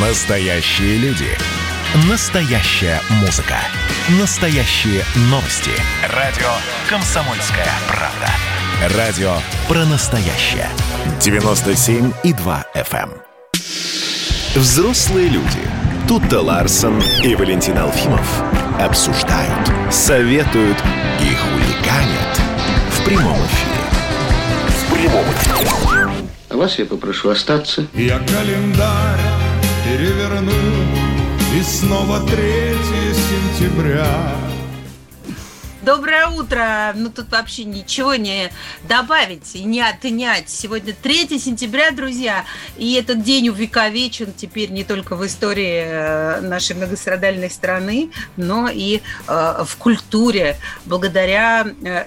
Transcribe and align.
Настоящие 0.00 0.96
люди. 0.98 1.26
Настоящая 2.08 3.00
музыка. 3.20 3.56
Настоящие 4.20 5.02
новости. 5.22 5.72
Радио 6.14 6.46
«Комсомольская 6.88 7.66
правда». 7.88 8.96
Радио 8.96 9.32
про 9.66 9.84
настоящее. 9.86 10.68
97,2 11.18 12.64
FM. 12.76 13.10
эм. 13.10 13.12
Взрослые 14.54 15.30
люди. 15.30 15.62
Тут-то 16.06 16.42
Ларсон 16.42 17.02
и 17.24 17.34
Валентин 17.34 17.76
Алфимов 17.76 18.42
обсуждают, 18.78 19.68
советуют 19.90 20.78
и 21.20 21.34
хулиганят 21.34 22.40
в 22.90 23.04
прямом 23.04 23.36
эфире. 23.46 23.82
В 24.68 24.94
прямом 24.94 25.24
эфире. 25.32 26.08
А 26.50 26.56
вас 26.56 26.78
я 26.78 26.86
попрошу 26.86 27.30
остаться. 27.30 27.88
Я 27.94 28.20
календарь 28.20 29.47
переверну 29.98 30.52
И 31.58 31.62
снова 31.62 32.20
3 32.20 32.36
сентября 33.58 34.06
Доброе 35.82 36.26
утро! 36.26 36.92
Ну, 36.94 37.08
тут 37.08 37.30
вообще 37.30 37.64
ничего 37.64 38.14
не 38.14 38.50
добавить 38.86 39.56
и 39.56 39.64
не 39.64 39.80
отнять. 39.80 40.50
Сегодня 40.50 40.92
3 40.92 41.38
сентября, 41.38 41.92
друзья, 41.92 42.44
и 42.76 42.92
этот 42.92 43.22
день 43.22 43.48
увековечен 43.48 44.34
теперь 44.36 44.70
не 44.70 44.84
только 44.84 45.16
в 45.16 45.24
истории 45.24 45.82
э, 45.86 46.40
нашей 46.42 46.76
многострадальной 46.76 47.48
страны, 47.48 48.10
но 48.36 48.68
и 48.68 49.00
э, 49.28 49.64
в 49.64 49.76
культуре. 49.76 50.58
Благодаря 50.84 51.66
э, 51.82 52.04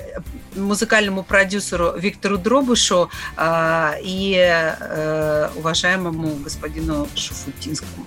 музыкальному 0.55 1.23
продюсеру 1.23 1.93
Виктору 1.97 2.37
Дробышу 2.37 3.09
э, 3.37 3.93
и 4.01 4.35
э, 4.37 5.49
уважаемому 5.55 6.35
господину 6.43 7.07
Шуфутинскому. 7.15 8.05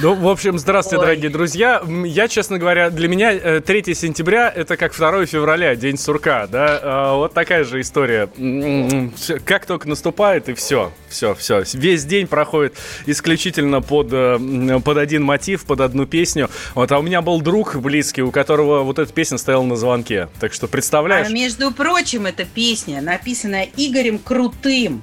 Ну, 0.00 0.14
в 0.14 0.28
общем, 0.28 0.58
здравствуйте, 0.60 0.98
Ой. 1.00 1.06
дорогие 1.06 1.30
друзья. 1.30 1.82
Я, 2.04 2.28
честно 2.28 2.58
говоря, 2.58 2.90
для 2.90 3.08
меня 3.08 3.32
э, 3.32 3.60
3 3.60 3.94
сентября 3.94 4.48
это 4.54 4.76
как 4.76 4.94
2 4.96 5.26
февраля, 5.26 5.74
день 5.74 5.98
сурка, 5.98 6.46
да. 6.46 6.78
А, 6.82 7.14
Вот 7.16 7.32
такая 7.34 7.64
же 7.64 7.80
история. 7.80 8.28
М, 8.36 9.12
всё- 9.16 9.38
Как 9.44 9.66
только 9.66 9.88
наступает, 9.88 10.48
и 10.50 10.54
все, 10.54 10.92
все, 11.08 11.34
все. 11.34 11.64
Весь 11.72 12.04
день 12.04 12.28
проходит 12.28 12.76
исключительно 13.06 13.80
под, 13.82 14.08
э, 14.12 14.80
под 14.84 14.98
один 14.98 15.24
мотив, 15.24 15.64
под 15.64 15.80
одну 15.80 16.06
песню. 16.06 16.48
Вот, 16.74 16.92
а 16.92 16.98
у 16.98 17.02
меня 17.02 17.20
был 17.20 17.40
друг 17.40 17.74
близкий, 17.76 18.22
у 18.22 18.30
которого 18.30 18.82
вот 18.82 19.00
эта 19.00 19.12
песня 19.12 19.36
стояла 19.36 19.64
на 19.64 19.74
звонке. 19.74 20.28
Так 20.38 20.52
что 20.52 20.68
представляешь? 20.68 21.26
А 21.26 21.30
между 21.30 21.72
прочим, 21.72 22.26
эта 22.26 22.44
песня, 22.44 23.00
написанная 23.02 23.68
Игорем 23.76 24.18
Крутым, 24.20 25.02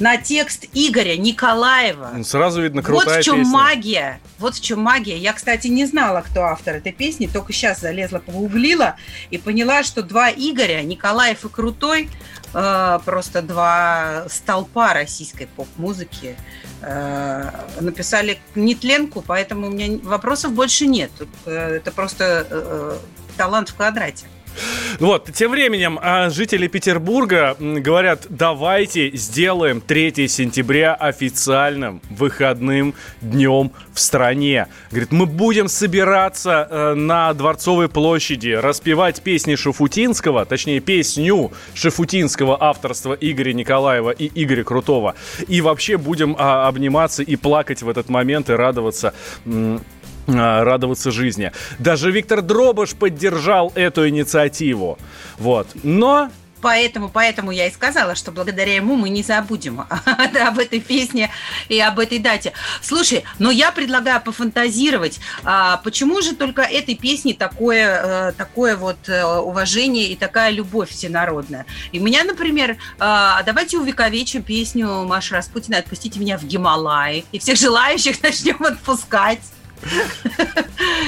на 0.00 0.16
текст 0.16 0.64
Игоря 0.72 1.16
Николаева. 1.16 2.10
Ну, 2.16 2.24
Сразу 2.24 2.62
видно 2.62 2.82
крутая 2.82 3.16
вот 3.16 3.22
в 3.22 3.24
чем 3.24 3.38
песня. 3.38 3.52
магия. 3.52 4.20
Вот 4.38 4.54
в 4.54 4.62
чем 4.62 4.80
магия. 4.80 5.18
Я, 5.18 5.32
кстати, 5.34 5.68
не 5.68 5.84
знала, 5.84 6.22
кто 6.22 6.44
автор 6.44 6.76
этой 6.76 6.92
песни, 6.92 7.26
только 7.26 7.52
сейчас 7.52 7.80
залезла, 7.80 8.18
погуглила 8.18 8.96
и 9.30 9.38
поняла, 9.38 9.82
что 9.82 10.02
два 10.02 10.30
Игоря, 10.30 10.82
Николаев 10.82 11.44
и 11.44 11.48
Крутой, 11.48 12.08
э, 12.54 12.98
просто 13.04 13.42
два 13.42 14.24
столпа 14.28 14.94
российской 14.94 15.46
поп-музыки, 15.46 16.36
э, 16.80 17.50
написали 17.80 18.38
нетленку, 18.54 19.22
поэтому 19.22 19.66
у 19.66 19.70
меня 19.70 19.98
вопросов 20.02 20.52
больше 20.52 20.86
нет. 20.86 21.10
Э, 21.44 21.76
это 21.76 21.92
просто 21.92 22.46
э, 22.48 22.98
талант 23.36 23.68
в 23.68 23.74
квадрате. 23.74 24.26
Вот, 24.98 25.30
тем 25.32 25.52
временем 25.52 25.98
а, 26.02 26.30
жители 26.30 26.66
Петербурга 26.66 27.56
говорят, 27.58 28.26
давайте 28.28 29.10
сделаем 29.16 29.80
3 29.80 30.28
сентября 30.28 30.94
официальным 30.94 32.02
выходным 32.10 32.94
днем 33.20 33.72
в 33.92 34.00
стране. 34.00 34.66
Говорит, 34.90 35.12
мы 35.12 35.26
будем 35.26 35.68
собираться 35.68 36.66
э, 36.70 36.94
на 36.94 37.32
Дворцовой 37.32 37.88
площади, 37.88 38.50
распевать 38.50 39.22
песни 39.22 39.54
Шафутинского, 39.54 40.44
точнее 40.44 40.80
песню 40.80 41.52
Шафутинского 41.74 42.56
авторства 42.60 43.14
Игоря 43.14 43.52
Николаева 43.52 44.10
и 44.10 44.30
Игоря 44.34 44.64
Крутого. 44.64 45.14
И 45.48 45.60
вообще 45.60 45.96
будем 45.96 46.36
а, 46.38 46.68
обниматься 46.68 47.22
и 47.22 47.36
плакать 47.36 47.82
в 47.82 47.88
этот 47.88 48.08
момент 48.08 48.50
и 48.50 48.52
радоваться... 48.52 49.14
а, 50.36 50.64
радоваться 50.64 51.10
жизни. 51.10 51.52
Даже 51.78 52.10
Виктор 52.10 52.42
Дробыш 52.42 52.94
поддержал 52.94 53.72
эту 53.74 54.08
инициативу. 54.08 54.98
Вот. 55.38 55.68
Но 55.82 56.30
Поэтому, 56.60 57.08
поэтому 57.08 57.50
я 57.50 57.66
и 57.66 57.70
сказала, 57.70 58.14
что 58.14 58.32
благодаря 58.32 58.74
ему 58.74 58.96
мы 58.96 59.08
не 59.08 59.22
забудем 59.22 59.80
об 60.04 60.58
этой 60.58 60.80
песне 60.80 61.30
и 61.68 61.80
об 61.80 61.98
этой 61.98 62.18
дате. 62.18 62.52
Слушай, 62.82 63.24
но 63.38 63.50
я 63.50 63.72
предлагаю 63.72 64.20
пофантазировать, 64.20 65.20
а, 65.44 65.78
почему 65.78 66.20
же 66.20 66.34
только 66.34 66.62
этой 66.62 66.94
песне 66.94 67.34
такое, 67.34 68.30
э, 68.30 68.32
такое 68.32 68.76
вот 68.76 69.08
э, 69.08 69.24
уважение 69.24 70.08
и 70.08 70.16
такая 70.16 70.50
любовь 70.50 70.90
всенародная? 70.90 71.66
И 71.92 72.00
у 72.00 72.02
меня, 72.02 72.24
например, 72.24 72.76
а, 72.98 73.42
давайте 73.42 73.78
увековечим 73.78 74.42
песню 74.42 75.04
Маши 75.04 75.34
Распутина 75.34 75.78
«Отпустите 75.78 76.20
меня 76.20 76.36
в 76.36 76.44
Гималаи», 76.44 77.24
и 77.32 77.38
всех 77.38 77.56
желающих 77.58 78.22
начнем 78.22 78.62
отпускать. 78.62 79.40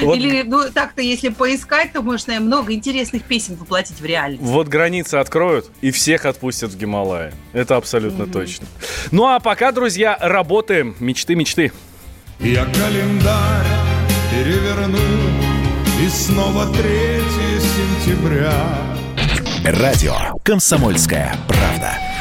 Вот. 0.01 0.17
Или, 0.17 0.43
ну, 0.43 0.69
так-то, 0.73 1.01
если 1.01 1.29
поискать, 1.29 1.93
то 1.93 2.01
можно 2.01 2.39
много 2.39 2.73
интересных 2.73 3.23
песен 3.23 3.55
воплотить 3.55 3.99
в 4.01 4.05
реальность. 4.05 4.41
вот 4.41 4.67
границы 4.67 5.15
откроют 5.15 5.69
и 5.81 5.91
всех 5.91 6.25
отпустят 6.25 6.71
в 6.71 6.77
Гималаи. 6.77 7.31
Это 7.53 7.77
абсолютно 7.77 8.27
точно. 8.27 8.67
Ну 9.11 9.27
а 9.27 9.39
пока, 9.39 9.71
друзья, 9.71 10.17
работаем. 10.19 10.95
Мечты, 10.99 11.35
мечты. 11.35 11.71
Я 12.39 12.65
календарь 12.65 13.67
переверну 14.31 14.97
И 16.03 16.09
снова 16.09 16.65
3 16.73 16.81
сентября 18.03 18.53
Радио 19.63 20.13
«Комсомольская 20.43 21.35
правда». 21.47 22.12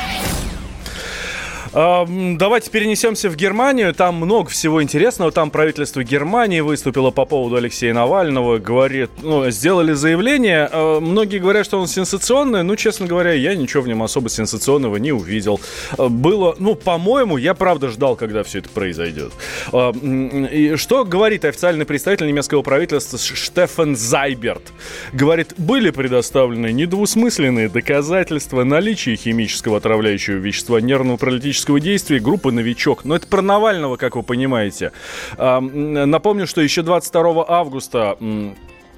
Давайте 1.72 2.70
перенесемся 2.70 3.30
в 3.30 3.36
Германию. 3.36 3.94
Там 3.94 4.16
много 4.16 4.50
всего 4.50 4.82
интересного. 4.82 5.32
Там 5.32 5.50
правительство 5.50 6.04
Германии 6.04 6.60
выступило 6.60 7.10
по 7.10 7.24
поводу 7.24 7.56
Алексея 7.56 7.94
Навального. 7.94 8.58
Говорит, 8.58 9.10
ну, 9.22 9.48
сделали 9.50 9.94
заявление. 9.94 10.68
Многие 11.00 11.38
говорят, 11.38 11.64
что 11.64 11.80
он 11.80 11.86
сенсационный. 11.86 12.62
Ну, 12.62 12.76
честно 12.76 13.06
говоря, 13.06 13.32
я 13.32 13.54
ничего 13.54 13.82
в 13.82 13.88
нем 13.88 14.02
особо 14.02 14.28
сенсационного 14.28 14.96
не 14.96 15.12
увидел. 15.12 15.60
А, 15.96 16.10
Было, 16.10 16.54
ну, 16.58 16.74
по-моему, 16.74 17.38
я 17.38 17.54
правда 17.54 17.88
ждал, 17.88 18.16
когда 18.16 18.42
все 18.42 18.58
это 18.58 18.68
произойдет. 18.68 19.32
И 19.72 20.74
что 20.76 21.04
говорит 21.06 21.46
официальный 21.46 21.86
представитель 21.86 22.26
немецкого 22.26 22.60
правительства 22.60 23.18
Штефан 23.18 23.96
Зайберт? 23.96 24.72
Говорит, 25.14 25.54
были 25.56 25.88
предоставлены 25.88 26.70
недвусмысленные 26.70 27.70
доказательства 27.70 28.62
наличия 28.62 29.16
химического 29.16 29.78
отравляющего 29.78 30.36
вещества 30.36 30.78
нервно-паралитического 30.78 31.61
действия 31.80 32.18
группы 32.18 32.52
«Новичок». 32.52 33.04
Но 33.04 33.16
это 33.16 33.26
про 33.26 33.42
Навального, 33.42 33.96
как 33.96 34.16
вы 34.16 34.22
понимаете. 34.22 34.92
Напомню, 35.36 36.46
что 36.46 36.60
еще 36.60 36.82
22 36.82 37.44
августа 37.48 38.16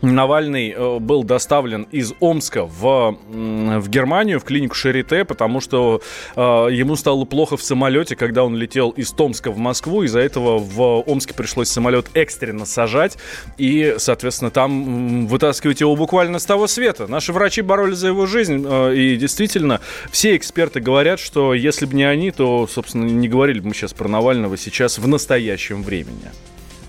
Навальный 0.05 0.71
э, 0.71 0.99
был 0.99 1.25
доставлен 1.25 1.87
из 1.91 2.13
Омска 2.21 2.65
в, 2.65 3.19
в 3.29 3.89
Германию, 3.89 4.41
в 4.41 4.45
клинику 4.45 4.75
Шарите, 4.75 5.25
потому 5.25 5.61
что 5.61 6.03
э, 6.37 6.41
ему 6.41 6.97
стало 6.97 7.25
плохо 7.25 7.57
в 7.57 7.63
самолете, 7.63 8.17
когда 8.17 8.45
он 8.45 8.57
летел 8.57 8.91
из 8.91 9.11
Томска 9.13 9.51
в 9.51 9.59
Москву. 9.59 10.03
Из-за 10.03 10.21
этого 10.21 10.59
в 10.59 11.03
Омске 11.07 11.35
пришлось 11.35 11.69
самолет 11.69 12.07
экстренно 12.15 12.65
сажать 12.67 13.19
и, 13.59 13.95
соответственно, 13.99 14.51
там 14.51 15.27
вытаскивать 15.27 15.81
его 15.81 15.97
буквально 15.97 16.39
с 16.39 16.45
того 16.45 16.67
света. 16.67 17.07
Наши 17.07 17.33
врачи 17.33 17.63
боролись 17.63 17.99
за 17.99 18.09
его 18.09 18.27
жизнь, 18.27 18.65
э, 18.67 18.95
и 18.95 19.17
действительно, 19.17 19.81
все 20.11 20.37
эксперты 20.37 20.81
говорят, 20.81 21.21
что 21.21 21.55
если 21.55 21.87
бы 21.87 21.95
не 21.95 22.05
они, 22.05 22.31
то, 22.31 22.67
собственно, 22.67 23.05
не 23.05 23.29
говорили 23.29 23.61
бы 23.61 23.69
мы 23.69 23.75
сейчас 23.75 23.93
про 23.93 24.09
Навального 24.09 24.57
сейчас 24.57 24.99
в 24.99 25.09
настоящем 25.09 25.83
времени. 25.83 26.31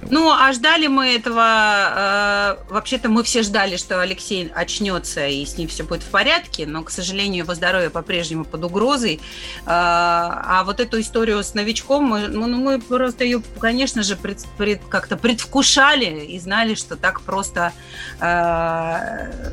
Ну, 0.09 0.31
а 0.31 0.51
ждали 0.53 0.87
мы 0.87 1.15
этого... 1.15 2.57
э, 2.67 2.73
вообще-то 2.73 3.09
мы 3.09 3.23
все 3.23 3.41
ждали, 3.41 3.75
что 3.77 4.01
Алексей 4.01 4.51
очнется 4.53 5.25
и 5.27 5.45
с 5.45 5.57
ним 5.57 5.67
все 5.67 5.83
будет 5.83 6.03
в 6.03 6.09
порядке, 6.09 6.65
но, 6.67 6.83
к 6.83 6.91
сожалению, 6.91 7.43
его 7.43 7.55
здоровье 7.55 7.89
по-прежнему 7.89 8.45
под 8.45 8.63
угрозой. 8.63 9.15
Э, 9.15 9.61
а 9.67 10.63
вот 10.65 10.79
эту 10.79 10.99
историю 11.01 11.43
с 11.43 11.53
новичком, 11.55 12.03
мы, 12.03 12.27
ну, 12.27 12.45
ну, 12.47 12.57
мы 12.57 12.79
просто 12.79 13.23
ее, 13.23 13.41
конечно 13.59 14.03
же, 14.03 14.15
пред- 14.15 14.45
пред- 14.57 14.85
как-то 14.89 15.17
предвкушали 15.17 16.25
и 16.25 16.39
знали, 16.39 16.75
что 16.75 16.95
так 16.95 17.21
просто 17.21 17.73
э, 18.19 19.51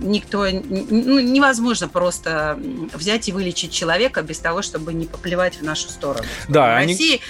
никто... 0.00 0.46
Ну, 0.50 1.20
невозможно 1.20 1.88
просто 1.88 2.58
взять 2.94 3.28
и 3.28 3.32
вылечить 3.32 3.72
человека 3.72 4.22
без 4.22 4.38
того, 4.38 4.62
чтобы 4.62 4.94
не 4.94 5.06
поплевать 5.06 5.56
в 5.56 5.62
нашу 5.62 5.88
сторону. 5.90 6.24
Да, 6.48 6.74
в 6.74 6.76
они- 6.78 6.92
России 6.94 7.20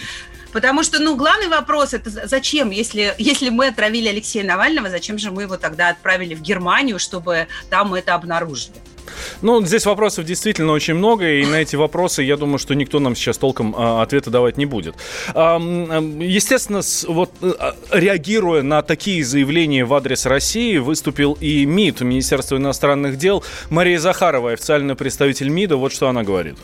Потому 0.53 0.83
что, 0.83 0.99
ну, 0.99 1.17
главный 1.17 1.49
вопрос 1.49 1.95
это 1.95 2.11
за- 2.11 2.27
зачем, 2.27 2.71
если, 2.71 3.15
если 3.19 3.51
мы 3.51 3.69
отравили 3.69 4.09
Алексея 4.09 4.45
Навального, 4.45 4.91
зачем 4.91 5.19
же 5.19 5.31
мы 5.31 5.43
его 5.43 5.57
тогда 5.57 5.91
отправили 5.91 6.35
в 6.35 6.43
Германию, 6.43 6.99
чтобы 6.99 7.47
там 7.69 7.95
это 7.95 8.15
обнаружили? 8.15 8.75
Ну, 9.43 9.65
здесь 9.65 9.87
вопросов 9.87 10.25
действительно 10.25 10.73
очень 10.73 10.95
много, 10.95 11.29
и 11.29 11.47
на 11.47 11.57
эти 11.57 11.77
вопросы, 11.77 12.23
я 12.23 12.37
думаю, 12.37 12.59
что 12.59 12.75
никто 12.75 13.01
нам 13.01 13.17
сейчас 13.17 13.39
толком 13.39 13.75
а, 13.77 14.03
ответа 14.03 14.31
давать 14.31 14.57
не 14.57 14.67
будет. 14.67 14.95
А, 15.35 15.59
естественно, 15.59 16.83
с, 16.83 17.05
вот 17.05 17.31
а, 17.43 17.75
реагируя 17.91 18.63
на 18.63 18.83
такие 18.83 19.25
заявления 19.25 19.85
в 19.85 19.95
адрес 19.95 20.27
России, 20.27 20.79
выступил 20.79 21.37
и 21.41 21.65
МИД, 21.65 22.03
Министерство 22.03 22.57
иностранных 22.57 23.17
дел. 23.17 23.45
Мария 23.69 23.99
Захарова, 23.99 24.53
официальный 24.53 24.95
представитель 24.95 25.49
МИДа, 25.49 25.77
вот 25.77 25.93
что 25.93 26.09
она 26.09 26.23
говорит. 26.23 26.57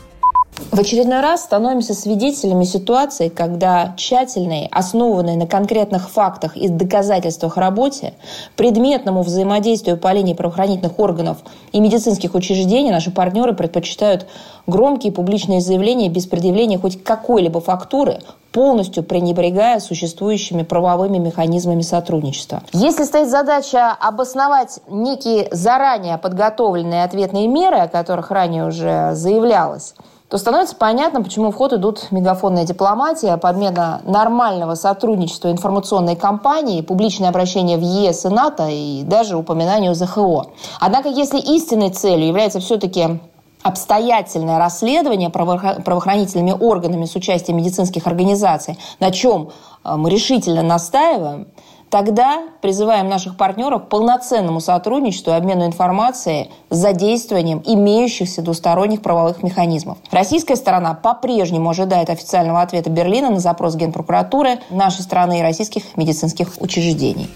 В 0.71 0.79
очередной 0.79 1.21
раз 1.21 1.43
становимся 1.43 1.93
свидетелями 1.93 2.63
ситуации, 2.63 3.29
когда 3.29 3.93
тщательной, 3.95 4.67
основанной 4.71 5.35
на 5.35 5.45
конкретных 5.45 6.09
фактах 6.09 6.57
и 6.57 6.67
доказательствах 6.67 7.57
работе, 7.57 8.13
предметному 8.55 9.21
взаимодействию 9.21 9.97
по 9.97 10.11
линии 10.11 10.33
правоохранительных 10.33 10.99
органов 10.99 11.37
и 11.71 11.79
медицинских 11.79 12.33
учреждений 12.33 12.91
наши 12.91 13.11
партнеры 13.11 13.53
предпочитают 13.53 14.25
громкие 14.65 15.13
публичные 15.13 15.61
заявления 15.61 16.09
без 16.09 16.25
предъявления 16.25 16.79
хоть 16.79 17.03
какой-либо 17.03 17.61
фактуры, 17.61 18.21
полностью 18.51 19.03
пренебрегая 19.03 19.79
существующими 19.79 20.63
правовыми 20.63 21.19
механизмами 21.19 21.81
сотрудничества. 21.81 22.63
Если 22.73 23.03
стоит 23.03 23.29
задача 23.29 23.91
обосновать 23.91 24.79
некие 24.87 25.47
заранее 25.51 26.17
подготовленные 26.17 27.03
ответные 27.03 27.47
меры, 27.47 27.77
о 27.77 27.87
которых 27.87 28.31
ранее 28.31 28.65
уже 28.65 29.11
заявлялось, 29.13 29.93
то 30.29 30.37
становится 30.37 30.75
понятно, 30.75 31.23
почему 31.23 31.51
в 31.51 31.55
ход 31.55 31.71
идут 31.71 32.11
мегафонная 32.11 32.65
дипломатия, 32.65 33.37
подмена 33.37 34.01
нормального 34.03 34.75
сотрудничества 34.75 35.51
информационной 35.51 36.17
кампании, 36.17 36.81
публичное 36.81 37.29
обращение 37.29 37.77
в 37.77 37.81
ЕС 37.81 38.25
и 38.25 38.29
НАТО 38.29 38.67
и 38.69 39.03
даже 39.03 39.37
упоминание 39.37 39.95
ЗХО. 39.95 40.47
Однако, 40.81 41.07
если 41.07 41.39
истинной 41.39 41.91
целью 41.91 42.27
является 42.27 42.59
все-таки 42.59 43.21
обстоятельное 43.63 44.59
расследование 44.59 45.29
правоохранительными 45.29 46.51
органами 46.51 47.05
с 47.05 47.15
участием 47.15 47.57
медицинских 47.57 48.05
организаций, 48.05 48.77
на 48.99 49.11
чем 49.11 49.51
э, 49.83 49.95
мы 49.95 50.09
решительно 50.09 50.61
настаиваем, 50.61 51.47
Тогда 51.89 52.43
призываем 52.61 53.07
наших 53.07 53.37
партнеров 53.37 53.85
к 53.85 53.89
полноценному 53.89 54.59
сотрудничеству 54.59 55.31
и 55.31 55.35
обмену 55.35 55.65
информацией 55.65 56.51
с 56.69 56.75
задействованием 56.75 57.63
имеющихся 57.65 58.41
двусторонних 58.41 59.01
правовых 59.01 59.41
механизмов. 59.41 59.97
Российская 60.11 60.57
сторона 60.57 60.93
по-прежнему 60.95 61.69
ожидает 61.69 62.09
официального 62.09 62.61
ответа 62.61 62.89
Берлина 62.89 63.29
на 63.29 63.39
запрос 63.39 63.75
Генпрокуратуры 63.75 64.59
нашей 64.69 65.01
страны 65.01 65.39
и 65.39 65.41
российских 65.41 65.95
медицинских 65.95 66.49
учреждений. 66.59 67.29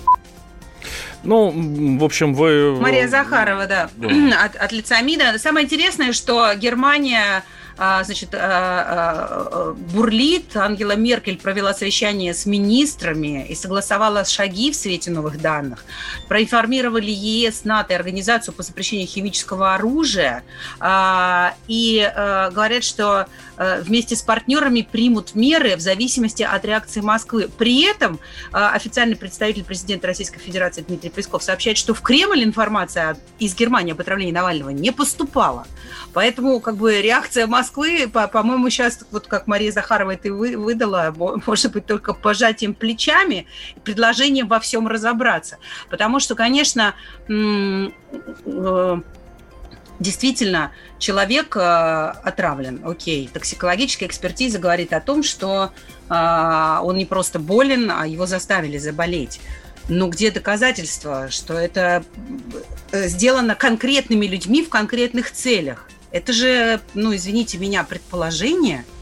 Ну, 1.24 1.54
в 2.00 2.04
общем, 2.04 2.34
вы... 2.34 2.76
Мария 2.80 3.08
Захарова, 3.08 3.68
да, 3.68 3.90
да. 3.96 4.10
От, 4.44 4.56
от 4.56 4.72
лица 4.72 5.00
МИДа. 5.02 5.38
Самое 5.38 5.66
интересное, 5.66 6.14
что 6.14 6.54
Германия 6.56 7.44
значит, 8.04 8.36
а, 8.36 8.40
а, 8.40 9.74
бурлит. 9.74 10.56
Ангела 10.56 10.96
Меркель 10.96 11.38
провела 11.38 11.74
совещание 11.74 12.34
с 12.34 12.46
министрами 12.46 13.46
и 13.48 13.56
согласовала 13.56 14.24
шаги 14.24 14.72
в 14.72 14.76
свете 14.76 15.10
новых 15.10 15.42
данных. 15.42 15.84
Проинформировали 16.28 17.10
ЕС, 17.10 17.66
НАТО 17.66 17.94
и 17.94 17.96
Организацию 17.96 18.54
по 18.54 18.64
запрещению 18.64 19.08
химического 19.08 19.74
оружия. 19.76 20.44
И 21.68 22.12
говорят, 22.54 22.84
что 22.84 23.28
вместе 23.82 24.16
с 24.16 24.22
партнерами 24.22 24.82
примут 24.82 25.36
меры 25.36 25.76
в 25.76 25.80
зависимости 25.82 26.44
от 26.44 26.66
реакции 26.66 27.02
Москвы. 27.02 27.50
При 27.58 27.84
этом 27.84 28.20
официальный 28.52 29.16
представитель 29.16 29.64
президента 29.64 30.08
Российской 30.08 30.40
Федерации 30.40 30.82
Дмитрий 30.82 31.10
Песков 31.10 31.44
сообщает, 31.44 31.78
что 31.78 31.94
в 31.94 32.02
Кремль 32.02 32.44
информация 32.44 33.18
из 33.40 33.56
Германии 33.56 33.92
об 33.94 34.02
отравлении 34.02 34.32
Навального 34.32 34.70
не 34.70 34.92
поступала. 34.92 35.68
Поэтому 36.14 36.60
как 36.60 36.76
бы 36.78 37.02
реакция 37.02 37.48
Москвы, 37.48 38.10
по- 38.12 38.28
по-моему, 38.28 38.70
сейчас, 38.70 39.00
вот 39.12 39.28
как 39.28 39.48
Мария 39.48 39.72
Захарова 39.72 40.12
это 40.12 40.34
вы- 40.34 40.58
выдала, 40.58 41.14
может 41.46 41.72
быть, 41.72 41.86
только 41.86 42.14
пожатием 42.14 42.74
плечами 42.74 43.46
предложением 43.84 44.48
во 44.48 44.60
всем 44.60 44.88
разобраться. 44.88 45.58
Потому 45.90 46.20
что, 46.20 46.36
конечно, 46.36 46.96
э- 47.30 47.90
действительно 50.02 50.72
человек 50.98 51.56
э, 51.56 51.60
отравлен, 51.60 52.82
окей. 52.84 53.30
Токсикологическая 53.32 54.10
экспертиза 54.10 54.58
говорит 54.58 54.94
о 54.94 55.00
том, 55.00 55.24
что 55.24 55.72
э, 56.10 56.80
он 56.82 56.98
не 56.98 57.06
просто 57.06 57.40
болен, 57.40 57.92
а 57.92 58.08
его 58.08 58.26
заставили 58.26 58.78
заболеть. 58.78 59.40
Но 59.88 60.10
где 60.10 60.32
доказательства, 60.32 61.30
что 61.30 61.54
это 61.54 62.04
э, 62.92 63.08
сделано 63.08 63.56
конкретными 63.56 64.26
людьми 64.26 64.64
в 64.64 64.70
конкретных 64.70 65.32
целях? 65.32 65.88
Это 66.12 66.34
же, 66.34 66.82
ну, 66.94 67.16
извините 67.16 67.58
меня, 67.58 67.84
предположение– 67.84 68.84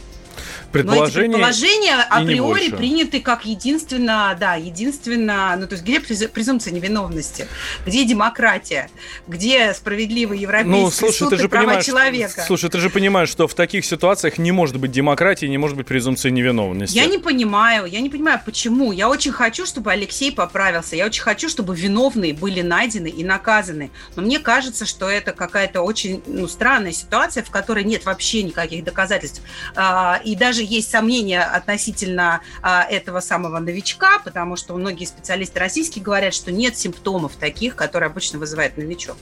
Предположения, 0.72 1.38
Но 1.38 1.50
эти 1.50 1.60
предположения 1.60 1.96
априори 2.10 2.70
приняты 2.70 3.22
как 3.22 3.46
единственно, 3.46 4.36
да, 4.40 4.56
единственно, 4.56 5.56
ну 5.58 5.68
то 5.68 5.76
есть 5.76 5.84
где 5.84 6.00
презумпция 6.00 6.74
невиновности, 6.74 7.48
где 7.86 8.06
демократия, 8.06 8.90
где 9.28 9.74
справедливый 9.74 10.40
европейский 10.40 10.82
ну, 10.82 10.92
слушай, 10.92 11.18
суд 11.18 11.30
ты 11.32 11.38
же 11.38 11.46
и 11.46 11.48
права 11.48 11.82
человека. 11.82 12.44
Слушай, 12.46 12.70
ты 12.70 12.80
же 12.80 12.90
понимаешь, 12.90 13.30
что 13.30 13.48
в 13.48 13.54
таких 13.54 13.86
ситуациях 13.86 14.38
не 14.38 14.52
может 14.52 14.78
быть 14.78 14.92
демократии, 14.92 15.46
не 15.46 15.58
может 15.58 15.76
быть 15.76 15.88
презумпции 15.88 16.30
невиновности. 16.30 16.96
Я 16.96 17.06
не 17.06 17.18
понимаю, 17.18 17.86
я 17.86 18.02
не 18.02 18.10
понимаю, 18.10 18.40
почему. 18.46 18.92
Я 18.92 19.10
очень 19.10 19.32
хочу, 19.32 19.66
чтобы 19.66 19.92
Алексей 19.92 20.32
поправился, 20.32 20.96
я 20.96 21.06
очень 21.06 21.24
хочу, 21.24 21.50
чтобы 21.50 21.76
виновные 21.76 22.34
были 22.34 22.62
найдены 22.62 23.08
и 23.08 23.24
наказаны. 23.24 23.92
Но 24.16 24.22
мне 24.22 24.40
кажется, 24.40 24.86
что 24.86 25.10
это 25.10 25.32
какая-то 25.32 25.82
очень 25.82 26.22
ну, 26.28 26.48
странная 26.48 26.92
ситуация, 26.92 27.44
в 27.44 27.50
которой 27.50 27.84
нет 27.84 28.06
вообще 28.06 28.44
никаких 28.44 28.84
доказательств. 28.84 29.42
А, 29.76 30.22
и 30.24 30.36
даже 30.36 30.59
даже 30.60 30.64
есть 30.64 30.92
сомнения 30.92 31.42
относительно 31.42 32.42
а, 32.62 32.84
этого 32.84 33.22
самого 33.22 33.60
новичка, 33.60 34.20
потому 34.24 34.58
что 34.58 34.76
многие 34.76 35.06
специалисты 35.06 35.60
российские 35.60 36.04
говорят, 36.04 36.34
что 36.34 36.52
нет 36.52 36.78
симптомов 36.78 37.36
таких, 37.36 37.76
которые 37.76 38.08
обычно 38.08 38.40
вызывает 38.40 38.78
новичок. 38.78 39.16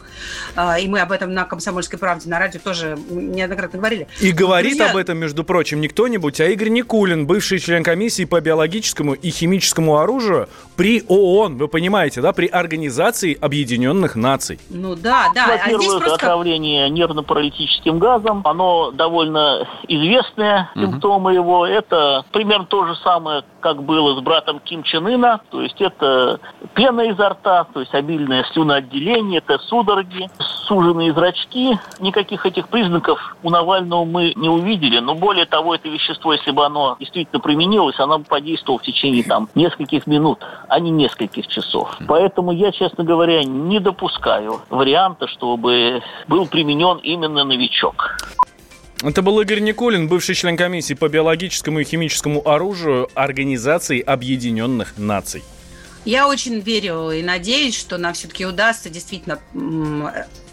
А, 0.56 0.80
и 0.80 0.88
мы 0.88 1.00
об 1.00 1.12
этом 1.12 1.34
на 1.34 1.46
«Комсомольской 1.46 2.00
правде» 2.00 2.30
на 2.30 2.40
радио 2.40 2.60
тоже 2.60 2.98
неоднократно 3.10 3.78
говорили. 3.78 4.08
И 4.20 4.32
говорит 4.32 4.78
Друзья... 4.78 4.92
об 4.92 4.98
этом, 4.98 5.18
между 5.18 5.44
прочим, 5.44 5.80
не 5.80 5.88
кто-нибудь, 5.88 6.42
а 6.42 6.48
Игорь 6.48 6.70
Никулин, 6.70 7.28
бывший 7.28 7.60
член 7.60 7.84
комиссии 7.84 8.26
по 8.26 8.42
биологическому 8.42 9.14
и 9.14 9.30
химическому 9.30 9.98
оружию 9.98 10.50
при 10.76 11.04
ООН, 11.08 11.58
вы 11.58 11.68
понимаете, 11.68 12.22
да, 12.22 12.34
при 12.34 12.48
Организации 12.48 13.38
Объединенных 13.40 14.16
Наций. 14.16 14.60
Ну 14.70 14.96
да, 14.96 15.32
да. 15.36 15.60
А 15.64 15.70
здесь 15.70 15.88
просто... 15.88 16.16
отравление 16.16 16.90
нервно-паралитическим 16.90 18.00
газом, 18.00 18.42
оно 18.46 18.92
довольно 18.92 19.68
известное 19.88 20.72
угу. 20.76 20.86
симптомы 20.86 21.27
его, 21.30 21.66
это 21.66 22.26
примерно 22.32 22.66
то 22.66 22.86
же 22.86 22.96
самое, 22.98 23.44
как 23.60 23.84
было 23.84 24.16
с 24.16 24.22
братом 24.22 24.60
Ким 24.60 24.84
Чен 24.84 25.08
Ына, 25.08 25.42
то 25.50 25.62
есть 25.62 25.82
это 25.82 26.40
пена 26.74 27.02
изо 27.02 27.30
рта, 27.30 27.66
то 27.66 27.80
есть 27.80 27.94
обильное 27.94 28.46
слюноотделение, 28.54 29.40
это 29.40 29.58
судороги, 29.60 30.30
суженные 30.68 31.14
зрачки. 31.14 31.78
Никаких 32.00 32.46
этих 32.46 32.68
признаков 32.70 33.36
у 33.44 33.50
Навального 33.50 34.06
мы 34.06 34.34
не 34.36 34.50
увидели, 34.50 35.00
но 35.00 35.16
более 35.16 35.46
того, 35.46 35.76
это 35.76 35.90
вещество, 35.90 36.34
если 36.34 36.52
бы 36.52 36.66
оно 36.66 36.96
действительно 37.00 37.40
применилось, 37.40 38.00
оно 38.00 38.20
бы 38.20 38.26
подействовало 38.26 38.80
в 38.80 38.84
течение 38.84 39.24
там 39.24 39.50
нескольких 39.56 40.08
минут, 40.08 40.40
а 40.68 40.80
не 40.80 40.92
нескольких 40.92 41.48
часов. 41.48 41.98
Поэтому 42.08 42.52
я, 42.52 42.72
честно 42.72 43.04
говоря, 43.04 43.44
не 43.44 43.80
допускаю 43.80 44.62
варианта, 44.70 45.28
чтобы 45.28 46.02
был 46.28 46.48
применен 46.48 46.98
именно 46.98 47.44
новичок. 47.44 48.18
Это 49.04 49.22
был 49.22 49.40
Игорь 49.40 49.60
Никулин, 49.60 50.08
бывший 50.08 50.34
член 50.34 50.58
комиссии 50.58 50.96
по 50.96 51.08
биологическому 51.08 51.80
и 51.80 51.84
химическому 51.84 52.48
оружию 52.48 53.10
Организации 53.14 54.02
Объединенных 54.02 54.98
Наций. 54.98 55.44
Я 56.04 56.28
очень 56.28 56.60
верю 56.60 57.12
и 57.12 57.22
надеюсь, 57.22 57.78
что 57.78 57.98
нам 57.98 58.14
все-таки 58.14 58.46
удастся 58.46 58.90
действительно 58.90 59.40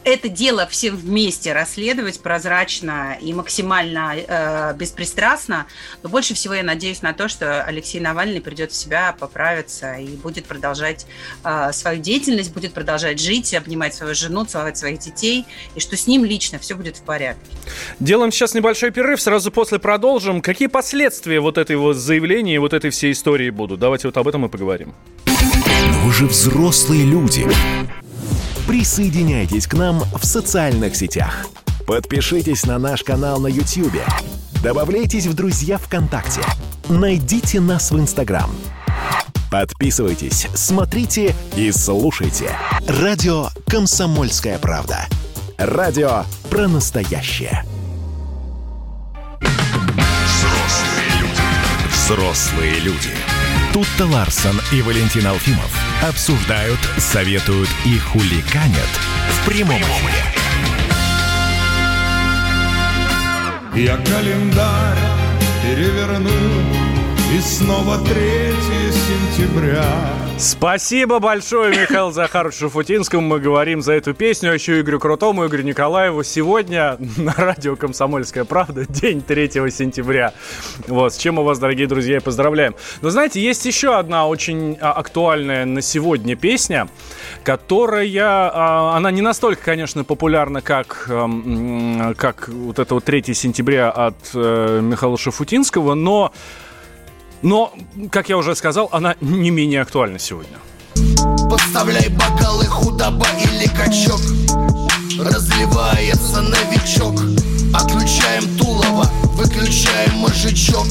это 0.05 0.29
дело 0.29 0.67
всем 0.67 0.97
вместе 0.97 1.53
расследовать 1.53 2.21
прозрачно 2.21 3.17
и 3.21 3.33
максимально 3.33 4.15
э, 4.17 4.75
беспристрастно. 4.77 5.67
Но 6.03 6.09
больше 6.09 6.35
всего 6.35 6.55
я 6.55 6.63
надеюсь 6.63 7.03
на 7.03 7.13
то, 7.13 7.29
что 7.29 7.65
Алексей 7.65 8.01
Навальный 8.01 8.41
придет 8.41 8.73
в 8.73 8.77
себя, 8.77 9.15
поправится 9.19 9.95
и 9.95 10.09
будет 10.09 10.45
продолжать 10.45 11.07
э, 11.43 11.73
свою 11.73 12.01
деятельность, 12.01 12.53
будет 12.53 12.75
продолжать 12.75 13.19
жить, 13.21 13.55
обнимать 13.55 13.95
свою 13.95 14.15
жену, 14.15 14.45
целовать 14.45 14.77
своих 14.77 14.99
детей, 14.99 15.47
и 15.75 15.81
что 15.81 15.97
с 15.97 16.07
ним 16.07 16.25
лично 16.25 16.59
все 16.59 16.75
будет 16.75 16.99
в 16.99 17.03
порядке. 17.03 17.51
Делаем 17.99 18.31
сейчас 18.31 18.55
небольшой 18.55 18.91
перерыв, 18.91 19.21
сразу 19.21 19.51
после 19.51 19.79
продолжим. 19.79 20.43
Какие 20.43 20.69
последствия 20.69 21.41
вот 21.41 21.57
этой 21.57 21.77
вот 21.77 21.95
заявления, 21.97 22.61
вот 22.61 22.75
этой 22.75 22.91
всей 22.91 23.13
истории 23.13 23.51
будут? 23.51 23.81
Давайте 23.81 24.09
вот 24.09 24.17
об 24.17 24.29
этом 24.29 24.45
и 24.45 24.49
поговорим. 24.49 24.95
Вы 26.05 26.13
же 26.13 26.27
взрослые 26.27 27.05
люди 27.05 27.47
присоединяйтесь 28.67 29.67
к 29.67 29.75
нам 29.75 30.01
в 30.01 30.25
социальных 30.25 30.97
сетях. 30.97 31.47
Подпишитесь 31.87 32.65
на 32.65 32.79
наш 32.79 33.03
канал 33.03 33.39
на 33.41 33.47
YouTube. 33.47 34.01
Добавляйтесь 34.63 35.27
в 35.27 35.35
друзья 35.35 35.79
ВКонтакте. 35.79 36.41
Найдите 36.89 37.61
нас 37.61 37.91
в 37.91 37.99
Инстаграм. 37.99 38.51
Подписывайтесь, 39.51 40.49
смотрите 40.55 41.35
и 41.57 41.71
слушайте. 41.71 42.51
Радио 42.89 43.49
«Комсомольская 43.69 44.59
правда». 44.59 45.07
Радио 45.59 46.25
про 46.51 46.67
настоящее. 46.67 47.65
Взрослые 50.25 51.21
люди. 51.21 51.43
Взрослые 51.93 52.81
люди. 52.81 53.11
Тут-то 53.73 54.07
Ларсон 54.07 54.61
и 54.73 54.83
Валентин 54.83 55.27
Алфимов 55.27 55.94
обсуждают, 56.09 56.79
советуют 56.99 57.69
и 57.85 57.99
хуликанят 57.99 58.89
в 59.31 59.49
прямом 59.49 59.81
эфире. 59.81 60.35
Я 63.75 63.97
календарь 63.97 64.99
переверну 65.63 66.31
И 67.35 67.41
снова 67.41 67.99
3 67.99 68.15
сентября 69.37 70.24
Спасибо 70.37 71.21
большое 71.21 71.71
Михаилу 71.71 72.11
Захаровичу 72.11 72.59
Шафутинскому. 72.59 73.23
Мы 73.23 73.39
говорим 73.39 73.81
за 73.81 73.93
эту 73.93 74.15
песню. 74.15 74.51
А 74.51 74.55
еще 74.55 74.81
Игорю 74.81 74.99
Крутому, 74.99 75.47
Игорю 75.47 75.63
Николаеву. 75.63 76.25
Сегодня 76.25 76.97
на 77.17 77.33
радио 77.37 77.77
«Комсомольская 77.77 78.45
правда» 78.45 78.85
день 78.89 79.23
3 79.23 79.51
сентября. 79.71 80.35
Вот, 80.89 81.15
с 81.15 81.19
чем 81.19 81.37
мы 81.37 81.45
вас, 81.45 81.61
дорогие 81.61 81.87
друзья, 81.87 82.21
поздравляем. 82.21 82.75
Но 83.01 83.11
знаете, 83.11 83.41
есть 83.41 83.65
еще 83.65 83.97
одна 83.97 84.27
очень 84.27 84.77
а, 84.81 84.93
актуальная 84.93 85.65
на 85.67 85.81
сегодня 85.81 86.35
песня, 86.35 86.89
которая, 87.45 88.51
а, 88.53 88.97
она 88.97 89.13
не 89.13 89.23
настолько, 89.23 89.63
конечно, 89.63 90.03
популярна, 90.03 90.63
как, 90.63 91.09
как 92.17 92.49
вот 92.49 92.79
это 92.81 92.95
вот 92.95 93.05
3 93.05 93.35
сентября 93.35 93.89
от 93.91 94.17
э, 94.35 94.81
Михаила 94.83 95.17
Шафутинского, 95.17 95.95
но 95.95 96.33
но, 97.45 97.75
как 98.11 98.31
я 98.31 98.39
уже 98.39 98.57
сказал, 98.57 98.89
она 98.91 99.17
не 99.21 99.51
менее 99.51 99.83
актуальна 99.83 100.19
сегодня. 100.19 100.57
Поставляй 101.51 102.09
бокалы, 102.09 102.65
худоба 102.65 103.27
или 103.39 103.67
качок. 103.69 104.21
Разливается 105.19 106.41
новичок. 106.41 107.21
Отключаем 107.75 108.57
тулово, 108.57 109.05
выключаем 109.35 110.15
мозжечок. 110.21 110.87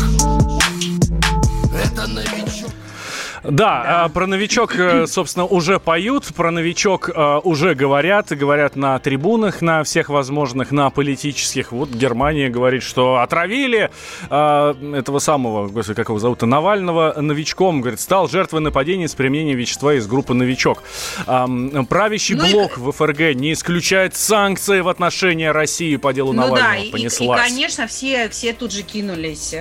Это 1.74 2.08
новичок 2.08 2.53
да, 3.44 4.06
а, 4.06 4.10
про 4.10 4.26
новичок, 4.26 4.76
э, 4.78 5.06
собственно, 5.06 5.46
уже 5.46 5.80
поют, 5.80 6.28
про 6.34 6.50
новичок 6.50 7.10
э, 7.10 7.40
уже 7.44 7.76
говорят, 7.76 8.30
говорят 8.30 8.78
на 8.78 8.98
трибунах, 9.00 9.62
на 9.62 9.84
всех 9.84 10.08
возможных, 10.10 10.72
на 10.72 10.90
политических. 10.90 11.74
Вот 11.74 11.90
Германия 11.90 12.50
говорит, 12.50 12.84
что 12.84 13.18
отравили 13.18 13.92
э, 14.30 14.96
этого 14.96 15.20
самого, 15.20 15.68
господи, 15.68 15.96
как 15.98 16.10
его 16.10 16.20
зовут, 16.20 16.42
Навального 16.44 17.16
новичком, 17.20 17.82
говорит, 17.82 18.00
стал 18.00 18.30
жертвой 18.30 18.62
нападения 18.62 19.10
с 19.10 19.16
применением 19.16 19.58
вещества 19.58 19.94
из 19.94 20.08
группы 20.08 20.34
«Новичок». 20.34 20.84
Правящий 21.26 22.36
ну 22.36 22.50
блок 22.50 22.78
в 22.78 22.92
ФРГ 22.92 23.36
не 23.36 23.54
исключает 23.54 24.16
санкции 24.16 24.80
в 24.82 24.88
отношении 24.88 25.46
России 25.46 25.98
по 25.98 26.14
делу 26.14 26.32
ну 26.32 26.44
Навального. 26.44 26.92
Понеслась. 26.92 27.40
и, 27.40 27.50
конечно, 27.50 27.88
все, 27.88 28.30
все 28.30 28.54
тут 28.54 28.72
же 28.72 28.84
кинулись 28.84 29.54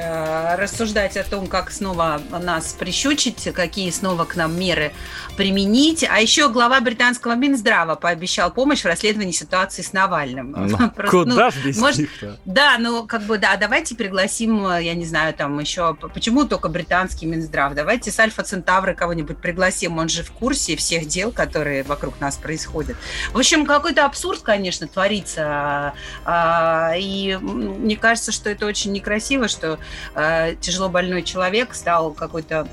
рассуждать 0.57 1.17
о 1.17 1.25
том, 1.25 1.47
как 1.47 1.71
снова 1.71 2.21
нас 2.31 2.77
прищучить, 2.79 3.51
как 3.55 3.72
какие 3.73 3.91
снова 3.91 4.27
к 4.27 4.37
нам 4.37 4.55
меры 4.61 4.93
применить. 5.39 6.05
А 6.05 6.21
еще 6.21 6.51
глава 6.51 6.79
британского 6.83 7.35
Минздрава 7.37 7.95
пообещал 7.95 8.53
помощь 8.53 8.83
в 8.83 8.85
расследовании 8.85 9.33
ситуации 9.33 9.81
с 9.81 9.95
Навальным. 9.95 10.51
Ну, 10.51 10.91
Просто, 10.95 11.11
куда 11.11 11.51
ну, 11.65 11.81
может, 11.81 12.11
Да, 12.45 12.77
ну 12.79 13.07
как 13.07 13.23
бы 13.23 13.39
да, 13.39 13.57
давайте 13.57 13.95
пригласим, 13.95 14.67
я 14.77 14.93
не 14.93 15.07
знаю, 15.07 15.33
там 15.33 15.59
еще, 15.59 15.95
почему 15.95 16.45
только 16.45 16.69
британский 16.69 17.25
Минздрав? 17.25 17.75
Давайте 17.75 18.11
с 18.11 18.21
Альфа 18.21 18.43
Центавры 18.43 18.95
кого-нибудь 18.95 19.39
пригласим, 19.39 19.97
он 19.97 20.11
же 20.11 20.23
в 20.23 20.33
курсе 20.33 20.77
всех 20.77 21.07
дел, 21.07 21.33
которые 21.33 21.83
вокруг 21.83 22.21
нас 22.21 22.37
происходят. 22.37 22.99
В 23.33 23.39
общем, 23.39 23.65
какой-то 23.65 24.05
абсурд, 24.05 24.43
конечно, 24.43 24.87
творится. 24.87 25.95
А, 26.27 26.93
и 26.95 27.39
мне 27.41 27.97
кажется, 27.97 28.33
что 28.33 28.51
это 28.51 28.67
очень 28.67 28.93
некрасиво, 28.93 29.49
что 29.49 29.79
а, 30.15 30.55
тяжело 30.57 30.91
больной 30.91 31.23
человек 31.23 31.73
стал 31.73 32.13
какой-то 32.13 32.69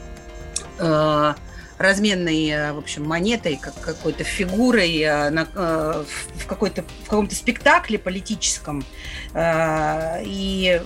э, 0.79 1.33
разменной, 1.77 2.47
э, 2.49 2.73
в 2.73 2.77
общем, 2.77 3.05
монетой, 3.05 3.57
как 3.61 3.79
какой-то 3.79 4.23
фигурой 4.23 4.99
э, 4.99 5.29
на, 5.29 5.45
в, 5.45 6.45
какой-то, 6.47 6.83
в 7.03 7.05
каком-то 7.05 7.35
спектакле 7.35 7.99
политическом. 7.99 8.83
И 9.35 10.81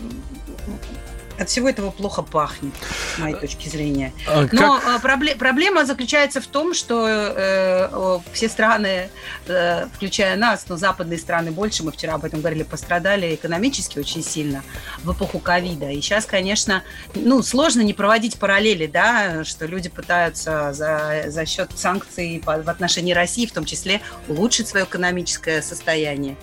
от 1.43 1.49
всего 1.49 1.69
этого 1.69 1.91
плохо 1.91 2.21
пахнет, 2.21 2.73
с 3.15 3.19
моей 3.19 3.35
точки 3.35 3.69
зрения. 3.69 4.13
А 4.27 4.47
Но 4.51 4.79
как... 4.79 5.03
пробле- 5.03 5.35
проблема 5.35 5.85
заключается 5.85 6.41
в 6.41 6.47
том, 6.47 6.73
что 6.73 7.05
э, 7.07 8.19
все 8.33 8.49
страны, 8.49 9.09
э, 9.47 9.85
включая 9.93 10.35
нас, 10.35 10.65
но 10.67 10.77
западные 10.77 11.19
страны 11.19 11.51
больше, 11.51 11.83
мы 11.83 11.91
вчера 11.91 12.15
об 12.15 12.25
этом 12.25 12.39
говорили, 12.39 12.63
пострадали 12.63 13.35
экономически 13.35 13.99
очень 13.99 14.23
сильно 14.23 14.63
в 15.03 15.11
эпоху 15.13 15.39
ковида. 15.39 15.91
И 15.91 16.01
сейчас, 16.01 16.25
конечно, 16.25 16.83
ну, 17.13 17.43
сложно 17.43 17.81
не 17.81 17.93
проводить 17.93 18.37
параллели, 18.39 18.87
да, 18.87 19.43
что 19.43 19.65
люди 19.65 19.89
пытаются 19.89 20.73
за, 20.73 21.25
за 21.27 21.45
счет 21.45 21.71
санкций 21.75 22.41
в 22.43 22.69
отношении 22.69 23.13
России, 23.13 23.45
в 23.45 23.51
том 23.51 23.65
числе, 23.65 24.01
улучшить 24.27 24.67
свое 24.67 24.85
экономическое 24.85 25.61
состояние. 25.61 26.35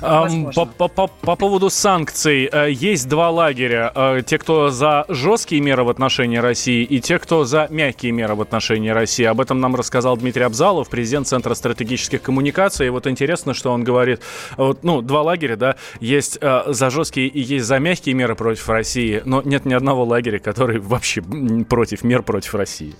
По, 0.00 0.66
по, 0.66 0.88
по, 0.88 1.06
по 1.06 1.36
поводу 1.36 1.70
санкций. 1.70 2.48
Э, 2.50 2.70
есть 2.70 3.08
два 3.08 3.30
лагеря. 3.30 3.92
Э, 3.94 4.22
те, 4.24 4.38
кто 4.38 4.70
за 4.70 5.04
жесткие 5.08 5.60
меры 5.60 5.84
в 5.84 5.88
отношении 5.88 6.38
России, 6.38 6.84
и 6.84 7.00
те, 7.00 7.18
кто 7.18 7.44
за 7.44 7.66
мягкие 7.70 8.12
меры 8.12 8.34
в 8.34 8.40
отношении 8.40 8.90
России. 8.90 9.24
Об 9.24 9.40
этом 9.40 9.60
нам 9.60 9.76
рассказал 9.76 10.16
Дмитрий 10.16 10.44
Абзалов, 10.44 10.88
президент 10.88 11.28
Центра 11.28 11.54
стратегических 11.54 12.22
коммуникаций. 12.22 12.86
И 12.86 12.90
вот 12.90 13.06
интересно, 13.06 13.54
что 13.54 13.72
он 13.72 13.84
говорит. 13.84 14.20
Вот, 14.56 14.82
ну, 14.82 15.02
два 15.02 15.22
лагеря, 15.22 15.56
да, 15.56 15.76
есть 16.00 16.38
э, 16.40 16.62
за 16.66 16.90
жесткие 16.90 17.28
и 17.28 17.40
есть 17.40 17.66
за 17.66 17.78
мягкие 17.78 18.14
меры 18.14 18.34
против 18.34 18.68
России, 18.68 19.22
но 19.24 19.42
нет 19.42 19.64
ни 19.64 19.74
одного 19.74 20.04
лагеря, 20.04 20.38
который 20.38 20.78
вообще 20.78 21.22
против 21.68 22.02
мер 22.04 22.22
против 22.22 22.54
России. 22.54 22.94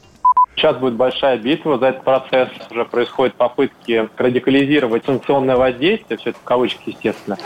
Сейчас 0.60 0.76
будет 0.76 0.92
большая 0.96 1.38
битва 1.38 1.78
за 1.78 1.86
этот 1.86 2.04
процесс. 2.04 2.50
Уже 2.70 2.84
происходят 2.84 3.34
попытки 3.34 4.10
радикализировать 4.18 5.06
санкционное 5.06 5.56
воздействие, 5.56 6.18
все 6.18 6.30
это 6.30 6.38
в 6.38 6.44
кавычках, 6.44 6.86
естественно. 6.86 7.38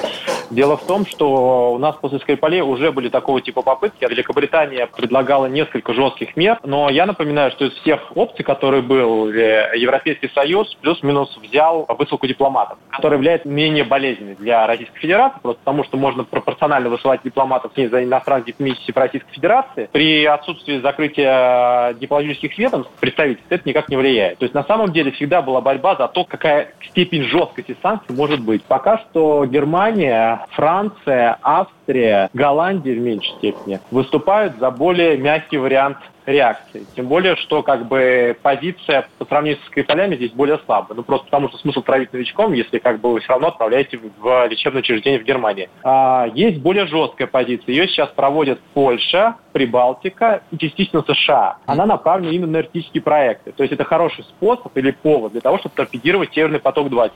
Дело 0.50 0.76
в 0.76 0.84
том, 0.84 1.06
что 1.06 1.72
у 1.72 1.78
нас 1.78 1.94
после 1.94 2.18
Скрипалей 2.18 2.60
уже 2.60 2.90
были 2.90 3.08
такого 3.08 3.40
типа 3.40 3.62
попытки. 3.62 4.04
Великобритания 4.04 4.88
предлагала 4.88 5.46
несколько 5.46 5.94
жестких 5.94 6.36
мер, 6.36 6.58
но 6.64 6.90
я 6.90 7.06
напоминаю, 7.06 7.52
что 7.52 7.66
из 7.66 7.72
всех 7.74 8.00
опций, 8.16 8.44
которые 8.44 8.82
был 8.82 9.28
Европейский 9.28 10.28
Союз, 10.34 10.74
плюс-минус 10.80 11.38
взял 11.40 11.86
высылку 11.96 12.26
дипломатов, 12.26 12.78
которая 12.90 13.18
является 13.18 13.48
менее 13.48 13.84
болезненной 13.84 14.34
для 14.34 14.66
Российской 14.66 14.98
Федерации, 14.98 15.38
просто 15.40 15.60
потому 15.62 15.84
что 15.84 15.96
можно 15.96 16.24
пропорционально 16.24 16.88
высылать 16.90 17.20
дипломатов 17.22 17.70
за 17.76 18.02
иностранных 18.02 18.46
дипмиссий 18.46 18.92
в 18.92 18.96
Российской 18.96 19.32
Федерации. 19.32 19.88
При 19.92 20.24
отсутствии 20.24 20.80
закрытия 20.80 21.92
дипломатических 21.94 22.58
ведомств 22.58 22.92
представительств 23.04 23.46
это 23.50 23.68
никак 23.68 23.90
не 23.90 23.96
влияет. 23.98 24.38
То 24.38 24.44
есть 24.44 24.54
на 24.54 24.64
самом 24.64 24.90
деле 24.90 25.12
всегда 25.12 25.42
была 25.42 25.60
борьба 25.60 25.94
за 25.96 26.08
то, 26.08 26.24
какая 26.24 26.72
степень 26.88 27.24
жесткости 27.24 27.76
санкций 27.82 28.16
может 28.16 28.40
быть. 28.40 28.64
Пока 28.64 28.96
что 28.98 29.44
Германия, 29.44 30.46
Франция, 30.52 31.36
Австрия, 31.42 32.30
Голландия 32.32 32.94
в 32.94 33.00
меньшей 33.00 33.34
степени 33.36 33.78
выступают 33.90 34.54
за 34.58 34.70
более 34.70 35.18
мягкий 35.18 35.58
вариант 35.58 35.98
реакции. 36.26 36.86
Тем 36.96 37.06
более, 37.06 37.36
что 37.36 37.62
как 37.62 37.86
бы 37.86 38.36
позиция 38.42 39.08
по 39.18 39.24
сравнению 39.24 39.60
с 39.62 39.66
Скрипалями 39.66 40.16
здесь 40.16 40.32
более 40.32 40.58
слабая. 40.64 40.96
Ну, 40.96 41.02
просто 41.02 41.26
потому 41.26 41.48
что 41.48 41.58
смысл 41.58 41.82
травить 41.82 42.12
новичком, 42.12 42.52
если 42.52 42.78
как 42.78 43.00
бы 43.00 43.12
вы 43.12 43.20
все 43.20 43.30
равно 43.30 43.48
отправляете 43.48 43.98
в 43.98 44.46
лечебное 44.46 44.80
учреждение 44.80 45.20
в 45.20 45.24
Германии. 45.24 45.68
А, 45.82 46.26
есть 46.34 46.60
более 46.60 46.86
жесткая 46.86 47.28
позиция. 47.28 47.72
Ее 47.72 47.88
сейчас 47.88 48.08
проводят 48.10 48.60
Польша, 48.72 49.36
Прибалтика 49.52 50.42
и 50.50 50.58
частично 50.58 51.02
США. 51.02 51.58
Она 51.66 51.86
направлена 51.86 52.32
именно 52.32 52.52
на 52.52 52.56
эртические 52.58 53.02
проекты. 53.02 53.52
То 53.52 53.62
есть 53.62 53.72
это 53.72 53.84
хороший 53.84 54.24
способ 54.24 54.76
или 54.76 54.90
повод 54.90 55.32
для 55.32 55.40
того, 55.40 55.58
чтобы 55.58 55.74
торпедировать 55.74 56.32
Северный 56.32 56.60
поток-2. 56.60 57.10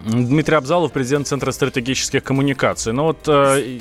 Дмитрий 0.00 0.56
Абзалов, 0.56 0.92
президент 0.92 1.26
Центра 1.26 1.52
стратегических 1.52 2.22
коммуникаций. 2.22 2.92
Ну 2.92 3.04
вот, 3.04 3.18
э, 3.26 3.78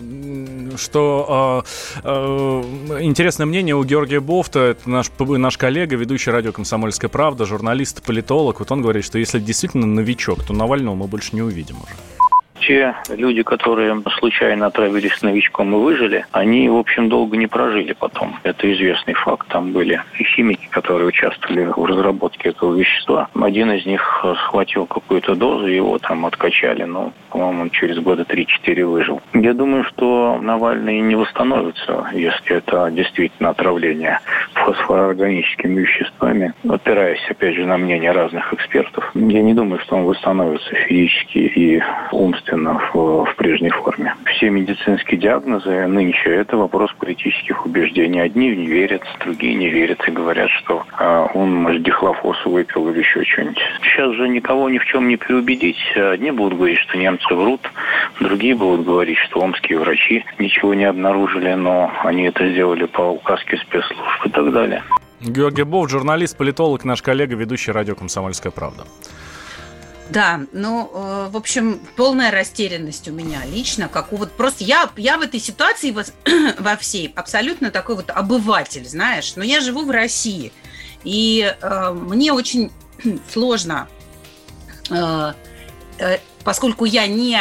что 0.78 1.64
э, 1.96 2.02
э, 2.04 3.02
интересное 3.02 3.46
мнение 3.46 3.76
у 3.76 3.84
Георгия 3.84 4.20
Бофта, 4.20 4.60
это 4.60 4.90
наш, 4.90 5.12
наш 5.20 5.58
коллега, 5.58 5.96
ведущий 5.96 6.32
радио 6.32 6.52
«Комсомольская 6.52 7.10
правда», 7.10 7.46
журналист, 7.46 8.02
политолог. 8.04 8.60
Вот 8.60 8.72
он 8.72 8.82
говорит, 8.82 9.06
что 9.06 9.18
если 9.18 9.40
действительно 9.40 9.86
новичок, 9.86 10.44
то 10.44 10.54
Навального 10.54 10.96
мы 10.96 11.08
больше 11.08 11.36
не 11.36 11.42
увидим 11.42 11.78
уже. 11.84 11.94
Те 12.66 12.96
люди, 13.10 13.44
которые 13.44 14.02
случайно 14.20 14.68
отравились 14.68 15.22
новичком 15.22 15.76
и 15.76 15.80
выжили, 15.80 16.26
они, 16.32 16.70
в 16.70 16.78
общем, 16.78 17.10
долго 17.10 17.36
не 17.36 17.48
прожили 17.48 17.92
потом. 17.92 18.38
Это 18.44 18.72
известный 18.72 19.16
факт. 19.16 19.48
Там 19.50 19.74
были 19.74 20.02
и 20.18 20.24
химики, 20.24 20.68
которые 20.70 21.08
участвовали 21.08 21.66
в 21.66 21.84
разработке 21.84 22.50
этого 22.50 22.74
вещества. 22.74 23.28
Один 23.36 23.72
из 23.74 23.86
них 23.86 24.26
схватил 24.46 24.86
какую-то 24.86 25.36
дозу, 25.36 25.68
его 25.68 26.00
там 26.00 26.26
откачали, 26.26 26.84
но, 26.84 27.12
по-моему, 27.32 27.64
он 27.64 27.70
через 27.70 28.00
года 28.00 28.24
3-4 28.24 28.86
выжил. 28.86 29.22
Я 29.34 29.54
думаю, 29.54 29.84
что 29.84 30.40
Навальный 30.42 31.02
не 31.02 31.16
восстановится, 31.16 32.08
если 32.14 32.58
это 32.58 32.90
действительно 32.92 33.50
отравление 33.50 34.20
фосфорорганическими 34.54 35.82
веществами, 35.82 36.54
опираясь, 36.70 37.26
опять 37.30 37.56
же, 37.56 37.66
на 37.66 37.78
мнение 37.78 38.12
разных 38.12 38.54
экспертов. 38.54 39.12
Я 39.16 39.42
не 39.42 39.54
думаю, 39.54 39.82
что 39.82 39.98
он 39.98 40.06
восстановится 40.06 40.74
физически 40.76 41.40
и 41.40 41.84
умственно 42.12 42.53
в, 42.56 43.26
в 43.26 43.36
прежней 43.36 43.70
форме. 43.70 44.16
Все 44.26 44.50
медицинские 44.50 45.20
диагнозы 45.20 45.88
нынче– 45.88 46.30
это 46.36 46.58
вопрос 46.58 46.92
политических 46.98 47.66
убеждений. 47.66 48.20
Одни 48.20 48.56
не 48.56 48.68
верят, 48.68 49.02
другие 49.20 49.56
не 49.56 49.70
верят 49.70 50.08
и 50.08 50.12
говорят, 50.12 50.50
что 50.50 50.84
э, 51.00 51.28
он, 51.34 51.54
может, 51.56 51.84
дихлофосу 51.84 52.50
выпил 52.50 52.90
или 52.90 53.00
еще 53.00 53.24
что-нибудь. 53.24 53.60
Сейчас 53.82 54.14
же 54.16 54.28
никого 54.30 54.70
ни 54.70 54.78
в 54.78 54.86
чем 54.86 55.08
не 55.08 55.18
переубедить. 55.18 55.80
Одни 55.96 56.32
будут 56.32 56.58
говорить, 56.58 56.80
что 56.80 56.98
немцы 56.98 57.34
врут, 57.34 57.62
другие 58.20 58.56
будут 58.56 58.86
говорить, 58.86 59.18
что 59.18 59.42
омские 59.42 59.80
врачи 59.80 60.26
ничего 60.40 60.74
не 60.74 60.86
обнаружили, 60.86 61.54
но 61.54 61.92
они 62.04 62.24
это 62.24 62.50
сделали 62.50 62.86
по 62.86 63.02
указке 63.02 63.58
спецслужб 63.58 64.26
и 64.26 64.30
так 64.30 64.52
далее. 64.52 64.84
Георгий 65.22 65.64
Бов, 65.64 65.90
журналист, 65.90 66.38
политолог, 66.38 66.84
наш 66.84 67.02
коллега, 67.02 67.36
ведущий 67.36 67.72
радио 67.72 67.96
«Комсомольская 67.96 68.52
правда». 68.52 68.84
Да, 70.14 70.42
ну, 70.52 70.92
э, 70.94 71.30
в 71.32 71.38
общем, 71.38 71.80
полная 71.96 72.30
растерянность 72.30 73.08
у 73.08 73.12
меня 73.12 73.44
лично, 73.46 73.90
как 73.90 74.14
у 74.14 74.18
вот 74.18 74.32
просто 74.32 74.64
я, 74.64 74.88
я 74.96 75.18
в 75.18 75.22
этой 75.22 75.40
ситуации 75.40 75.90
во, 75.90 76.04
во 76.60 76.76
всей 76.78 77.12
абсолютно 77.16 77.72
такой 77.72 77.96
вот 77.96 78.12
обыватель, 78.12 78.88
знаешь, 78.88 79.36
но 79.36 79.44
я 79.44 79.60
живу 79.60 79.86
в 79.86 79.90
России, 79.90 80.54
и 81.04 81.52
э, 81.60 81.92
мне 81.94 82.32
очень 82.32 82.72
сложно, 83.32 83.88
э, 84.92 85.34
э, 85.98 86.18
поскольку 86.44 86.86
я 86.86 87.08
не 87.08 87.40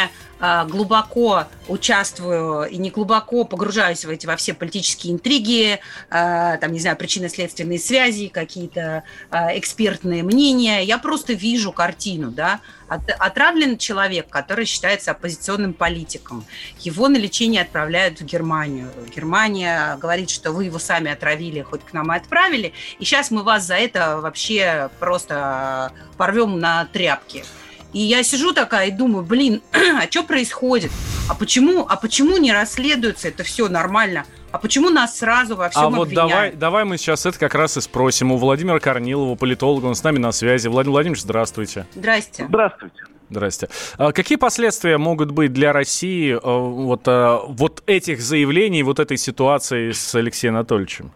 глубоко 0.65 1.45
участвую 1.69 2.69
и 2.69 2.75
не 2.77 2.89
глубоко 2.89 3.45
погружаюсь 3.45 4.03
в 4.03 4.09
эти 4.09 4.25
во 4.25 4.35
все 4.35 4.53
политические 4.53 5.13
интриги, 5.13 5.79
а, 6.09 6.57
там, 6.57 6.73
не 6.73 6.79
знаю, 6.79 6.97
причинно-следственные 6.97 7.79
связи, 7.79 8.27
какие-то 8.27 9.03
а, 9.29 9.57
экспертные 9.57 10.21
мнения. 10.21 10.83
Я 10.83 10.97
просто 10.97 11.31
вижу 11.31 11.71
картину, 11.71 12.29
да. 12.29 12.59
Отравлен 12.87 13.77
человек, 13.77 14.27
который 14.29 14.65
считается 14.65 15.11
оппозиционным 15.11 15.73
политиком. 15.73 16.45
Его 16.79 17.07
на 17.07 17.17
лечение 17.17 17.61
отправляют 17.61 18.19
в 18.19 18.25
Германию. 18.25 18.91
Германия 19.15 19.95
говорит, 19.95 20.29
что 20.29 20.51
вы 20.51 20.65
его 20.65 20.77
сами 20.77 21.09
отравили, 21.09 21.61
хоть 21.61 21.85
к 21.85 21.93
нам 21.93 22.11
и 22.11 22.17
отправили, 22.17 22.73
и 22.99 23.05
сейчас 23.05 23.31
мы 23.31 23.43
вас 23.43 23.63
за 23.63 23.75
это 23.75 24.19
вообще 24.19 24.89
просто 24.99 25.93
порвем 26.17 26.59
на 26.59 26.85
тряпки. 26.85 27.45
И 27.93 27.99
я 27.99 28.23
сижу 28.23 28.53
такая 28.53 28.87
и 28.87 28.91
думаю, 28.91 29.23
блин, 29.23 29.61
а 29.71 30.09
что 30.09 30.23
происходит? 30.23 30.91
А 31.29 31.35
почему, 31.35 31.85
а 31.87 31.95
почему 31.95 32.37
не 32.37 32.51
расследуется 32.51 33.27
это 33.27 33.43
все 33.43 33.69
нормально? 33.69 34.25
А 34.51 34.59
почему 34.59 34.89
нас 34.89 35.17
сразу 35.17 35.55
во 35.55 35.69
всем 35.69 35.83
А 35.83 35.89
вот 35.89 36.09
давай, 36.09 36.51
давай 36.51 36.83
мы 36.83 36.97
сейчас 36.97 37.25
это 37.25 37.39
как 37.39 37.55
раз 37.55 37.77
и 37.77 37.81
спросим 37.81 38.31
у 38.31 38.37
Владимира 38.37 38.79
Корнилова, 38.79 39.35
политолога, 39.35 39.85
он 39.85 39.95
с 39.95 40.03
нами 40.03 40.19
на 40.19 40.31
связи. 40.31 40.67
Владимир 40.67 40.93
Владимирович, 40.93 41.23
здравствуйте. 41.23 41.87
Здрасте. 41.95 42.45
Здравствуйте. 42.47 43.03
Здрасте. 43.29 43.69
А 43.97 44.11
какие 44.11 44.37
последствия 44.37 44.97
могут 44.97 45.31
быть 45.31 45.53
для 45.53 45.73
России 45.73 46.33
э, 46.33 46.39
вот, 46.43 47.07
э, 47.07 47.39
вот 47.47 47.81
этих 47.87 48.21
заявлений, 48.21 48.83
вот 48.83 48.99
этой 48.99 49.17
ситуации 49.17 49.91
с 49.91 50.13
Алексеем 50.13 50.55
Анатольевичем? 50.55 51.11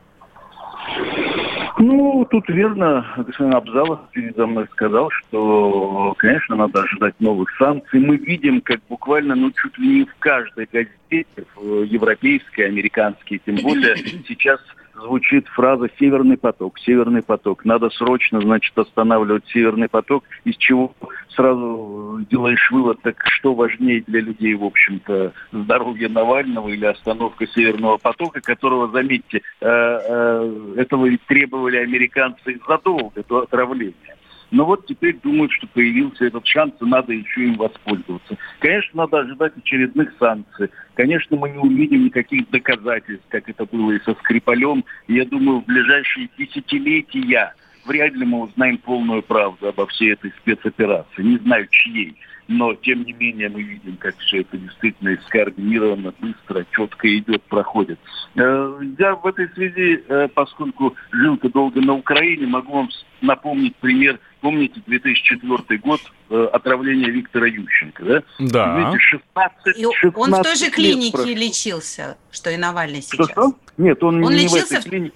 Ну, 2.18 2.26
тут 2.26 2.50
верно, 2.50 3.06
господин 3.16 3.54
Абзалов 3.54 4.00
передо 4.12 4.48
мной 4.48 4.66
сказал, 4.72 5.12
что, 5.12 6.16
конечно, 6.18 6.56
надо 6.56 6.82
ожидать 6.82 7.14
новых 7.20 7.48
санкций. 7.60 8.00
Мы 8.00 8.18
видим, 8.18 8.60
как 8.62 8.80
буквально, 8.90 9.36
ну, 9.36 9.52
чуть 9.52 9.78
ли 9.78 10.00
не 10.00 10.06
в 10.06 10.16
каждой 10.18 10.68
газете, 10.74 11.46
европейской, 11.62 12.62
американской, 12.62 13.40
тем 13.46 13.58
более 13.58 13.96
сейчас 14.28 14.60
звучит 15.02 15.48
фраза 15.48 15.90
«Северный 16.00 16.38
поток», 16.38 16.80
«Северный 16.80 17.22
поток». 17.22 17.66
Надо 17.66 17.90
срочно, 17.90 18.42
значит, 18.42 18.78
останавливать 18.78 19.46
«Северный 19.48 19.90
поток», 19.90 20.24
из 20.44 20.58
чего 20.58 20.94
сразу 21.30 22.26
делаешь 22.30 22.72
вывод, 22.72 23.02
так 23.02 23.16
что 23.28 23.54
важнее 23.54 24.04
для 24.08 24.22
людей, 24.22 24.54
в 24.56 24.64
общем-то, 24.64 25.34
здоровье 25.52 26.10
Навального 26.10 26.70
или 26.70 26.86
остановка 26.86 27.48
«Северного 27.48 27.98
потока», 27.98 28.42
которого, 28.42 28.90
заметьте, 28.90 29.42
э, 29.62 29.66
э, 29.68 30.74
этого 30.78 31.06
ведь 31.08 31.22
требовали 31.26 31.78
американцы 31.78 32.60
задолго 32.68 33.24
до 33.28 33.44
отравления. 33.44 34.17
Но 34.52 34.66
вот 34.66 34.86
теперь 34.86 35.18
думают, 35.22 35.52
что 35.52 35.68
появился 35.68 36.26
этот 36.26 36.46
шанс, 36.48 36.74
и 36.80 36.86
надо 36.86 37.14
еще 37.14 37.44
им 37.44 37.56
воспользоваться. 37.56 38.38
Конечно, 38.60 39.04
надо 39.04 39.20
ожидать 39.20 39.54
очередных 39.58 40.14
санкций. 40.20 40.70
Конечно, 40.96 41.36
мы 41.38 41.50
не 41.50 41.58
увидим 41.58 42.06
никаких 42.06 42.50
доказательств, 42.50 43.26
как 43.30 43.50
это 43.50 43.66
было 43.66 43.92
и 43.92 44.04
со 44.04 44.14
Скрипалем. 44.16 44.86
Я 45.08 45.26
думаю, 45.26 45.60
в 45.62 45.66
ближайшие 45.66 46.30
десятилетия 46.38 47.54
вряд 47.86 48.14
ли 48.14 48.26
мы 48.26 48.42
узнаем 48.44 48.78
полную 48.78 49.22
правду 49.22 49.68
обо 49.68 49.88
всей 49.88 50.14
этой 50.14 50.32
спецоперации. 50.42 51.24
Не 51.24 51.38
знаю, 51.38 51.68
чьей 51.70 52.16
но 52.48 52.74
тем 52.76 53.04
не 53.04 53.14
менее 53.14 53.50
мы 53.50 53.62
видим, 53.62 53.98
как 53.98 54.18
все 54.20 54.42
это 54.42 54.58
действительно 54.58 55.18
скоординированно, 55.28 56.14
быстро, 56.20 56.66
четко 56.72 57.18
идет, 57.18 57.44
проходит. 57.44 58.00
Э, 58.36 58.80
я 58.98 59.16
в 59.16 59.26
этой 59.26 59.50
связи, 59.50 60.04
э, 60.08 60.28
поскольку 60.34 60.96
жил-то 61.12 61.50
долго 61.50 61.82
на 61.82 61.94
Украине, 61.94 62.48
могу 62.48 62.74
вам 62.74 62.90
напомнить 63.22 63.76
пример. 63.78 64.20
Помните 64.42 64.82
2004 64.86 65.80
год 65.80 66.00
э, 66.30 66.50
отравления 66.54 67.10
Виктора 67.10 67.48
Ющенко, 67.48 68.06
да? 68.06 68.24
Да. 68.40 68.80
Видите, 68.80 69.00
16, 69.00 69.76
16 69.76 70.18
Он 70.18 70.34
в 70.34 70.44
той 70.44 70.56
же 70.56 70.72
клинике 70.72 71.12
прошло. 71.12 71.32
лечился, 71.32 72.18
что 72.32 72.50
и 72.50 72.58
Навальный 72.58 73.02
сейчас. 73.02 73.26
Что-что? 73.26 73.56
Нет, 73.78 74.02
он, 74.04 74.24
он 74.24 74.32
не 74.32 74.44
лечился 74.44 74.76
в 74.76 74.80
этой 74.80 74.90
клинике. 74.90 75.16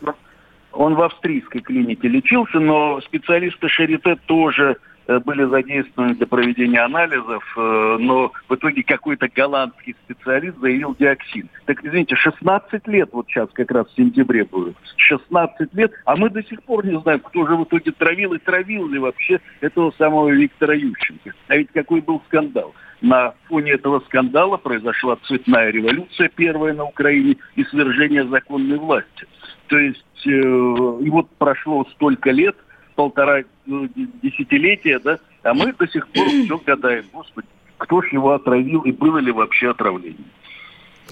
Он 0.73 0.95
в 0.95 1.01
австрийской 1.01 1.61
клинике 1.61 2.07
лечился, 2.07 2.59
но 2.59 3.01
специалисты 3.01 3.67
Шарите 3.67 4.15
тоже 4.25 4.77
были 5.07 5.45
задействованы 5.45 6.15
для 6.15 6.27
проведения 6.27 6.81
анализов, 6.81 7.43
э, 7.57 7.97
но 7.99 8.31
в 8.47 8.55
итоге 8.55 8.83
какой-то 8.83 9.27
голландский 9.33 9.95
специалист 10.05 10.57
заявил 10.59 10.95
диоксин. 10.97 11.49
Так, 11.65 11.83
извините, 11.83 12.15
16 12.15 12.87
лет 12.87 13.09
вот 13.11 13.27
сейчас 13.27 13.49
как 13.53 13.71
раз 13.71 13.87
в 13.87 13.95
сентябре 13.95 14.45
будет. 14.45 14.75
16 14.97 15.73
лет, 15.73 15.91
а 16.05 16.15
мы 16.15 16.29
до 16.29 16.43
сих 16.43 16.61
пор 16.63 16.85
не 16.85 16.99
знаем, 17.01 17.19
кто 17.19 17.47
же 17.47 17.55
в 17.55 17.63
итоге 17.63 17.91
травил 17.91 18.33
и 18.33 18.39
травил 18.39 18.87
ли 18.87 18.99
вообще 18.99 19.39
этого 19.59 19.91
самого 19.97 20.29
Виктора 20.29 20.75
Ющенко. 20.75 21.33
А 21.47 21.57
ведь 21.57 21.71
какой 21.73 22.01
был 22.01 22.21
скандал. 22.27 22.73
На 23.01 23.33
фоне 23.47 23.71
этого 23.71 24.01
скандала 24.01 24.57
произошла 24.57 25.17
цветная 25.23 25.71
революция 25.71 26.29
первая 26.29 26.73
на 26.73 26.83
Украине 26.83 27.37
и 27.55 27.63
свержение 27.63 28.27
законной 28.27 28.77
власти. 28.77 29.25
То 29.67 29.79
есть, 29.79 30.27
э, 30.27 30.29
и 30.29 31.09
вот 31.09 31.27
прошло 31.37 31.85
столько 31.95 32.29
лет– 32.29 32.55
полтора 32.95 33.43
ну, 33.65 33.87
десятилетия, 34.21 34.99
да, 34.99 35.19
а 35.43 35.53
мы 35.53 35.73
до 35.73 35.87
сих 35.87 36.07
пор 36.09 36.27
все 36.27 36.57
гадаем, 36.57 37.05
господи, 37.11 37.47
кто 37.77 38.01
ж 38.01 38.13
его 38.13 38.33
отравил 38.33 38.81
и 38.81 38.91
было 38.91 39.17
ли 39.17 39.31
вообще 39.31 39.71
отравление. 39.71 40.25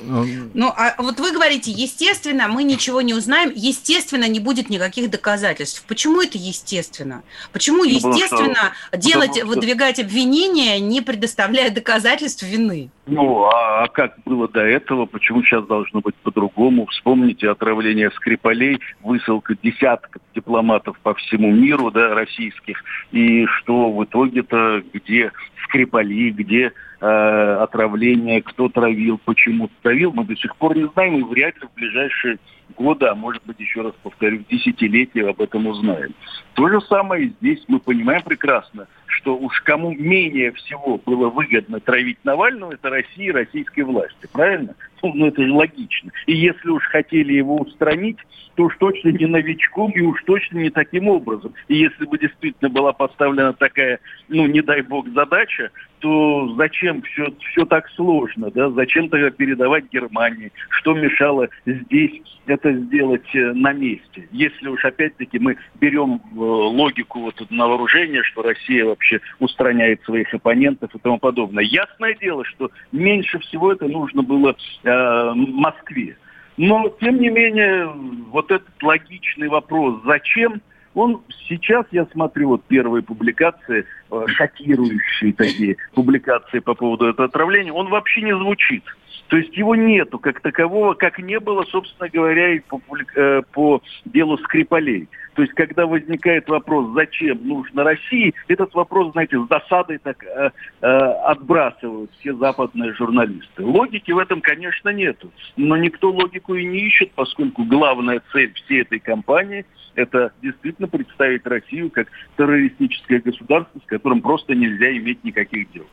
Ну, 0.04 0.74
а 0.76 0.96
вот 0.98 1.20
вы 1.20 1.32
говорите, 1.32 1.72
естественно, 1.72 2.48
мы 2.48 2.64
ничего 2.64 3.02
не 3.02 3.14
узнаем, 3.14 3.52
естественно, 3.56 4.28
не 4.28 4.40
будет 4.40 4.70
никаких 4.70 5.10
доказательств. 5.10 5.86
Почему 5.88 6.22
это 6.22 6.38
естественно? 6.38 7.24
Почему, 7.52 7.84
ну, 7.84 7.90
естественно, 7.90 8.74
что, 8.88 8.98
делать, 8.98 9.38
что... 9.38 9.46
выдвигать 9.46 10.00
обвинения, 10.00 10.80
не 10.80 11.02
предоставляя 11.02 11.70
доказательств 11.70 12.44
вины? 12.44 12.90
Ну, 13.08 13.46
а, 13.46 13.84
а 13.84 13.88
как 13.88 14.16
было 14.26 14.48
до 14.48 14.62
этого? 14.62 15.06
Почему 15.06 15.44
сейчас 15.44 15.66
должно 15.66 16.02
быть 16.02 16.16
по-другому? 16.16 16.86
Вспомните 16.88 17.50
отравление 17.50 18.12
Скрипалей, 18.12 18.80
высылка 19.02 19.56
десятков 19.62 20.22
дипломатов 20.36 20.98
по 21.02 21.16
всему 21.16 21.52
миру, 21.52 21.90
да, 21.92 22.14
российских, 22.14 22.84
и 23.12 23.46
что 23.48 23.92
в 23.92 24.04
итоге-то, 24.04 24.84
где 24.94 25.32
Скрипали, 25.64 26.30
где 26.30 26.72
э, 27.02 27.58
отравление, 27.62 28.42
кто 28.42 28.70
травил, 28.70 29.20
почему 29.24 29.70
травил, 29.82 30.12
мы 30.14 30.26
до 30.26 30.36
сих 30.36 30.56
пор 30.58 30.78
не 30.78 30.88
знаем 30.90 31.18
и 31.18 31.24
вряд 31.24 31.56
ли 31.62 31.68
в 31.68 31.74
ближайшие 31.74 32.38
годы, 32.78 33.06
а 33.08 33.16
может 33.16 33.44
быть, 33.46 33.60
еще 33.60 33.82
раз 33.82 33.94
повторю, 34.04 34.44
десятилетия 34.50 35.28
об 35.28 35.42
этом 35.42 35.68
узнаем. 35.68 36.14
То 36.54 36.68
же 36.68 36.82
самое 36.82 37.30
здесь 37.40 37.64
мы 37.68 37.80
понимаем 37.80 38.22
прекрасно, 38.24 38.88
что 39.20 39.38
уж 39.38 39.62
кому 39.62 39.92
менее 39.94 40.52
всего 40.54 40.98
было 40.98 41.30
выгодно 41.30 41.80
травить 41.80 42.20
Навального, 42.24 42.74
это 42.74 42.90
Россия 42.90 43.28
и 43.28 43.32
российской 43.32 43.82
власти, 43.82 44.28
правильно? 44.32 44.76
Ну, 45.02 45.28
это 45.28 45.44
же 45.44 45.54
логично. 45.54 46.12
И 46.26 46.36
если 46.36 46.70
уж 46.70 46.84
хотели 46.86 47.34
его 47.34 47.58
устранить, 47.58 48.18
то 48.56 48.66
уж 48.66 48.76
точно 48.78 49.10
не 49.10 49.26
новичком 49.26 49.92
и 49.92 50.02
уж 50.02 50.22
точно 50.24 50.60
не 50.60 50.70
таким 50.70 51.08
образом. 51.08 51.54
И 51.70 51.78
если 51.78 52.06
бы 52.06 52.18
действительно 52.18 52.70
была 52.70 52.92
поставлена 52.92 53.54
такая, 53.54 54.00
ну, 54.28 54.48
не 54.48 54.62
дай 54.62 54.82
бог, 54.82 55.08
задача, 55.10 55.72
то 56.00 56.54
зачем 56.58 57.02
все, 57.04 57.34
все 57.52 57.66
так 57.66 57.90
сложно, 57.92 58.52
да? 58.52 58.70
Зачем 58.72 59.10
тогда 59.10 59.30
передавать 59.30 59.86
Германии? 59.92 60.52
Что 60.70 60.94
мешало 60.94 61.50
здесь 61.66 62.22
это 62.48 62.74
сделать 62.74 63.34
э, 63.34 63.54
на 63.54 63.74
месте? 63.74 64.28
Если 64.32 64.68
уж 64.68 64.84
опять-таки 64.84 65.40
мы 65.40 65.58
берем 65.80 66.22
э, 66.32 66.38
логику 66.38 67.20
вот 67.22 67.42
на 67.50 67.68
вооружение, 67.68 68.24
что 68.24 68.42
Россия 68.42 68.86
вообще 68.86 69.09
устраняет 69.40 70.02
своих 70.04 70.34
оппонентов 70.34 70.94
и 70.94 71.00
тому 71.00 71.20
подобное. 71.20 71.64
Ясное 71.64 72.16
дело, 72.16 72.44
что 72.46 72.72
меньше 72.92 73.40
всего 73.40 73.72
это 73.72 73.88
нужно 73.88 74.22
было 74.22 74.56
э, 74.84 75.32
Москве. 75.36 76.18
Но, 76.58 76.90
тем 77.00 77.20
не 77.20 77.30
менее, 77.30 77.88
вот 78.32 78.52
этот 78.52 78.84
логичный 78.84 79.48
вопрос, 79.48 80.02
зачем, 80.06 80.62
он 80.94 81.22
сейчас, 81.48 81.86
я 81.92 82.06
смотрю, 82.08 82.50
вот 82.50 82.64
первые 82.66 83.04
публикации, 83.04 83.86
э, 84.12 84.26
шокирующие 84.28 85.34
такие 85.34 85.78
публикации 85.94 86.60
по 86.60 86.74
поводу 86.74 87.06
этого 87.06 87.28
отравления, 87.28 87.72
он 87.72 87.88
вообще 87.88 88.22
не 88.22 88.36
звучит. 88.36 88.84
То 89.30 89.38
есть 89.38 89.56
его 89.56 89.76
нету 89.76 90.18
как 90.18 90.42
такового, 90.42 90.96
как 90.96 91.20
не 91.20 91.40
было, 91.40 91.64
собственно 91.64 92.10
говоря, 92.10 92.56
и 92.56 92.60
по, 92.60 92.82
э, 93.16 93.42
по 93.54 93.82
делу 94.06 94.38
Скрипалей. 94.40 95.08
То 95.36 95.44
есть, 95.44 95.54
когда 95.54 95.86
возникает 95.86 96.50
вопрос, 96.50 96.92
зачем 96.96 97.48
нужно 97.48 97.84
России, 97.84 98.34
этот 98.48 98.74
вопрос, 98.74 99.12
знаете, 99.14 99.40
с 99.40 99.48
досадой 99.48 100.00
так 100.00 100.24
э, 100.24 100.50
э, 100.82 100.88
отбрасывают 100.88 102.12
все 102.20 102.34
западные 102.34 102.94
журналисты. 102.96 103.64
Логики 103.64 104.12
в 104.12 104.18
этом, 104.18 104.42
конечно, 104.42 104.90
нету. 104.90 105.32
Но 105.56 105.78
никто 105.78 106.12
логику 106.12 106.56
и 106.56 106.66
не 106.66 106.80
ищет, 106.80 107.12
поскольку 107.12 107.64
главная 107.64 108.24
цель 108.34 108.52
всей 108.54 108.82
этой 108.82 109.00
кампании– 109.00 109.66
это 109.96 110.32
действительно 110.42 110.88
представить 110.88 111.46
Россию 111.46 111.92
как 111.92 112.08
террористическое 112.38 113.22
государство, 113.22 113.80
с 113.80 113.86
которым 113.86 114.22
просто 114.22 114.56
нельзя 114.56 114.92
иметь 114.98 115.24
никаких 115.24 115.72
дел. 115.72 115.86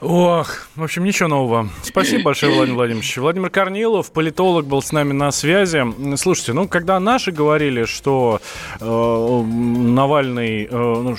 Ох, 0.00 0.66
в 0.74 0.82
общем, 0.82 1.04
ничего 1.04 1.28
нового. 1.28 1.70
Спасибо 1.82 2.24
большое, 2.24 2.52
Владимир 2.52 2.76
Владимирович. 2.76 3.16
Владимир 3.16 3.48
Корнилов, 3.48 4.10
политолог, 4.10 4.66
был 4.66 4.82
с 4.82 4.92
нами 4.92 5.12
на 5.12 5.30
связи. 5.30 5.82
Слушайте, 6.16 6.52
ну, 6.52 6.68
когда 6.68 7.00
наши 7.00 7.32
говорили, 7.32 7.84
что 7.84 8.40
э, 8.80 8.84
Навальный, 8.84 10.64
э, 10.64 10.68
ну, 10.70 11.16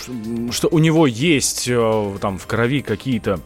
что 0.52 0.68
у 0.68 0.80
него 0.80 1.08
есть 1.08 1.68
э, 1.68 2.18
там 2.22 2.38
в 2.38 2.46
крови 2.46 2.82
какие-то 2.82 3.40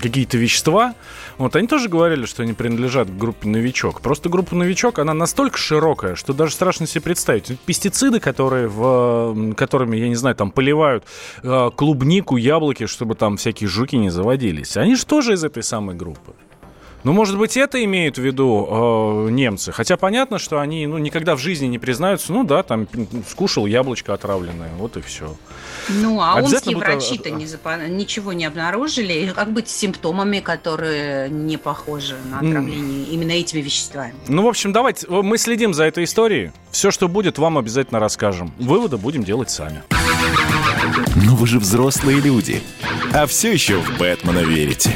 какие-то 0.00 0.38
вещества, 0.38 0.94
вот 1.38 1.56
они 1.56 1.66
тоже 1.66 1.88
говорили, 1.88 2.26
что 2.26 2.42
они 2.42 2.52
принадлежат 2.52 3.08
к 3.08 3.16
группе 3.16 3.48
«Новичок». 3.48 4.00
Просто 4.00 4.28
группа 4.28 4.54
«Новичок», 4.54 4.98
она 4.98 5.14
настолько 5.14 5.58
широкая, 5.58 6.14
что 6.14 6.32
даже 6.32 6.52
страшно 6.52 6.86
себе 6.86 7.02
представить. 7.02 7.58
Пестициды, 7.60 8.20
которые 8.20 8.68
в, 8.68 9.54
которыми, 9.54 9.96
я 9.96 10.08
не 10.08 10.16
знаю, 10.16 10.34
там 10.36 10.50
поливают 10.50 11.04
э, 11.42 11.70
клубнику, 11.76 12.36
яблоки, 12.36 12.86
чтобы 12.86 13.14
там 13.14 13.36
всякие 13.36 13.68
жуки 13.68 13.96
не 13.96 14.10
заводились, 14.10 14.76
они 14.76 14.96
же 14.96 15.06
тоже 15.06 15.34
из 15.34 15.44
этой 15.44 15.62
самой 15.62 15.94
группы. 15.96 16.34
Ну, 17.08 17.14
может 17.14 17.38
быть, 17.38 17.56
это 17.56 17.82
имеют 17.82 18.18
в 18.18 18.20
виду 18.20 18.68
э, 18.70 19.30
немцы. 19.30 19.72
Хотя 19.72 19.96
понятно, 19.96 20.38
что 20.38 20.60
они 20.60 20.86
ну, 20.86 20.98
никогда 20.98 21.36
в 21.36 21.38
жизни 21.38 21.64
не 21.64 21.78
признаются, 21.78 22.34
ну 22.34 22.44
да, 22.44 22.62
там 22.62 22.86
скушал 23.26 23.64
яблочко 23.64 24.12
отравленное, 24.12 24.68
вот 24.76 24.98
и 24.98 25.00
все. 25.00 25.34
Ну, 25.88 26.20
а 26.20 26.34
омские 26.34 26.76
врачи-то 26.76 27.30
не 27.30 27.46
запа... 27.46 27.78
ничего 27.88 28.34
не 28.34 28.44
обнаружили. 28.44 29.32
Как 29.34 29.54
быть 29.54 29.70
с 29.70 29.74
симптомами, 29.74 30.40
которые 30.40 31.30
не 31.30 31.56
похожи 31.56 32.14
на 32.30 32.40
отравление 32.40 33.06
mm. 33.06 33.10
именно 33.10 33.32
этими 33.32 33.62
веществами? 33.62 34.12
Ну, 34.28 34.42
в 34.42 34.46
общем, 34.48 34.74
давайте, 34.74 35.06
мы 35.08 35.38
следим 35.38 35.72
за 35.72 35.84
этой 35.84 36.04
историей. 36.04 36.50
Все, 36.72 36.90
что 36.90 37.08
будет, 37.08 37.38
вам 37.38 37.56
обязательно 37.56 38.00
расскажем. 38.00 38.52
Выводы 38.58 38.98
будем 38.98 39.24
делать 39.24 39.48
сами. 39.48 39.82
Ну 41.16 41.36
вы 41.36 41.46
же 41.46 41.58
взрослые 41.58 42.20
люди. 42.20 42.62
А 43.14 43.26
все 43.26 43.50
еще 43.50 43.80
в 43.80 43.96
Бэтмена 43.96 44.40
верите. 44.40 44.94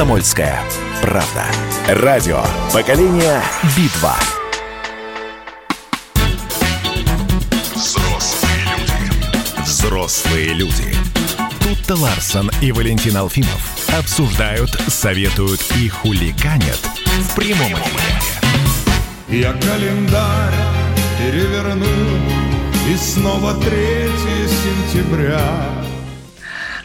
«Комсомольская 0.00 0.58
правда». 1.02 1.44
Радио 1.86 2.42
«Поколение 2.72 3.42
Битва». 3.76 4.16
Взрослые 7.74 8.64
люди. 8.78 9.62
Взрослые 9.62 10.54
люди. 10.54 10.96
Тут-то 11.62 11.96
Ларсон 11.96 12.50
и 12.62 12.72
Валентин 12.72 13.18
Алфимов 13.18 13.60
обсуждают, 13.98 14.70
советуют 14.88 15.60
и 15.76 15.90
хуликанят 15.90 16.80
в 17.18 17.34
прямом 17.34 17.74
эфире. 17.74 19.42
Я 19.42 19.52
календарь 19.52 20.54
переверну 21.18 21.84
и 22.88 22.96
снова 22.96 23.52
3 23.52 23.68
сентября 24.48 25.79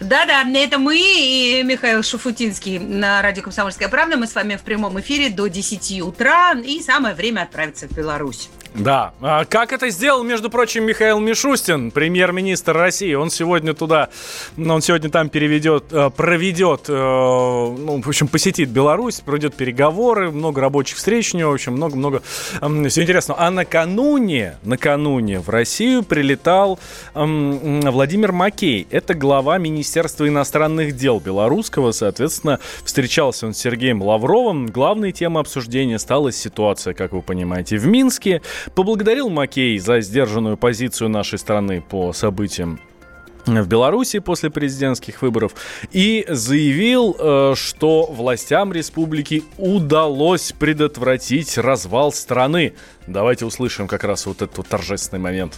да-да, 0.06 0.44
это 0.60 0.78
мы 0.78 0.98
и 0.98 1.64
Михаил 1.64 2.04
Шуфутинский 2.04 2.78
на 2.80 3.22
радио 3.22 3.42
«Комсомольская 3.42 3.90
правда». 3.90 4.18
Мы 4.18 4.28
с 4.28 4.36
вами 4.36 4.56
в 4.56 4.62
прямом 4.62 5.00
эфире 5.00 5.30
до 5.30 5.48
10 5.48 6.02
утра. 6.02 6.54
И 6.54 6.82
самое 6.82 7.16
время 7.16 7.42
отправиться 7.42 7.88
в 7.88 7.92
Беларусь. 7.92 8.50
Да. 8.78 9.14
А 9.22 9.46
как 9.46 9.72
это 9.72 9.90
сделал, 9.90 10.24
между 10.24 10.50
прочим, 10.50 10.84
Михаил 10.84 11.20
Мишустин, 11.20 11.92
премьер-министр 11.92 12.74
России? 12.74 13.14
Он 13.14 13.30
сегодня 13.30 13.74
туда, 13.74 14.10
он 14.58 14.82
сегодня 14.82 15.10
там 15.10 15.30
переведет, 15.30 15.86
э, 15.92 16.10
проведет, 16.10 16.90
э, 16.90 16.94
ну, 16.94 18.02
в 18.02 18.08
общем, 18.08 18.28
посетит 18.28 18.70
Беларусь, 18.70 19.22
пройдет 19.22 19.56
переговоры, 19.56 20.30
много 20.30 20.60
рабочих 20.60 20.98
встреч 20.98 21.34
у 21.34 21.38
него, 21.38 21.52
в 21.52 21.54
общем, 21.54 21.74
много-много 21.74 22.22
все 22.90 23.04
интересно. 23.04 23.36
А 23.38 23.50
накануне, 23.50 24.58
накануне 24.64 25.40
в 25.40 25.50
Россию 25.50 26.04
прилетал 26.04 26.80
Владимир 27.14 28.32
Макей. 28.32 28.88
Это 28.92 29.14
глава 29.14 29.58
Министерства 29.58 30.28
иностранных 30.28 30.96
дел 30.96 31.20
белорусского. 31.20 31.92
Соответственно, 31.92 32.60
встречался 32.84 33.48
он 33.48 33.54
с 33.54 33.58
Сергеем 33.58 34.02
Лавровым. 34.02 34.68
Главной 34.68 35.12
темой 35.12 35.42
обсуждения 35.42 36.00
стала 36.00 36.32
ситуация, 36.32 36.94
как 36.94 37.14
вы 37.14 37.22
понимаете, 37.22 37.78
в 37.78 37.88
Минске. 37.88 38.42
Поблагодарил 38.74 39.30
Макей 39.30 39.78
за 39.78 40.02
сдержанную 40.02 40.58
позицию 40.58 41.10
нашей 41.10 41.38
страны 41.38 41.82
по 41.82 42.14
событиям 42.14 42.80
в 43.46 43.68
Беларуси 43.68 44.20
после 44.20 44.50
президентских 44.50 45.22
выборов 45.22 45.54
и 45.92 46.26
заявил, 46.28 47.16
э, 47.18 47.54
что 47.56 48.06
властям 48.12 48.74
республики 48.74 49.44
удалось 49.58 50.52
предотвратить 50.52 51.58
развал 51.58 52.12
страны. 52.12 52.74
Давайте 53.08 53.46
услышим 53.46 53.88
как 53.88 54.04
раз 54.04 54.26
вот 54.26 54.42
этот 54.42 54.68
торжественный 54.68 55.22
момент. 55.22 55.56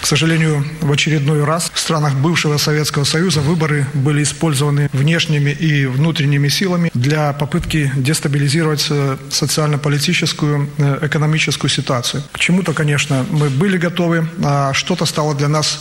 К 0.00 0.06
сожалению, 0.06 0.64
в 0.80 0.92
очередной 0.92 1.44
раз 1.44 1.70
в 1.74 1.78
странах 1.78 2.14
бывшего 2.14 2.56
Советского 2.56 3.04
Союза 3.04 3.40
выборы 3.40 3.86
были 3.94 4.22
использованы 4.22 4.88
внешними 4.92 5.50
и 5.50 5.86
внутренними 5.86 6.48
силами 6.48 6.90
для 6.94 7.32
попытки 7.32 7.92
дестабилизировать 7.96 8.86
э, 8.90 9.16
социально-политическую, 9.30 10.70
э, 10.78 10.98
экономическую 11.02 11.70
ситуацию. 11.70 12.22
К 12.32 12.38
чему-то, 12.38 12.72
конечно, 12.72 13.26
мы 13.30 13.50
были 13.50 13.76
готовы, 13.76 14.28
а 14.44 14.72
что-то 14.72 15.04
стало 15.04 15.34
для 15.34 15.48
нас 15.48 15.80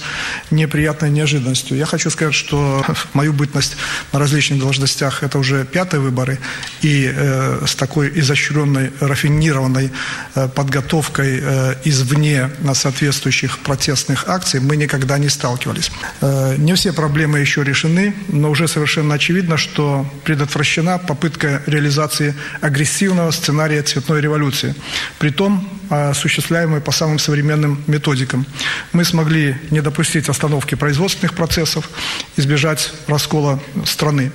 неприятной 0.51 1.09
неожиданностью. 1.09 1.77
Я 1.77 1.85
хочу 1.85 2.09
сказать, 2.09 2.33
что 2.33 2.83
мою 3.13 3.33
бытность 3.33 3.77
на 4.13 4.19
различных 4.19 4.59
должностях 4.59 5.23
это 5.23 5.37
уже 5.39 5.65
пятые 5.65 6.01
выборы, 6.01 6.39
и 6.81 7.11
э, 7.13 7.65
с 7.65 7.75
такой 7.75 8.11
изощренной, 8.19 8.91
рафинированной 8.99 9.91
э, 10.35 10.47
подготовкой 10.47 11.39
э, 11.41 11.75
извне 11.85 12.49
на 12.59 12.73
соответствующих 12.73 13.59
протестных 13.59 14.06
протестных 14.07 14.27
акций 14.29 14.59
мы 14.59 14.77
никогда 14.77 15.17
не 15.17 15.29
сталкивались. 15.29 15.91
Э, 16.21 16.55
не 16.57 16.73
все 16.73 16.93
проблемы 16.93 17.39
еще 17.39 17.63
решены, 17.63 18.13
но 18.29 18.49
уже 18.49 18.67
совершенно 18.67 19.15
очевидно, 19.15 19.57
что 19.57 20.05
предотвращена 20.23 20.97
попытка 20.97 21.61
реализации 21.67 22.33
агрессивного 22.61 23.31
сценария 23.31 23.81
цветной 23.83 24.21
революции, 24.21 24.75
притом 25.19 25.67
осуществляемой 25.89 26.81
по 26.81 26.91
самым 26.91 27.19
современным 27.19 27.83
методикам. 27.87 28.45
Мы 28.93 29.03
смогли 29.03 29.55
не 29.71 29.81
допустить 29.81 30.29
остановки 30.29 30.75
производственных 30.75 31.33
процессов, 31.33 31.89
избежать 32.37 32.93
раскола 33.07 33.59
страны. 33.85 34.31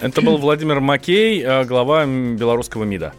Это 0.00 0.20
был 0.22 0.38
Владимир 0.38 0.80
Макей, 0.80 1.42
э, 1.42 1.64
глава 1.64 2.06
белорусского 2.06 2.84
МИДа. 2.84 3.12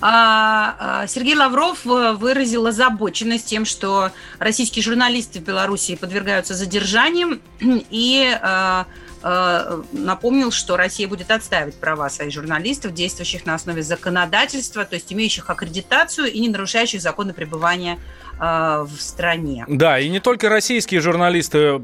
А, 0.00 0.76
а, 0.78 1.06
Сергей 1.06 1.34
Лавров 1.34 1.86
э, 1.86 2.12
выразил 2.12 2.66
озабоченность 2.66 3.46
тем, 3.46 3.64
что 3.64 4.10
российские 4.38 4.82
журналисты 4.82 5.40
в 5.40 5.42
Беларуси 5.42 5.96
подвергаются 5.96 6.54
задержаниям. 6.54 7.40
И 7.90 8.36
э, 8.40 8.84
напомнил, 9.92 10.50
что 10.50 10.76
Россия 10.76 11.08
будет 11.08 11.30
отстаивать 11.30 11.74
права 11.74 12.10
своих 12.10 12.32
журналистов, 12.32 12.94
действующих 12.94 13.46
на 13.46 13.54
основе 13.54 13.82
законодательства, 13.82 14.84
то 14.84 14.94
есть 14.94 15.12
имеющих 15.12 15.48
аккредитацию 15.48 16.30
и 16.30 16.40
не 16.40 16.48
нарушающих 16.48 17.00
законы 17.00 17.32
пребывания 17.32 17.98
Э, 18.44 18.84
в 18.88 19.00
стране. 19.00 19.64
Да, 19.68 20.00
и 20.00 20.08
не 20.08 20.18
только 20.18 20.48
российские 20.48 21.00
журналисты 21.00 21.80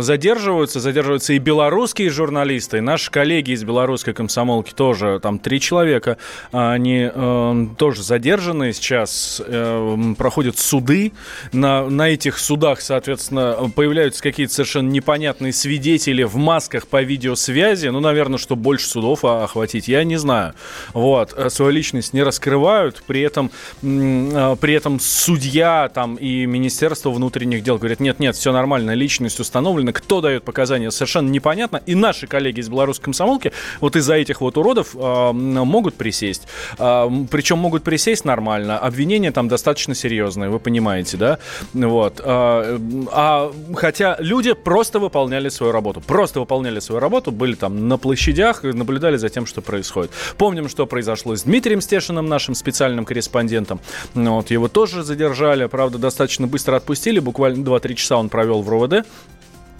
задерживаются, 0.00 0.78
задерживаются 0.78 1.32
и 1.32 1.38
белорусские 1.38 2.10
журналисты. 2.10 2.80
Наши 2.80 3.10
коллеги 3.10 3.50
из 3.50 3.64
белорусской 3.64 4.14
комсомолки 4.14 4.72
тоже, 4.72 5.18
там 5.20 5.40
три 5.40 5.60
человека, 5.60 6.16
они 6.52 7.10
э, 7.12 7.66
тоже 7.76 8.04
задержаны 8.04 8.72
сейчас, 8.74 9.42
э, 9.44 10.14
проходят 10.16 10.56
суды. 10.58 11.12
На, 11.52 11.88
на 11.88 12.10
этих 12.10 12.38
судах, 12.38 12.80
соответственно, 12.80 13.68
появляются 13.74 14.22
какие-то 14.22 14.54
совершенно 14.54 14.90
непонятные 14.90 15.52
свидетели 15.52 16.22
в 16.22 16.36
масках 16.68 16.86
по 16.86 17.02
видеосвязи. 17.02 17.88
Ну, 17.88 18.00
наверное, 18.00 18.38
что 18.38 18.56
больше 18.56 18.86
судов 18.86 19.24
охватить, 19.24 19.88
я 19.88 20.04
не 20.04 20.16
знаю. 20.16 20.54
Вот, 20.92 21.34
свою 21.48 21.70
личность 21.70 22.12
не 22.12 22.22
раскрывают, 22.22 23.02
при 23.06 23.22
этом, 23.22 23.50
при 23.80 24.72
этом 24.74 25.00
судья 25.00 25.90
там 25.92 26.16
и 26.16 26.46
Министерство 26.46 27.10
внутренних 27.10 27.62
дел 27.62 27.78
говорят, 27.78 28.00
нет-нет, 28.00 28.36
все 28.36 28.52
нормально, 28.52 28.94
личность 28.94 29.40
установлена, 29.40 29.92
кто 29.92 30.20
дает 30.20 30.44
показания, 30.44 30.90
совершенно 30.90 31.30
непонятно. 31.30 31.80
И 31.86 31.94
наши 31.94 32.26
коллеги 32.26 32.60
из 32.60 32.68
белорусской 32.68 33.04
комсомолки 33.04 33.52
вот 33.80 33.96
из-за 33.96 34.14
этих 34.14 34.40
вот 34.40 34.58
уродов 34.58 34.94
э, 34.94 35.32
могут 35.32 35.94
присесть. 35.94 36.46
Э, 36.78 37.08
причем 37.30 37.58
могут 37.58 37.82
присесть 37.82 38.24
нормально. 38.24 38.78
Обвинения 38.78 39.32
там 39.32 39.48
достаточно 39.48 39.94
серьезные, 39.94 40.50
вы 40.50 40.58
понимаете, 40.58 41.16
да? 41.16 41.38
Вот. 41.72 42.20
Э, 42.22 42.78
а, 43.12 43.52
хотя 43.74 44.16
люди 44.18 44.52
просто 44.52 44.98
выполняли 44.98 45.48
свою 45.48 45.72
работу. 45.72 46.00
Просто 46.00 46.40
выполняли 46.40 46.57
свою 46.80 47.00
работу, 47.00 47.32
были 47.32 47.54
там 47.54 47.88
на 47.88 47.98
площадях, 47.98 48.62
наблюдали 48.62 49.16
за 49.16 49.28
тем, 49.28 49.46
что 49.46 49.60
происходит. 49.62 50.10
Помним, 50.36 50.68
что 50.68 50.86
произошло 50.86 51.36
с 51.36 51.42
Дмитрием 51.42 51.80
Стешиным, 51.80 52.26
нашим 52.26 52.54
специальным 52.54 53.04
корреспондентом. 53.04 53.80
Вот, 54.14 54.50
его 54.50 54.68
тоже 54.68 55.02
задержали, 55.02 55.66
правда, 55.66 55.98
достаточно 55.98 56.46
быстро 56.46 56.76
отпустили, 56.76 57.18
буквально 57.20 57.64
2-3 57.64 57.94
часа 57.94 58.16
он 58.16 58.28
провел 58.28 58.62
в 58.62 58.68
РОВД. 58.68 59.06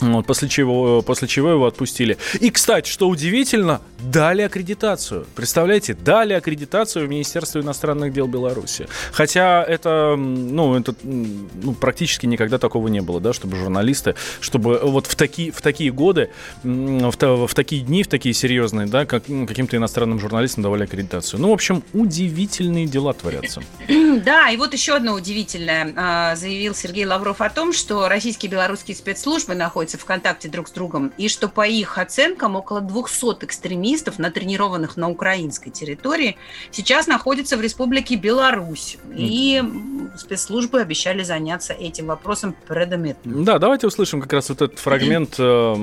Вот, 0.01 0.27
после, 0.27 0.49
чего, 0.49 1.03
после 1.03 1.27
чего 1.29 1.51
его 1.51 1.67
отпустили. 1.67 2.19
И, 2.41 2.51
кстати, 2.51 2.89
что 2.89 3.09
удивительно, 3.09 3.81
дали 4.01 4.43
аккредитацию. 4.43 5.27
Представляете, 5.35 5.95
дали 5.95 6.35
аккредитацию 6.35 7.07
в 7.07 7.11
Министерство 7.11 7.61
иностранных 7.61 8.13
дел 8.13 8.29
Беларуси. 8.29 8.87
Хотя 9.13 9.63
это, 9.65 10.15
ну, 10.17 10.77
это 10.77 10.95
ну, 11.03 11.75
практически 11.75 12.27
никогда 12.27 12.59
такого 12.59 12.89
не 12.89 13.01
было, 13.01 13.21
да, 13.21 13.33
чтобы 13.33 13.57
журналисты, 13.57 14.15
чтобы 14.41 14.79
вот 14.83 15.07
в 15.07 15.17
такие, 15.17 15.51
в 15.51 15.61
такие 15.61 15.91
годы, 15.91 16.31
в, 16.63 17.47
в 17.47 17.55
такие 17.55 17.83
дни, 17.83 18.03
в 18.03 18.09
такие 18.09 18.35
серьезные, 18.35 18.87
да, 18.87 19.05
как, 19.05 19.25
каким-то 19.25 19.77
иностранным 19.77 20.21
журналистам 20.21 20.63
давали 20.63 20.85
аккредитацию. 20.85 21.41
Ну, 21.41 21.51
в 21.51 21.53
общем, 21.53 21.83
удивительные 21.93 22.87
дела 22.87 23.13
творятся. 23.13 23.63
Да, 24.19 24.51
и 24.51 24.57
вот 24.57 24.73
еще 24.73 24.95
одно 24.95 25.15
удивительное. 25.15 25.93
А, 25.97 26.37
заявил 26.37 26.75
Сергей 26.75 27.07
Лавров 27.07 27.41
о 27.41 27.49
том, 27.51 27.73
что 27.73 28.09
российские 28.09 28.49
и 28.49 28.53
белорусские 28.53 28.97
спецслужбы 28.97 29.55
находятся 29.55 29.88
находятся 29.89 29.99
в 29.99 30.05
контакте 30.05 30.49
друг 30.49 30.69
с 30.69 30.71
другом, 30.71 31.13
и 31.19 31.29
что 31.29 31.49
по 31.49 31.67
их 31.67 31.99
оценкам 31.99 32.57
около 32.57 32.81
200 32.81 33.45
экстремистов, 33.45 34.19
натренированных 34.19 34.97
на 34.97 35.09
украинской 35.09 35.71
территории, 35.71 36.37
сейчас 36.71 37.07
находятся 37.07 37.57
в 37.57 37.61
Республике 37.61 38.17
Беларусь. 38.17 38.99
И 39.17 39.63
спецслужбы 40.17 40.81
обещали 40.81 41.23
заняться 41.23 41.73
этим 41.73 42.07
вопросом 42.07 42.55
предметно. 42.67 43.45
Да, 43.45 43.59
давайте 43.59 43.87
услышим 43.87 44.21
как 44.21 44.33
раз 44.33 44.51
вот 44.51 44.63
этот 44.63 44.79
фрагмент 44.79 45.37
э, 45.39 45.75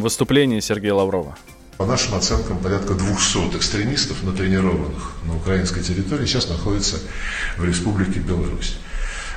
выступления 0.00 0.60
Сергея 0.60 0.94
Лаврова. 0.94 1.36
По 1.78 1.86
нашим 1.86 2.14
оценкам, 2.14 2.58
порядка 2.58 2.94
200 2.94 3.56
экстремистов, 3.56 4.22
натренированных 4.22 5.12
на 5.24 5.36
украинской 5.36 5.82
территории, 5.82 6.26
сейчас 6.26 6.48
находятся 6.48 6.96
в 7.58 7.64
Республике 7.64 8.20
Беларусь. 8.20 8.76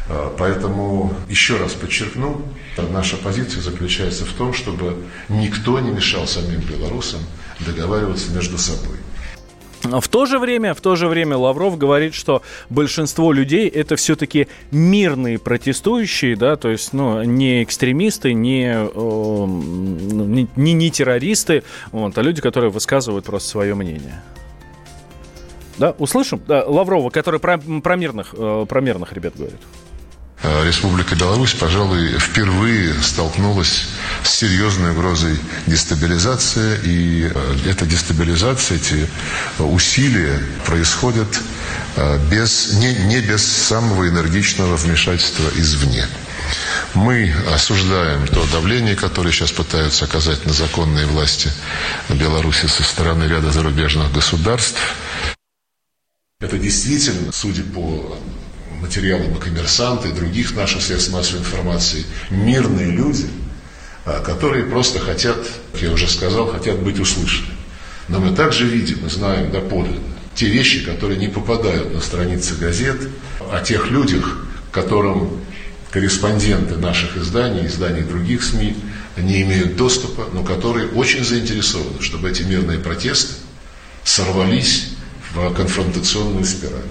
А, 0.07 0.33
поэтому 0.37 1.13
еще 1.29 1.57
раз 1.57 1.73
подчеркну, 1.73 2.41
наша 2.91 3.17
позиция 3.17 3.61
заключается 3.61 4.25
в 4.25 4.33
том, 4.33 4.53
чтобы 4.53 4.97
никто 5.29 5.79
не 5.79 5.91
мешал 5.91 6.27
самим 6.27 6.61
белорусам 6.61 7.21
договариваться 7.59 8.31
между 8.31 8.57
собой. 8.57 8.97
В 9.83 10.07
то 10.07 10.25
же 10.25 10.39
время, 10.39 10.73
в 10.73 10.81
то 10.81 10.95
же 10.95 11.07
время 11.07 11.37
Лавров 11.37 11.77
говорит, 11.77 12.15
что 12.15 12.41
большинство 12.69 13.31
людей 13.31 13.67
это 13.67 13.95
все-таки 13.95 14.47
мирные 14.71 15.37
протестующие, 15.37 16.35
да, 16.35 16.55
то 16.55 16.69
есть, 16.69 16.93
ну, 16.93 17.21
не 17.23 17.63
экстремисты, 17.63 18.33
не, 18.33 18.73
э, 18.73 19.45
не, 19.45 20.47
не, 20.55 20.73
не 20.73 20.89
террористы, 20.89 21.63
вот, 21.91 22.17
а 22.17 22.21
люди, 22.23 22.41
которые 22.41 22.71
высказывают 22.71 23.25
просто 23.25 23.49
свое 23.49 23.75
мнение. 23.75 24.23
Да, 25.77 25.93
услышим? 25.99 26.41
Да, 26.47 26.65
Лаврова, 26.65 27.09
который 27.11 27.39
про, 27.39 27.57
про, 27.57 27.95
мирных, 27.95 28.33
э, 28.35 28.65
про 28.67 28.81
мирных 28.81 29.13
ребят 29.13 29.35
говорит. 29.37 29.59
Э, 30.43 30.65
Республика 30.67 31.15
Беларусь, 31.15 31.53
пожалуй, 31.53 32.17
впервые 32.19 32.93
столкнулась 33.01 33.87
с 34.23 34.29
серьезной 34.29 34.91
угрозой 34.91 35.37
дестабилизации. 35.65 36.79
И 36.83 37.31
э, 37.33 37.57
эта 37.69 37.85
дестабилизация, 37.85 38.77
эти 38.77 39.07
усилия 39.59 40.39
происходят 40.65 41.27
э, 41.95 42.19
без, 42.29 42.73
не, 42.73 42.93
не 43.05 43.21
без 43.21 43.43
самого 43.45 44.07
энергичного 44.07 44.75
вмешательства 44.75 45.49
извне. 45.55 46.05
Мы 46.93 47.33
осуждаем 47.53 48.27
то 48.27 48.45
давление, 48.51 48.95
которое 48.95 49.31
сейчас 49.31 49.51
пытаются 49.51 50.05
оказать 50.05 50.45
на 50.45 50.53
законные 50.53 51.05
власти 51.07 51.49
Беларуси 52.09 52.67
со 52.67 52.83
стороны 52.83 53.23
ряда 53.23 53.51
зарубежных 53.51 54.11
государств. 54.13 54.79
Это 56.39 56.57
действительно, 56.57 57.31
судя 57.31 57.63
по 57.63 58.17
материалами 58.81 59.37
коммерсанта 59.39 60.07
и 60.07 60.11
других 60.11 60.55
наших 60.55 60.81
средств 60.81 61.11
массовой 61.11 61.39
информации, 61.39 62.05
мирные 62.29 62.91
люди, 62.91 63.27
а, 64.05 64.21
которые 64.21 64.65
просто 64.65 64.99
хотят, 64.99 65.37
как 65.71 65.81
я 65.81 65.91
уже 65.91 66.07
сказал, 66.07 66.47
хотят 66.47 66.79
быть 66.79 66.99
услышаны. 66.99 67.49
Но 68.07 68.19
мы 68.19 68.35
также 68.35 68.65
видим 68.65 69.05
и 69.05 69.09
знаем 69.09 69.51
доподлинно 69.51 70.15
те 70.35 70.47
вещи, 70.47 70.83
которые 70.85 71.17
не 71.17 71.29
попадают 71.29 71.93
на 71.93 72.01
страницы 72.01 72.55
газет, 72.55 73.09
о 73.51 73.61
тех 73.61 73.89
людях, 73.89 74.45
которым 74.71 75.41
корреспонденты 75.91 76.75
наших 76.75 77.15
изданий, 77.17 77.67
изданий 77.67 78.01
других 78.01 78.43
СМИ 78.43 78.75
не 79.17 79.43
имеют 79.43 79.77
доступа, 79.77 80.27
но 80.33 80.43
которые 80.43 80.89
очень 80.89 81.23
заинтересованы, 81.23 82.01
чтобы 82.01 82.29
эти 82.29 82.43
мирные 82.43 82.79
протесты 82.79 83.33
сорвались 84.03 84.89
в 85.33 85.53
конфронтационную 85.53 86.43
спираль. 86.43 86.83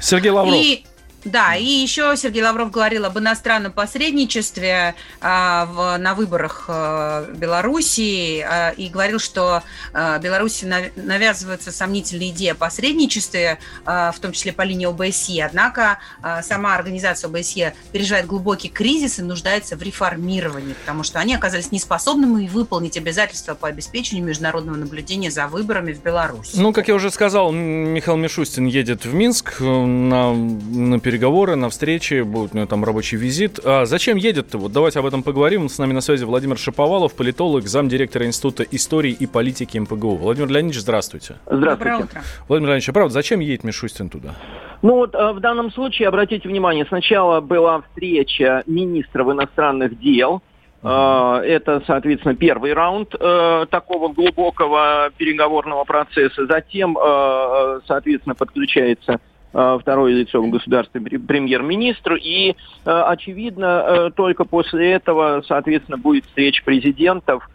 Сергей 0.00 0.30
Лавров. 0.30 0.54
И 0.54 0.84
да, 1.24 1.54
и 1.54 1.64
еще 1.64 2.14
Сергей 2.16 2.42
Лавров 2.42 2.70
говорил 2.70 3.04
об 3.04 3.18
иностранном 3.18 3.72
посредничестве 3.72 4.94
а, 5.20 5.66
в, 5.66 5.98
на 5.98 6.14
выборах 6.14 6.64
а, 6.68 7.30
Белоруссии 7.34 8.40
а, 8.40 8.70
и 8.70 8.88
говорил, 8.88 9.18
что 9.18 9.62
а, 9.92 10.18
Беларуси 10.18 10.64
навязываются 10.96 11.72
сомнительные 11.72 12.30
идеи 12.30 12.48
о 12.48 12.54
посредничестве, 12.54 13.58
а, 13.84 14.12
в 14.12 14.18
том 14.18 14.32
числе 14.32 14.52
по 14.52 14.62
линии 14.62 14.86
ОБСЕ. 14.86 15.44
Однако 15.44 15.98
а, 16.22 16.42
сама 16.42 16.74
организация 16.74 17.28
ОБСЕ 17.28 17.74
переживает 17.92 18.26
глубокий 18.26 18.68
кризис 18.68 19.18
и 19.18 19.22
нуждается 19.22 19.76
в 19.76 19.82
реформировании, 19.82 20.74
потому 20.74 21.02
что 21.02 21.18
они 21.18 21.34
оказались 21.34 21.70
неспособными 21.70 22.48
выполнить 22.48 22.96
обязательства 22.96 23.54
по 23.54 23.68
обеспечению 23.68 24.24
международного 24.24 24.76
наблюдения 24.76 25.30
за 25.30 25.46
выборами 25.48 25.92
в 25.92 26.02
Беларуси. 26.02 26.52
Ну, 26.54 26.72
как 26.72 26.88
я 26.88 26.94
уже 26.94 27.10
сказал, 27.10 27.52
Михаил 27.52 28.16
Мишустин 28.16 28.66
едет 28.66 29.04
в 29.04 29.12
Минск 29.12 29.56
э, 29.60 29.64
на, 29.64 30.34
на 30.34 30.98
переговоры, 31.10 31.56
на 31.56 31.70
встречи, 31.70 32.22
будет 32.22 32.54
у 32.54 32.56
него 32.56 32.68
там 32.68 32.84
рабочий 32.84 33.16
визит. 33.16 33.58
А 33.64 33.84
зачем 33.84 34.16
едет-то? 34.16 34.58
Вот 34.58 34.70
давайте 34.70 35.00
об 35.00 35.06
этом 35.06 35.24
поговорим. 35.24 35.68
С 35.68 35.76
нами 35.76 35.92
на 35.92 36.00
связи 36.00 36.24
Владимир 36.24 36.56
Шиповалов, 36.56 37.16
политолог, 37.16 37.66
замдиректора 37.66 38.26
Института 38.26 38.62
истории 38.70 39.10
и 39.10 39.26
политики 39.26 39.76
МПГУ. 39.76 40.14
Владимир 40.18 40.48
Леонидович, 40.50 40.82
здравствуйте. 40.82 41.34
Здравствуйте. 41.46 42.22
Владимир 42.46 42.68
Леонидович, 42.68 42.90
а 42.90 42.92
правда, 42.92 43.12
зачем 43.12 43.40
едет 43.40 43.64
Мишустин 43.64 44.08
туда? 44.08 44.36
Ну 44.82 44.94
вот 44.94 45.16
э, 45.16 45.32
в 45.32 45.40
данном 45.40 45.72
случае, 45.72 46.06
обратите 46.06 46.48
внимание, 46.48 46.86
сначала 46.86 47.40
была 47.40 47.82
встреча 47.82 48.62
министров 48.66 49.32
иностранных 49.32 49.98
дел, 49.98 50.42
Uh-huh. 50.82 51.42
Это, 51.42 51.82
соответственно, 51.86 52.34
первый 52.34 52.72
раунд 52.72 53.14
э, 53.14 53.66
такого 53.70 54.08
глубокого 54.14 55.10
переговорного 55.18 55.84
процесса. 55.84 56.46
Затем, 56.46 56.96
э, 56.96 57.80
соответственно, 57.86 58.34
подключается 58.34 59.12
Э, 59.12 59.29
второе 59.52 60.12
лицо 60.14 60.40
в 60.40 60.50
государстве 60.50 61.00
премьер-министру. 61.00 62.16
И, 62.16 62.50
э, 62.50 62.54
очевидно, 62.84 63.84
э, 63.86 64.10
только 64.14 64.44
после 64.44 64.92
этого, 64.92 65.42
соответственно, 65.46 65.98
будет 65.98 66.24
встреча 66.26 66.64
президентов 66.64 67.48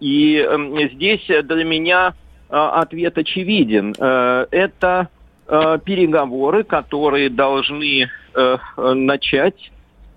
И 0.00 0.38
эм, 0.38 0.74
здесь 0.94 1.26
для 1.26 1.64
меня 1.64 2.14
ответ 2.48 3.18
очевиден. 3.18 3.92
Это 3.98 5.08
переговоры, 5.46 6.64
которые 6.64 7.28
должны 7.28 8.08
начать 8.76 9.70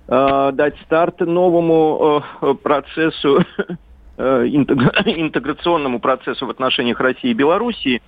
дать 0.07 0.75
старт 0.85 1.19
новому 1.19 2.23
процессу 2.63 3.43
интеграционному 4.19 5.99
процессу 5.99 6.45
в 6.45 6.49
отношениях 6.49 6.99
России 6.99 7.31
и 7.31 7.33
Белоруссии. 7.33 8.01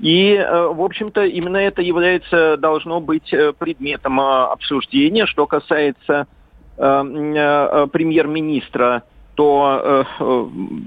И, 0.00 0.34
э, 0.34 0.66
в 0.66 0.82
общем-то, 0.82 1.24
именно 1.24 1.58
это 1.58 1.82
является, 1.82 2.56
должно 2.56 3.00
быть 3.00 3.32
э, 3.32 3.52
предметом 3.52 4.20
э, 4.20 4.44
обсуждения. 4.44 5.26
Что 5.26 5.46
касается 5.46 6.26
премьер-министра, 6.74 9.02
то 9.34 10.06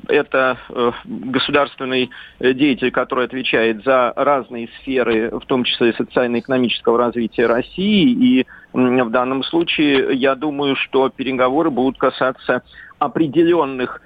это 0.08 0.58
государственный 1.06 2.10
деятель, 2.40 2.90
который 2.90 3.26
отвечает 3.26 3.84
за 3.84 4.12
разные 4.16 4.68
сферы, 4.80 5.30
в 5.30 5.46
том 5.46 5.64
числе 5.64 5.94
социально-экономического 5.94 6.98
развития 6.98 7.46
России. 7.46 8.10
И 8.10 8.48
в 8.74 9.10
данном 9.12 9.44
случае 9.44 10.16
я 10.16 10.34
думаю, 10.34 10.76
что 10.76 11.10
переговоры 11.10 11.70
будут 11.70 12.00
касаться 12.00 12.64
определенных 12.98 14.02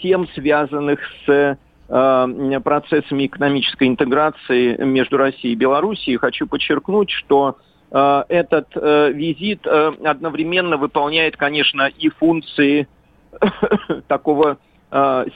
тем, 0.00 0.28
связанных 0.28 1.00
с 1.26 1.58
процессами 1.88 3.26
экономической 3.26 3.86
интеграции 3.88 4.76
между 4.82 5.16
Россией 5.16 5.54
и 5.54 5.56
Белоруссией. 5.56 6.16
Хочу 6.16 6.46
подчеркнуть, 6.46 7.10
что 7.10 7.58
э, 7.90 8.24
этот 8.28 8.68
э, 8.74 9.12
визит 9.12 9.66
одновременно 9.66 10.76
выполняет, 10.76 11.36
конечно, 11.36 11.86
и 11.86 12.08
функции 12.08 12.88
такого 14.08 14.58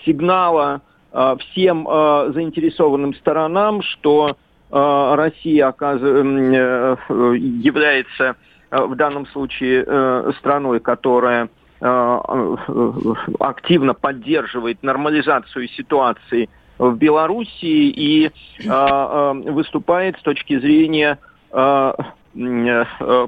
сигнала 0.07 0.81
всем 1.13 1.85
заинтересованным 1.85 3.15
сторонам, 3.15 3.83
что 3.83 4.37
Россия 4.71 5.75
является 7.09 8.37
в 8.71 8.95
данном 8.95 9.27
случае 9.27 10.33
страной, 10.39 10.79
которая 10.79 11.47
Э, 11.47 11.60
активно 13.39 13.95
поддерживает 13.95 14.83
нормализацию 14.83 15.69
ситуации 15.69 16.49
в 16.79 16.97
Белоруссии 16.97 17.89
и 17.91 18.27
э, 18.27 18.31
э, 18.65 19.33
выступает 19.51 20.19
с 20.19 20.23
точки 20.23 20.59
зрения 20.59 21.19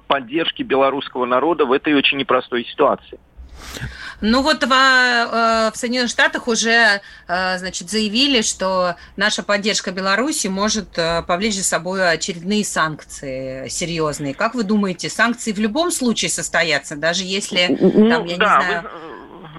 поддержки 0.06 0.62
белорусского 0.62 1.26
народа 1.26 1.66
в 1.66 1.72
этой 1.72 1.92
очень 1.94 2.18
непростой 2.18 2.64
ситуации. 2.64 3.18
Ну 4.22 4.40
вот 4.42 4.62
в, 4.62 4.72
э, 4.72 5.70
в 5.72 5.76
Соединенных 5.76 6.08
Штатах 6.08 6.46
уже 6.46 7.00
э, 7.28 7.58
значит, 7.58 7.90
заявили, 7.90 8.42
что 8.42 8.94
наша 9.16 9.42
поддержка 9.42 9.90
Беларуси 9.90 10.46
может 10.46 10.96
э, 10.96 11.22
повлечь 11.26 11.56
за 11.56 11.64
собой 11.64 12.08
очередные 12.08 12.64
санкции 12.64 13.66
серьезные. 13.68 14.32
Как 14.32 14.54
вы 14.54 14.62
думаете, 14.62 15.08
санкции 15.08 15.50
в 15.50 15.58
любом 15.58 15.90
случае 15.90 16.30
состоятся, 16.30 16.96
даже 16.96 17.24
если 17.24 17.76
ну, 17.80 18.08
там, 18.08 18.24
я 18.26 18.36
да, 18.36 18.58
не 18.58 18.62
знаю... 18.62 18.82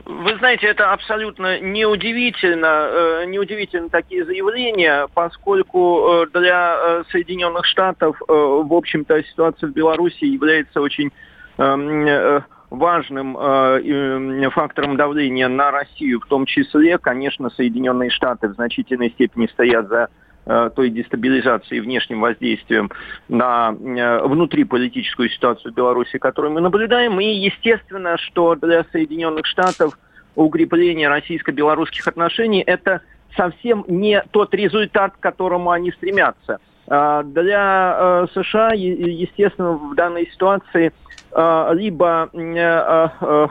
Вы, 0.05 0.31
вы 0.31 0.37
знаете, 0.37 0.67
это 0.67 0.93
абсолютно 0.93 1.59
неудивительно, 1.59 3.25
неудивительно 3.25 3.89
такие 3.89 4.23
заявления, 4.25 5.07
поскольку 5.13 6.25
для 6.33 7.03
Соединенных 7.11 7.65
Штатов, 7.65 8.17
в 8.27 8.73
общем-то, 8.73 9.23
ситуация 9.23 9.69
в 9.69 9.73
Беларуси 9.73 10.25
является 10.25 10.81
очень 10.81 11.11
эм, 11.57 12.43
важным 12.73 13.37
э, 13.37 14.49
фактором 14.49 14.97
давления 14.97 15.47
на 15.47 15.69
Россию, 15.69 16.19
в 16.19 16.25
том 16.25 16.45
числе, 16.45 16.97
конечно, 16.97 17.51
Соединенные 17.51 18.09
Штаты 18.09 18.47
в 18.49 18.53
значительной 18.53 19.11
степени 19.11 19.45
стоят 19.45 19.87
за 19.89 20.07
э, 20.45 20.71
той 20.75 20.89
дестабилизацией 20.89 21.77
и 21.77 21.81
внешним 21.81 22.21
воздействием 22.21 22.89
на 23.29 23.73
э, 23.73 24.25
внутриполитическую 24.25 25.29
ситуацию 25.29 25.71
в 25.71 25.75
Беларуси, 25.75 26.17
которую 26.17 26.53
мы 26.53 26.61
наблюдаем. 26.61 27.19
И 27.19 27.25
естественно, 27.25 28.17
что 28.17 28.55
для 28.55 28.83
Соединенных 28.91 29.45
Штатов 29.45 29.97
укрепление 30.35 31.09
российско-белорусских 31.09 32.07
отношений– 32.07 32.63
это 32.65 33.01
совсем 33.37 33.85
не 33.87 34.23
тот 34.31 34.53
результат, 34.55 35.13
к 35.15 35.19
которому 35.19 35.69
они 35.69 35.91
стремятся. 35.91 36.59
А 36.87 37.23
для 37.23 37.97
э, 37.97 38.27
США, 38.33 38.71
естественно, 38.73 39.73
в 39.73 39.95
данной 39.95 40.29
ситуации– 40.31 40.91
а, 41.35 41.71
либо 41.73 42.29
а, 42.31 43.11
а, 43.19 43.49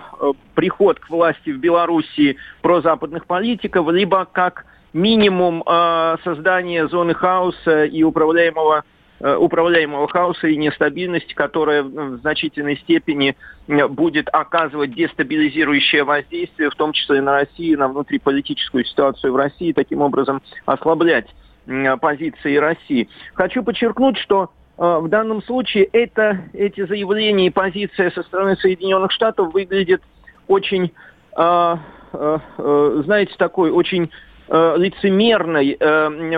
приход 0.54 1.00
к 1.00 1.10
власти 1.10 1.50
в 1.50 1.58
Белоруссии 1.58 2.36
прозападных 2.60 3.26
политиков, 3.26 3.90
либо 3.90 4.24
как 4.24 4.66
минимум 4.92 5.64
создание 6.22 6.86
зоны 6.86 7.14
хаоса 7.14 7.84
и 7.84 8.02
управляемого 8.02 8.84
управляемого 9.20 10.08
хаоса 10.08 10.48
и 10.48 10.56
нестабильности, 10.56 11.32
которая 11.32 11.84
в 11.84 12.18
значительной 12.18 12.76
степени 12.76 13.36
будет 13.68 14.28
оказывать 14.32 14.94
дестабилизирующее 14.94 16.02
воздействие, 16.02 16.70
в 16.70 16.74
том 16.74 16.92
числе 16.92 17.22
на 17.22 17.32
Россию, 17.40 17.78
на 17.78 17.88
внутриполитическую 17.88 18.84
ситуацию 18.84 19.32
в 19.32 19.36
России, 19.36 19.72
таким 19.72 20.02
образом 20.02 20.42
ослаблять 20.66 21.28
позиции 22.00 22.56
России. 22.56 23.08
Хочу 23.34 23.62
подчеркнуть, 23.62 24.18
что 24.18 24.50
а, 24.78 24.98
в 25.00 25.08
данном 25.08 25.42
случае 25.42 25.84
это, 25.92 26.40
эти 26.52 26.84
заявления 26.84 27.46
и 27.46 27.50
позиция 27.50 28.10
со 28.10 28.22
стороны 28.22 28.56
Соединенных 28.56 29.12
Штатов 29.12 29.52
выглядит 29.52 30.02
очень, 30.48 30.92
а, 31.36 31.78
а, 32.12 33.02
знаете, 33.04 33.34
такой 33.38 33.70
очень 33.70 34.10
лицемерной 34.48 35.78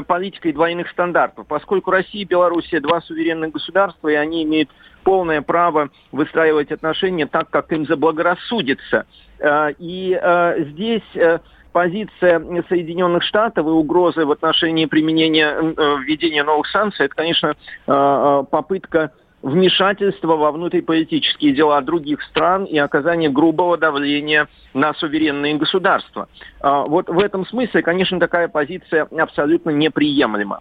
политикой 0.04 0.52
двойных 0.52 0.88
стандартов, 0.90 1.48
поскольку 1.48 1.90
Россия 1.90 2.22
и 2.22 2.26
Белоруссия 2.26 2.78
два 2.78 3.00
суверенных 3.00 3.50
государства, 3.50 4.08
и 4.08 4.14
они 4.14 4.44
имеют 4.44 4.68
полное 5.02 5.42
право 5.42 5.88
выстраивать 6.12 6.70
отношения 6.70 7.26
так, 7.26 7.50
как 7.50 7.72
им 7.72 7.86
заблагорассудится. 7.86 9.06
И 9.80 10.20
здесь 10.70 11.40
позиция 11.74 12.40
Соединенных 12.68 13.24
Штатов 13.24 13.66
и 13.66 13.70
угрозы 13.70 14.24
в 14.24 14.30
отношении 14.30 14.86
применения, 14.86 15.48
э, 15.48 15.96
введения 16.04 16.44
новых 16.44 16.68
санкций, 16.68 17.06
это, 17.06 17.16
конечно, 17.16 17.48
э, 17.48 17.52
э, 17.86 18.44
попытка 18.48 19.10
вмешательства 19.42 20.36
во 20.36 20.52
внутриполитические 20.52 21.52
дела 21.52 21.80
других 21.80 22.22
стран 22.22 22.64
и 22.64 22.78
оказание 22.78 23.28
грубого 23.28 23.76
давления 23.76 24.46
на 24.72 24.94
суверенные 24.94 25.56
государства. 25.56 26.28
Вот 26.62 27.10
в 27.10 27.18
этом 27.18 27.44
смысле, 27.46 27.82
конечно, 27.82 28.18
такая 28.18 28.48
позиция 28.48 29.06
абсолютно 29.10 29.68
неприемлема. 29.68 30.60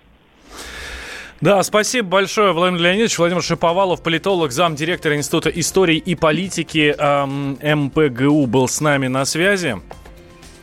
Да, 1.40 1.64
спасибо 1.64 2.10
большое, 2.10 2.52
Владимир 2.52 2.82
Леонидович. 2.82 3.18
Владимир 3.20 3.42
Шиповалов, 3.42 4.04
политолог, 4.04 4.52
замдиректора 4.52 5.16
Института 5.16 5.50
истории 5.50 5.98
и 5.98 6.16
политики 6.16 6.94
эм, 6.98 7.58
МПГУ 7.62 8.48
был 8.48 8.68
с 8.68 8.82
нами 8.82 9.08
на 9.08 9.24
связи. 9.24 9.78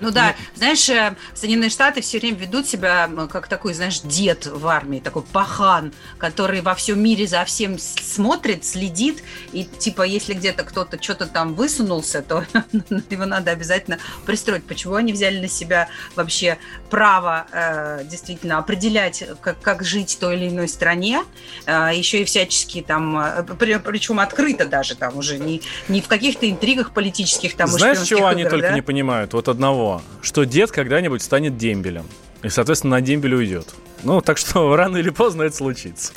Ну 0.00 0.10
да, 0.10 0.34
ну, 0.38 0.44
знаешь, 0.56 0.88
э, 0.88 1.14
Соединенные 1.34 1.70
Штаты 1.70 2.00
все 2.00 2.18
время 2.18 2.38
ведут 2.38 2.66
себя 2.66 3.08
как 3.30 3.48
такой, 3.48 3.74
знаешь, 3.74 4.00
дед 4.00 4.46
в 4.46 4.66
армии, 4.66 5.00
такой 5.00 5.22
пахан, 5.22 5.92
который 6.18 6.60
во 6.62 6.74
всем 6.74 7.02
мире 7.02 7.26
за 7.26 7.44
всем 7.44 7.78
смотрит, 7.78 8.64
следит, 8.64 9.22
и 9.52 9.64
типа, 9.64 10.02
если 10.02 10.34
где-то 10.34 10.64
кто-то 10.64 11.02
что-то 11.02 11.26
там 11.26 11.54
высунулся, 11.54 12.22
то 12.22 12.44
его 13.10 13.26
надо 13.26 13.50
обязательно 13.50 13.98
пристроить. 14.26 14.64
Почему 14.64 14.94
они 14.94 15.12
взяли 15.12 15.38
на 15.40 15.48
себя 15.48 15.88
вообще 16.16 16.58
право 16.90 17.46
э, 17.52 18.04
действительно 18.04 18.58
определять, 18.58 19.24
как, 19.40 19.60
как 19.60 19.84
жить 19.84 20.14
в 20.14 20.18
той 20.18 20.36
или 20.36 20.48
иной 20.48 20.68
стране, 20.68 21.22
э, 21.66 21.90
еще 21.94 22.22
и 22.22 22.24
всячески 22.24 22.82
там, 22.82 23.18
э, 23.18 23.42
при, 23.58 23.78
причем 23.78 24.20
открыто 24.20 24.66
даже 24.66 24.96
там 24.96 25.16
уже, 25.16 25.38
не, 25.38 25.62
не 25.88 26.00
в 26.02 26.08
каких-то 26.08 26.50
интригах 26.50 26.92
политических 26.92 27.56
там. 27.56 27.68
Знаешь, 27.68 28.02
чего 28.02 28.20
игр, 28.20 28.28
они 28.28 28.44
да? 28.44 28.50
только 28.50 28.72
не 28.72 28.82
понимают? 28.82 29.32
Вот 29.32 29.48
одного 29.48 30.02
что 30.22 30.44
дед 30.44 30.70
когда-нибудь 30.70 31.22
станет 31.22 31.56
дембелем. 31.56 32.06
И, 32.42 32.48
соответственно, 32.48 32.96
на 32.96 33.00
дембель 33.00 33.34
уйдет. 33.34 33.68
Ну, 34.02 34.20
так 34.20 34.38
что 34.38 34.74
рано 34.76 34.96
или 34.96 35.10
поздно 35.10 35.42
это 35.42 35.56
случится. 35.56 36.12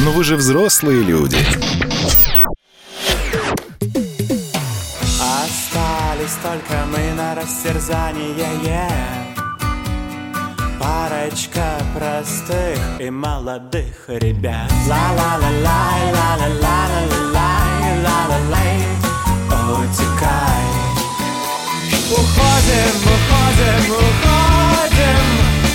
Но 0.00 0.12
вы 0.12 0.24
же 0.24 0.36
взрослые 0.36 1.02
люди. 1.02 1.36
Остались 5.20 6.36
только 6.42 6.86
мы 6.86 7.12
на 7.14 7.34
растерзание 7.34 8.34
Парочка 10.80 11.76
простых 11.94 12.78
и 12.98 13.10
молодых 13.10 14.08
ребят. 14.08 14.72
Ла-ла-ла-лай, 14.88 16.10
ла-ла-ла-ла-ла-лай, 16.10 18.02
ла-ла-лай. 18.02 18.76
Утекай. 19.76 20.64
Уходим, 22.10 22.96
уходим, 23.12 23.92
уходим. 23.92 25.20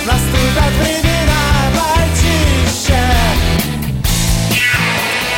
Наступят 0.06 0.74
времена 0.80 1.44
почище 1.76 3.04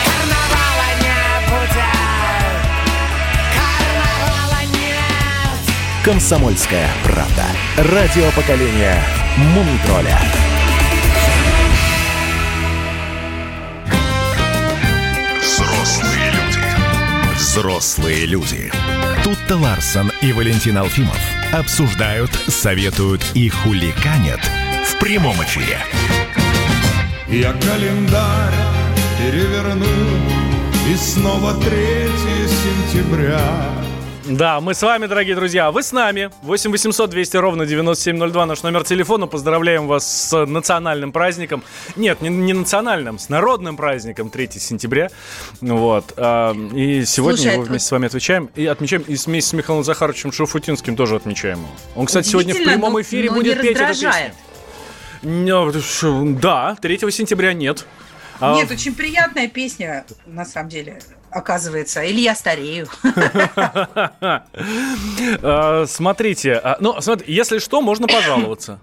Карнавала 0.07 0.88
не 1.02 1.20
будет. 1.44 2.57
Карнавала 3.52 4.62
нет. 4.72 5.61
«Комсомольская 6.02 6.88
правда». 7.04 7.45
Радио 7.76 8.30
поколения 8.34 9.28
Мумитроля. 9.39 10.18
Взрослые 15.41 16.30
люди. 16.32 17.36
Взрослые 17.36 18.26
люди. 18.26 18.72
Тут-то 19.22 19.57
Ларсон 19.57 20.11
и 20.22 20.32
Валентин 20.32 20.78
Алфимов 20.78 21.20
обсуждают, 21.53 22.32
советуют 22.49 23.24
и 23.34 23.49
хуликанят 23.49 24.41
в 24.84 24.99
прямом 24.99 25.36
эфире. 25.45 25.78
Я 27.28 27.53
календарь 27.53 28.55
переверну 29.18 29.86
И 30.91 30.97
снова 30.97 31.55
3 31.55 31.70
сентября 32.93 33.78
Да, 34.29 34.61
мы 34.61 34.74
с 34.74 34.83
вами, 34.83 35.07
дорогие 35.07 35.35
друзья. 35.35 35.70
Вы 35.70 35.83
с 35.83 35.91
нами. 35.91 36.31
8 36.43 36.70
800 36.70 37.09
200 37.09 37.37
ровно 37.39 37.64
9702 37.64 38.45
наш 38.47 38.62
номер 38.62 38.85
телефона. 38.85 39.26
Поздравляем 39.26 39.87
вас 39.87 40.07
с 40.29 40.45
национальным 40.45 41.12
праздником. 41.12 41.62
Нет, 41.97 42.20
не, 42.20 42.29
не 42.29 42.53
национальным, 42.53 43.18
с 43.18 43.31
народным 43.31 43.79
праздником 43.79 44.29
3 44.29 44.51
сентября. 44.59 45.09
Вот. 45.62 46.12
а, 46.18 46.53
И 46.74 47.07
сегодня 47.07 47.39
Слушай, 47.39 47.53
его 47.55 47.62
вместе 47.62 47.89
с 47.89 47.91
вами 47.91 48.07
отвечаем. 48.07 48.51
И 48.55 48.66
отмечаем, 48.66 49.03
и 49.03 49.16
вместе 49.16 49.51
с 49.51 49.53
Михаилом 49.55 49.83
Захаровичем 49.83 50.31
Шуфутинским 50.31 50.95
тоже 50.95 51.16
отмечаем. 51.16 51.61
его. 51.61 51.68
Он, 51.95 52.05
кстати, 52.05 52.29
сегодня 52.29 52.53
в 52.55 52.59
прямом 52.62 53.01
эфире 53.01 53.31
будет 53.31 53.62
петь 53.62 53.76
эту 53.76 53.89
раздражает. 53.89 54.33
песню. 55.22 55.47
Ну, 55.47 55.72
ш- 55.81 56.39
Да, 56.39 56.76
3 56.83 57.11
сентября 57.11 57.55
нет. 57.55 57.87
А, 58.41 58.55
Нет, 58.57 58.70
очень 58.70 58.95
приятная 58.95 59.49
песня, 59.49 60.05
на 60.26 60.45
самом 60.45 60.68
деле, 60.68 61.01
оказывается. 61.39 62.03
Или 62.03 62.20
я 62.20 62.34
старею. 62.34 62.89
А, 65.43 65.84
Смотрите, 65.86 66.55
а, 66.55 66.76
ну, 66.80 66.97
если 67.26 67.59
что, 67.59 67.80
можно 67.80 68.07
пожаловаться. 68.07 68.80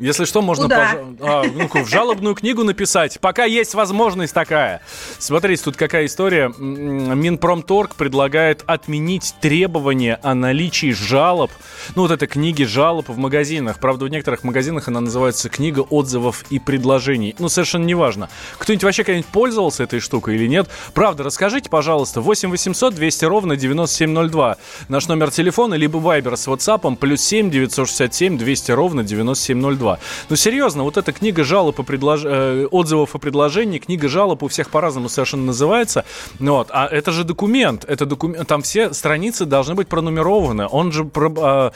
Если 0.00 0.24
что, 0.24 0.40
можно 0.42 0.64
пожа- 0.64 1.16
а, 1.20 1.44
ну-ка, 1.44 1.84
в 1.84 1.88
жалобную 1.88 2.34
книгу 2.34 2.64
написать. 2.64 3.20
Пока 3.20 3.44
есть 3.44 3.74
возможность 3.74 4.32
такая. 4.32 4.80
Смотрите, 5.18 5.62
тут 5.64 5.76
какая 5.76 6.06
история. 6.06 6.52
Минпромторг 6.58 7.94
предлагает 7.94 8.64
отменить 8.66 9.34
требование 9.40 10.18
о 10.22 10.34
наличии 10.34 10.92
жалоб. 10.92 11.50
Ну, 11.96 12.02
вот 12.02 12.10
это 12.10 12.26
книги 12.26 12.64
жалоб 12.64 13.08
в 13.08 13.18
магазинах. 13.18 13.78
Правда, 13.78 14.06
в 14.06 14.08
некоторых 14.08 14.42
магазинах 14.42 14.88
она 14.88 15.00
называется 15.00 15.48
книга 15.50 15.80
отзывов 15.80 16.44
и 16.50 16.58
предложений. 16.58 17.36
Ну, 17.38 17.48
совершенно 17.48 17.84
неважно. 17.84 18.30
Кто-нибудь 18.58 18.84
вообще 18.84 19.04
когда-нибудь 19.04 19.30
пользовался 19.30 19.82
этой 19.82 20.00
штукой 20.00 20.36
или 20.36 20.46
нет? 20.46 20.68
Правда, 20.94 21.24
расскажите, 21.24 21.68
пожалуйста. 21.68 22.20
8 22.22 22.50
800 22.50 22.94
200 22.94 23.24
ровно 23.26 23.56
9702. 23.56 24.56
Наш 24.88 25.08
номер 25.08 25.30
телефона, 25.30 25.74
либо 25.74 25.98
вайбер 25.98 26.36
с 26.36 26.48
WhatsApp, 26.48 26.96
плюс 26.96 27.20
7 27.22 27.50
967 27.50 28.38
200 28.38 28.72
ровно 28.72 29.04
9702. 29.04 29.89
Ну, 30.28 30.36
серьезно, 30.36 30.82
вот 30.82 30.96
эта 30.96 31.12
книга 31.12 31.44
жалоб 31.44 31.78
и 31.78 31.82
предлож... 31.82 32.22
э, 32.24 32.66
отзывов 32.70 33.14
и 33.14 33.18
предложений, 33.18 33.80
книга 33.80 34.08
жалоб 34.08 34.42
у 34.42 34.48
всех 34.48 34.70
по-разному 34.70 35.08
совершенно 35.08 35.44
называется. 35.46 36.04
Ну, 36.38 36.54
вот. 36.54 36.68
А 36.70 36.86
это 36.86 37.12
же 37.12 37.24
документ. 37.24 37.84
Это 37.88 38.06
документ. 38.06 38.46
Там 38.48 38.62
все 38.62 38.92
страницы 38.92 39.44
должны 39.46 39.74
быть 39.74 39.88
пронумерованы. 39.88 40.66
Он 40.70 40.92
же... 40.92 41.04
про- 41.04 41.32
а, 41.38 41.72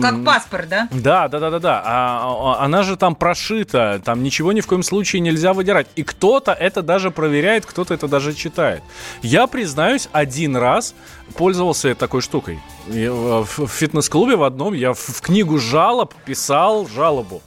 Как 0.00 0.24
паспорт, 0.24 0.68
да? 0.68 0.88
да, 0.90 1.28
да, 1.28 1.38
да, 1.38 1.50
да, 1.50 1.58
да. 1.58 1.82
А, 1.84 2.56
а, 2.60 2.64
она 2.64 2.82
же 2.82 2.96
там 2.96 3.14
прошита, 3.14 4.00
там 4.04 4.22
ничего 4.22 4.52
ни 4.52 4.60
в 4.60 4.66
коем 4.66 4.82
случае 4.82 5.20
нельзя 5.20 5.52
выдирать. 5.52 5.86
И 5.96 6.02
кто-то 6.02 6.52
это 6.52 6.82
даже 6.82 7.10
проверяет, 7.10 7.66
кто-то 7.66 7.94
это 7.94 8.08
даже 8.08 8.34
читает. 8.34 8.82
Я 9.22 9.46
признаюсь, 9.46 10.08
один 10.12 10.56
раз 10.56 10.94
пользовался 11.36 11.94
такой 11.94 12.20
штукой. 12.20 12.60
И, 12.88 13.04
э, 13.04 13.44
В 13.56 13.66
фитнес-клубе 13.66 14.36
в 14.36 14.42
одном 14.42 14.74
я 14.74 14.92
в 14.92 15.20
книгу 15.20 15.58
жалоб 15.58 16.14
писал 16.24 16.86
жалобу. 16.86 17.42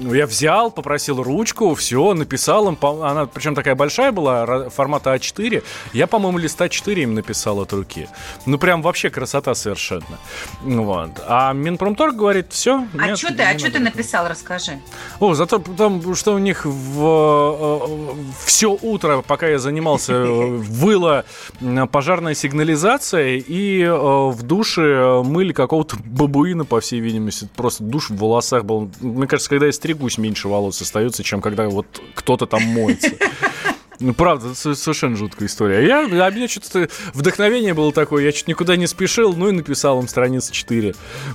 Ну, 0.00 0.14
Я 0.14 0.26
взял, 0.26 0.70
попросил 0.70 1.22
ручку, 1.22 1.74
все, 1.74 2.14
написал 2.14 2.68
им. 2.68 2.78
Она, 2.80 3.26
причем 3.26 3.54
такая 3.54 3.74
большая 3.74 4.12
была, 4.12 4.68
формата 4.70 5.14
А4. 5.14 5.62
Я, 5.92 6.06
по-моему, 6.06 6.38
листа 6.38 6.68
4 6.68 7.02
им 7.02 7.14
написал 7.14 7.60
от 7.60 7.72
руки. 7.72 8.08
Ну, 8.46 8.58
прям 8.58 8.82
вообще 8.82 9.10
красота 9.10 9.54
совершенно. 9.54 10.18
Вот. 10.62 11.10
А 11.26 11.52
Минпромторг 11.52 12.14
говорит, 12.14 12.46
все. 12.50 12.86
А 12.98 13.16
что 13.16 13.34
ты, 13.34 13.42
а 13.42 13.58
что 13.58 13.70
ты 13.70 13.80
написал, 13.80 14.28
расскажи. 14.28 14.80
О, 15.20 15.34
зато 15.34 15.58
потому, 15.58 16.14
что 16.14 16.34
у 16.34 16.38
них 16.38 16.64
в, 16.64 18.16
все 18.44 18.78
утро, 18.80 19.22
пока 19.26 19.48
я 19.48 19.58
занимался, 19.58 20.12
э, 20.12 20.46
выла 20.46 21.24
э, 21.60 21.86
пожарная 21.90 22.34
сигнализация, 22.34 23.36
и 23.36 23.82
э, 23.82 23.90
в 23.92 24.42
душе 24.42 24.82
э, 24.82 25.22
мыли 25.22 25.52
какого-то 25.52 25.96
бабуина, 26.04 26.64
по 26.64 26.80
всей 26.80 27.00
видимости. 27.00 27.48
Просто 27.56 27.82
душ 27.82 28.10
в 28.10 28.16
волосах 28.16 28.64
был. 28.64 28.90
Мне 29.00 29.26
кажется, 29.26 29.50
когда 29.50 29.66
я 29.66 29.72
стригусь, 29.88 30.18
меньше 30.18 30.48
волос 30.48 30.82
остается, 30.82 31.24
чем 31.24 31.40
когда 31.40 31.66
вот 31.66 31.86
кто-то 32.14 32.44
там 32.44 32.62
моется. 32.62 33.10
Ну, 34.00 34.14
правда, 34.14 34.48
это 34.52 34.74
совершенно 34.74 35.16
жуткая 35.16 35.48
история. 35.48 35.86
Я, 35.86 36.04
а 36.26 36.30
мне 36.30 36.46
что-то 36.48 36.88
вдохновение 37.14 37.74
было 37.74 37.92
такое, 37.92 38.24
я 38.24 38.32
что-то 38.32 38.50
никуда 38.50 38.76
не 38.76 38.86
спешил, 38.86 39.34
ну 39.34 39.48
и 39.48 39.52
написал 39.52 40.00
им 40.00 40.06
страница 40.08 40.52
4. 40.52 40.94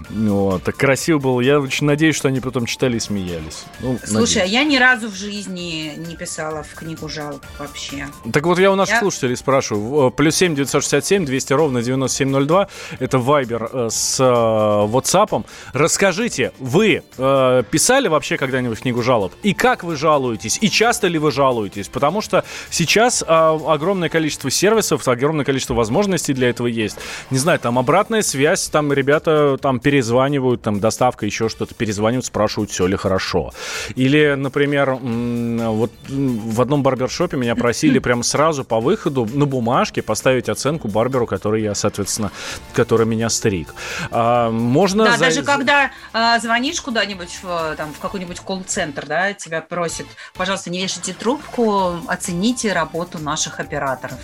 Ну, 0.09 0.36
Вот, 0.51 0.64
так 0.64 0.78
красиво 0.78 1.20
было. 1.20 1.41
Я 1.41 1.59
очень 1.59 1.86
надеюсь, 1.86 2.16
что 2.16 2.30
они 2.30 2.39
потом 2.39 2.66
читали 2.66 2.97
и 2.97 2.99
смеялись. 2.99 3.66
Ну, 3.82 3.97
Слушай, 4.03 4.38
а 4.38 4.45
надеюсь. 4.45 4.51
я 4.51 4.64
ни 4.64 4.78
разу 4.78 5.09
в 5.09 5.16
жизни 5.16 5.93
не 5.97 6.16
писала 6.16 6.64
в 6.64 6.74
книгу 6.74 7.09
жалоб 7.09 7.43
вообще. 7.59 8.07
Так 8.32 8.45
вот 8.45 8.57
я 8.59 8.72
у 8.72 8.76
наших 8.76 8.95
Я- 8.95 8.99
слушателей 9.01 9.36
спрашиваю. 9.36 10.09
В- 10.09 10.11
Плюс 10.11 10.36
7 10.36 10.55
967 10.55 11.26
200 11.26 11.53
ровно 11.53 11.82
9702. 11.82 12.70
Это 12.99 13.18
Вайбер 13.18 13.70
э, 13.74 13.88
с 13.91 14.20
э, 14.20 14.24
WhatsApp. 14.24 15.43
Расскажите, 15.74 16.53
вы 16.59 17.03
э, 17.18 17.64
писали 17.70 18.07
вообще 18.07 18.38
когда-нибудь 18.38 18.80
книгу 18.80 19.01
жалоб? 19.03 19.34
И 19.43 19.53
как 19.53 19.84
вы 19.84 19.95
жалуетесь? 19.95 20.57
И 20.61 20.70
часто 20.70 21.07
ли 21.07 21.20
вы 21.20 21.32
жалуетесь? 21.32 21.88
Потому 21.89 22.22
что 22.22 22.43
сейчас 22.70 23.22
э, 23.22 23.26
огромное 23.28 24.10
количество 24.10 24.49
сервисов, 24.49 25.08
огромное 25.08 25.45
количество 25.45 25.74
возможностей 25.74 26.34
для 26.34 26.49
этого 26.49 26.68
есть. 26.68 26.97
Не 27.30 27.38
знаю, 27.38 27.60
там 27.60 27.80
обратная 27.80 28.22
связь, 28.22 28.68
там 28.68 28.91
ребята 28.93 29.58
там 29.62 29.80
перезванивают, 29.80 30.62
там 30.62 30.80
доставка, 30.80 31.26
еще 31.26 31.49
что-то, 31.49 31.74
перезванивают, 31.74 32.26
спрашивают, 32.26 32.72
все 32.72 32.86
ли 32.88 32.95
хорошо. 32.95 33.51
Или, 33.95 34.36
например, 34.38 34.95
вот 34.95 35.91
в 36.10 36.62
одном 36.62 36.84
барбершопе 36.84 37.38
меня 37.38 37.56
просили 37.56 37.99
прямо 37.99 38.24
сразу 38.24 38.64
по 38.64 38.80
выходу 38.80 39.28
на 39.34 39.45
бумажке 39.45 40.01
поставить 40.01 40.49
оценку 40.49 40.88
барберу, 40.88 41.26
который 41.26 41.64
я, 41.64 41.76
соответственно, 41.76 42.32
который 42.74 43.06
меня 43.06 43.30
стриг. 43.30 43.74
А, 44.12 44.49
можно 44.51 45.06
да, 45.06 45.14
за- 45.14 45.20
даже 45.20 45.43
когда 45.43 45.91
э, 46.14 46.39
звонишь 46.41 46.82
куда-нибудь 46.82 47.39
в, 47.41 47.76
там, 47.78 47.93
в 47.93 47.99
какой-нибудь 47.99 48.39
колл-центр, 48.39 49.06
да, 49.06 49.34
тебя 49.34 49.62
просят, 49.62 50.06
пожалуйста, 50.34 50.70
не 50.70 50.82
вешайте 50.82 51.14
трубку, 51.14 51.95
оцените 52.08 52.43
работу 52.74 53.20
наших 53.20 53.60
операторов. 53.60 54.20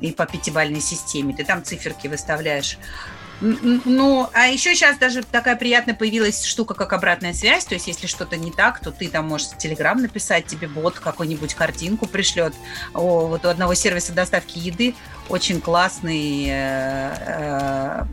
И 0.00 0.12
по 0.12 0.26
пятибалльной 0.26 0.80
системе. 0.80 1.34
Ты 1.34 1.44
там 1.44 1.64
циферки 1.64 2.08
выставляешь. 2.08 2.78
Ну, 3.40 4.28
а 4.32 4.46
еще 4.46 4.74
сейчас 4.74 4.96
даже 4.98 5.22
такая 5.22 5.56
приятная 5.56 5.94
появилась 5.94 6.44
штука, 6.44 6.74
как 6.74 6.92
обратная 6.92 7.32
связь. 7.32 7.64
То 7.64 7.74
есть, 7.74 7.86
если 7.86 8.06
что-то 8.06 8.36
не 8.36 8.52
так, 8.52 8.80
то 8.80 8.92
ты 8.92 9.08
там 9.08 9.28
можешь 9.28 9.48
в 9.48 9.58
Телеграм 9.58 10.00
написать, 10.00 10.46
тебе 10.46 10.68
бот 10.68 10.98
какую-нибудь 10.98 11.54
картинку 11.54 12.06
пришлет. 12.06 12.54
О, 12.92 13.26
вот 13.26 13.44
у 13.44 13.48
одного 13.48 13.74
сервиса 13.74 14.12
доставки 14.12 14.58
еды 14.58 14.94
очень 15.28 15.60
классный 15.60 16.46
э, 16.48 17.14
э, 17.16 18.04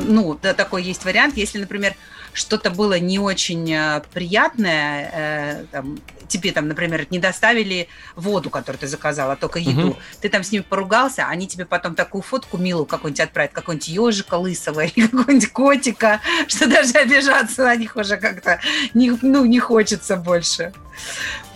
ну, 0.00 0.38
да, 0.40 0.54
такой 0.54 0.82
есть 0.82 1.04
вариант. 1.04 1.36
Если, 1.36 1.58
например, 1.58 1.94
что-то 2.32 2.70
было 2.70 2.98
не 2.98 3.18
очень 3.18 3.72
э, 3.72 4.02
приятное, 4.12 5.10
э, 5.12 5.64
там, 5.70 5.98
тебе 6.30 6.52
там, 6.52 6.68
например, 6.68 7.06
не 7.10 7.18
доставили 7.18 7.88
воду, 8.16 8.48
которую 8.48 8.78
ты 8.78 8.86
заказала, 8.86 9.34
а 9.34 9.36
только 9.36 9.58
еду, 9.58 9.88
Мгм. 9.88 9.96
ты 10.20 10.28
там 10.28 10.42
с 10.42 10.52
ними 10.52 10.62
поругался, 10.62 11.26
они 11.26 11.46
тебе 11.46 11.66
потом 11.66 11.94
такую 11.94 12.22
фотку 12.22 12.56
милую 12.56 12.86
какую-нибудь 12.86 13.20
отправят, 13.20 13.52
какого-нибудь 13.52 13.88
ежика 13.88 14.34
лысого 14.34 14.80
или 14.84 15.06
какого-нибудь 15.06 15.52
котика, 15.52 16.20
что 16.48 16.66
даже 16.66 16.92
обижаться 16.92 17.64
на 17.64 17.76
них 17.76 17.96
уже 17.96 18.16
как-то 18.16 18.60
не, 18.94 19.12
ну, 19.20 19.44
не 19.44 19.58
хочется 19.58 20.16
больше. 20.16 20.72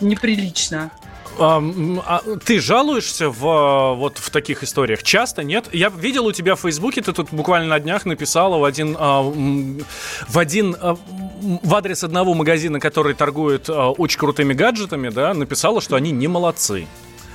Неприлично. 0.00 0.90
А, 1.38 1.60
а 2.06 2.22
ты 2.44 2.60
жалуешься 2.60 3.28
в, 3.28 3.44
а, 3.46 3.94
вот 3.94 4.18
в 4.18 4.30
таких 4.30 4.62
историях? 4.62 5.02
Часто, 5.02 5.42
нет? 5.42 5.68
Я 5.72 5.88
видел 5.88 6.26
у 6.26 6.32
тебя 6.32 6.54
в 6.54 6.60
Фейсбуке, 6.60 7.02
ты 7.02 7.12
тут 7.12 7.30
буквально 7.32 7.68
на 7.68 7.80
днях 7.80 8.04
написала 8.04 8.58
в 8.58 8.64
один, 8.64 8.96
а, 8.98 9.22
в 9.22 10.38
один, 10.38 10.76
а, 10.80 10.96
в 11.44 11.74
адрес 11.74 12.02
одного 12.02 12.34
магазина, 12.34 12.80
который 12.80 13.14
торгует 13.14 13.68
а, 13.68 13.90
очень 13.90 14.18
крутыми 14.18 14.54
гаджетами, 14.54 15.10
да, 15.10 15.34
написала, 15.34 15.80
что 15.80 15.96
они 15.96 16.10
не 16.10 16.28
молодцы. 16.28 16.86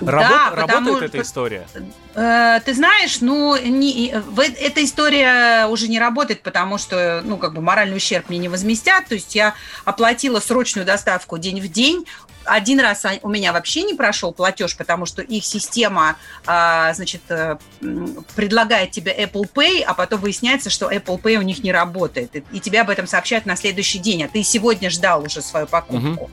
Работ- 0.02 0.30
потому- 0.52 0.68
работает 0.90 1.14
эта 1.16 1.22
история? 1.24 1.68
Э, 2.16 2.60
Ты 2.66 2.74
знаешь, 2.74 3.22
ну, 3.22 3.56
не- 3.58 4.14
в- 4.30 4.40
эта 4.42 4.84
история 4.84 5.68
уже 5.68 5.88
не 5.88 6.00
работает, 6.00 6.42
потому 6.42 6.78
что, 6.78 7.22
ну, 7.24 7.38
как 7.38 7.54
бы 7.54 7.62
моральный 7.62 7.98
ущерб 7.98 8.30
мне 8.30 8.38
не 8.40 8.50
возместят. 8.50 9.08
То 9.08 9.16
есть 9.16 9.36
я 9.36 9.54
оплатила 9.86 10.40
срочную 10.40 10.86
доставку 10.86 11.38
день 11.38 11.62
в 11.62 11.68
день. 11.72 12.06
Один 12.46 12.80
раз 12.80 13.06
у 13.22 13.30
меня 13.30 13.54
вообще 13.54 13.84
не 13.84 13.94
прошел 13.94 14.32
платеж, 14.34 14.76
потому 14.76 15.06
что 15.06 15.22
их 15.22 15.46
система, 15.46 16.16
а, 16.48 16.94
значит, 16.94 17.22
э, 17.30 17.58
предлагает 18.36 18.92
тебе 18.92 19.14
Apple 19.16 19.48
Pay, 19.54 19.84
а 19.84 19.94
потом 19.94 20.22
выясняется, 20.22 20.70
что 20.70 20.92
Apple 20.92 21.22
Pay 21.22 21.36
у 21.36 21.42
них 21.42 21.64
не 21.64 21.72
работает. 21.72 22.36
И- 22.36 22.44
И 22.54 22.60
тебе 22.60 22.82
об 22.82 22.90
этом 22.90 23.06
сообщают 23.08 23.46
на 23.46 23.56
следующий 23.56 24.00
день, 24.00 24.24
а 24.24 24.28
ты 24.28 24.42
сегодня 24.44 24.90
ждал 24.90 25.24
уже 25.24 25.42
свою 25.42 25.68
покупку. 25.68 26.32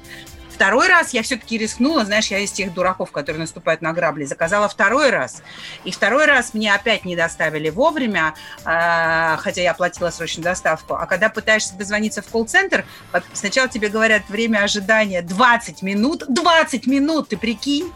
Второй 0.56 0.88
раз 0.88 1.12
я 1.12 1.22
все-таки 1.22 1.58
рискнула, 1.58 2.06
знаешь, 2.06 2.28
я 2.28 2.38
из 2.38 2.50
тех 2.50 2.72
дураков, 2.72 3.10
которые 3.12 3.40
наступают 3.40 3.82
на 3.82 3.92
грабли, 3.92 4.24
заказала 4.24 4.70
второй 4.70 5.10
раз. 5.10 5.42
И 5.84 5.90
второй 5.90 6.24
раз 6.24 6.54
мне 6.54 6.74
опять 6.74 7.04
не 7.04 7.14
доставили 7.14 7.68
вовремя, 7.68 8.34
а, 8.64 9.36
хотя 9.36 9.60
я 9.60 9.72
оплатила 9.72 10.08
срочную 10.08 10.44
доставку. 10.44 10.94
А 10.94 11.04
когда 11.04 11.28
пытаешься 11.28 11.74
дозвониться 11.74 12.22
в 12.22 12.28
колл-центр, 12.28 12.86
сначала 13.34 13.68
тебе 13.68 13.90
говорят 13.90 14.22
время 14.30 14.62
ожидания 14.62 15.20
20 15.20 15.82
минут. 15.82 16.24
20 16.26 16.86
минут, 16.86 17.28
ты 17.28 17.36
прикинь? 17.36 17.92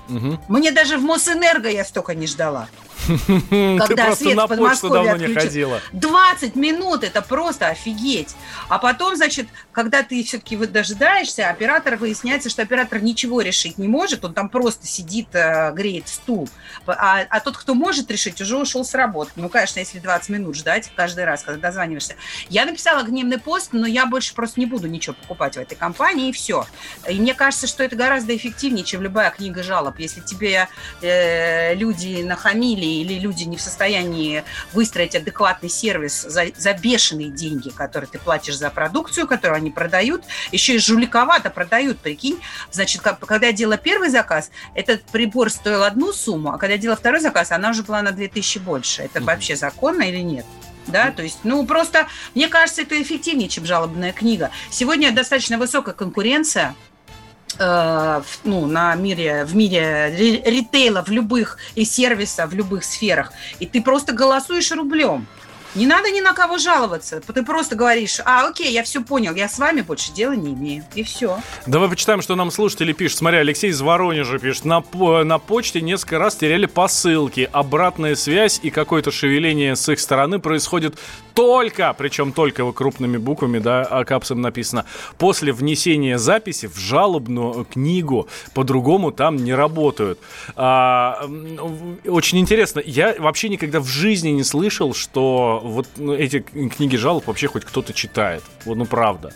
Мне 0.49 0.71
даже 0.71 0.99
в 0.99 1.03
Мосэнерго 1.03 1.71
я 1.71 1.83
столько 1.83 2.15
не 2.15 2.27
ждала. 2.27 2.69
Когда 3.79 4.15
свет 4.15 4.39
в 4.39 4.47
Подмосковье 4.47 5.35
ходила. 5.35 5.81
20 5.93 6.57
минут, 6.57 7.05
это 7.05 7.23
просто 7.23 7.69
офигеть. 7.69 8.35
А 8.69 8.79
потом, 8.79 9.17
значит, 9.17 9.49
когда 9.73 10.03
ты 10.03 10.23
все-таки 10.25 10.57
дожидаешься, 10.57 11.49
оператор 11.49 11.97
выясняется, 11.97 12.51
что 12.51 12.63
оператор 12.63 13.03
ничего 13.03 13.41
решить 13.41 13.79
не 13.79 13.89
может, 13.89 14.25
он 14.25 14.35
там 14.35 14.49
просто 14.49 14.87
сидит, 14.87 15.29
э, 15.33 15.73
греет 15.73 16.09
стул. 16.09 16.49
А, 16.87 17.21
а 17.29 17.41
тот, 17.41 17.57
кто 17.57 17.75
может 17.75 18.11
решить, 18.11 18.41
уже 18.41 18.57
ушел 18.57 18.85
с 18.85 18.95
работы. 18.95 19.33
Ну, 19.37 19.49
конечно, 19.49 19.79
если 19.81 19.99
20 19.99 20.29
минут 20.31 20.57
ждать 20.57 20.91
каждый 20.95 21.25
раз, 21.25 21.43
когда 21.43 21.61
дозваниваешься. 21.61 22.17
Я 22.49 22.67
написала 22.67 23.03
гневный 23.03 23.39
пост, 23.39 23.71
но 23.73 23.87
я 23.87 24.07
больше 24.07 24.35
просто 24.35 24.61
не 24.61 24.67
буду 24.67 24.89
ничего 24.89 25.15
покупать 25.15 25.57
в 25.57 25.59
этой 25.59 25.77
компании, 25.77 26.29
и 26.29 26.33
все. 26.33 26.67
И 27.09 27.21
мне 27.21 27.35
кажется, 27.35 27.67
что 27.67 27.83
это 27.83 27.97
гораздо 27.97 28.37
эффективнее, 28.37 28.85
чем 28.85 29.03
любая 29.03 29.31
книга 29.31 29.63
жалоб. 29.63 29.99
Если 29.99 30.21
тебе 30.21 30.69
э, 31.03 31.75
люди 31.75 32.23
нахамили 32.23 32.85
или 32.91 33.15
люди 33.19 33.45
не 33.45 33.57
в 33.57 33.61
состоянии 33.61 34.45
выстроить 34.73 35.15
адекватный 35.15 35.69
сервис 35.69 36.23
за, 36.23 36.47
за 36.57 36.73
бешеные 36.75 37.31
деньги, 37.31 37.71
которые 37.71 38.09
ты 38.11 38.19
платишь 38.19 38.57
за 38.57 38.71
продукцию, 38.71 39.27
которую 39.27 39.57
они 39.57 39.71
продают, 39.71 40.25
еще 40.53 40.75
и 40.75 40.79
жуликовато 40.79 41.51
продают, 41.51 41.99
прикинь. 41.99 42.41
Значит, 42.71 43.03
как- 43.03 43.21
когда 43.21 43.49
я 43.49 43.53
делала 43.53 43.77
первый 43.77 44.09
заказ, 44.11 44.51
этот 44.75 45.03
прибор 45.05 45.51
стоил 45.51 45.83
одну 45.85 46.13
сумму, 46.13 46.51
а 46.53 46.59
когда 46.59 46.75
я 46.75 46.79
делала 46.79 46.97
второй 46.97 47.21
заказ, 47.21 47.53
она 47.53 47.71
уже 47.71 47.83
была 47.83 48.03
на 48.03 48.13
2000 48.13 48.59
больше. 48.59 49.03
Это 49.03 49.21
вообще 49.21 49.57
законно 49.57 50.03
или 50.03 50.19
нет? 50.19 50.47
Да, 50.87 51.13
то 51.13 51.23
есть, 51.23 51.39
ну, 51.45 51.65
просто, 51.67 52.09
мне 52.35 52.49
кажется, 52.49 52.83
это 52.83 53.01
эффективнее, 53.01 53.49
чем 53.49 53.65
жалобная 53.65 54.13
книга. 54.13 54.51
Сегодня 54.71 55.13
достаточно 55.13 55.57
высокая 55.59 55.95
конкуренция, 55.95 56.75
э, 57.61 58.23
ну, 58.45 58.67
на 58.67 58.95
мире, 58.95 59.45
в 59.45 59.55
мире 59.55 60.13
ре- 60.17 60.43
ритейла, 60.45 61.05
в 61.05 61.11
любых 61.11 61.59
и 61.75 61.85
сервиса, 61.85 62.47
в 62.47 62.55
любых 62.55 62.85
сферах. 62.85 63.33
И 63.61 63.67
ты 63.67 63.83
просто 63.83 64.13
голосуешь 64.13 64.73
рублем. 64.73 65.27
Не 65.77 65.87
надо 65.87 66.11
ни 66.11 66.21
на 66.21 66.33
кого 66.33 66.59
жаловаться. 66.59 67.21
Ты 67.21 67.45
просто 67.45 67.77
говоришь, 67.77 68.19
а, 68.25 68.49
окей, 68.49 68.73
я 68.73 68.83
все 68.83 69.03
понял, 69.03 69.37
я 69.37 69.49
с 69.49 69.57
вами 69.57 69.83
больше 69.83 70.11
дела 70.13 70.33
не 70.33 70.53
имею. 70.53 70.85
И 70.97 71.05
все. 71.05 71.39
Давай 71.67 71.89
почитаем, 71.89 72.23
что 72.23 72.35
нам 72.35 72.51
слушатели 72.51 72.93
пишут. 72.93 73.19
Смотри, 73.19 73.39
Алексей 73.39 73.71
из 73.71 73.81
Воронежа 73.81 74.41
пишет. 74.41 74.65
На, 74.65 74.83
на 75.23 75.39
почте 75.39 75.81
несколько 75.81 76.19
раз 76.19 76.35
теряли 76.35 76.67
посылки. 76.67 77.49
Обратная 77.53 78.17
связь 78.17 78.59
и 78.65 78.71
какое-то 78.71 79.13
шевеление 79.13 79.77
с 79.77 79.89
их 79.89 80.01
стороны 80.01 80.41
происходит 80.41 80.99
только, 81.35 81.95
причем 81.97 82.33
только 82.33 82.71
крупными 82.73 83.17
буквами, 83.17 83.59
да, 83.59 83.83
а 83.83 84.05
капсом 84.05 84.41
написано, 84.41 84.85
после 85.19 85.53
внесения 85.53 86.19
записи 86.19 86.67
в 86.67 86.77
жалобную 86.77 87.65
книгу. 87.65 88.29
По-другому 88.55 89.13
там 89.13 89.37
не 89.37 89.55
работают. 89.55 90.19
А, 90.57 91.27
очень 92.07 92.39
интересно. 92.39 92.83
Я 92.85 93.15
вообще 93.19 93.49
никогда 93.49 93.81
в 93.81 93.87
жизни 93.87 94.31
не 94.31 94.45
слышал, 94.45 94.95
что 94.95 95.61
вот 95.63 95.87
ну, 95.97 96.15
эти 96.15 96.41
книги 96.41 96.97
жалоб 96.97 97.27
вообще 97.27 97.49
хоть 97.49 97.65
кто-то 97.65 97.93
читает. 97.93 98.43
Вот, 98.65 98.77
ну, 98.77 98.87
правда. 98.87 99.33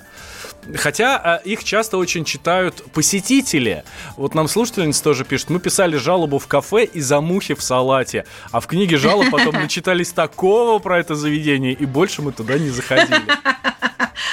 Хотя 0.77 1.17
а, 1.17 1.37
их 1.37 1.65
часто 1.65 1.99
очень 1.99 2.25
читают 2.25 2.83
посетители. 2.93 3.85
Вот 4.17 4.35
нам 4.35 4.49
слушательница 4.49 5.03
тоже 5.03 5.25
пишет, 5.25 5.51
мы 5.51 5.61
писали 5.61 5.97
жалобу 5.97 6.39
в 6.39 6.47
кафе 6.47 6.85
из-за 6.85 7.21
мухи 7.21 7.55
в 7.55 7.63
салате, 7.63 8.25
а 8.51 8.61
в 8.61 8.67
книге 8.67 8.97
жалоб 8.97 9.31
потом 9.31 9.55
начитались 9.61 10.11
такого 10.11 10.79
про 10.79 10.99
это 10.99 11.15
заведение, 11.15 11.73
и 11.73 11.87
больше 11.87 12.23
мы 12.23 12.33
туда 12.33 12.59
не 12.59 12.71
заходили. 12.71 13.23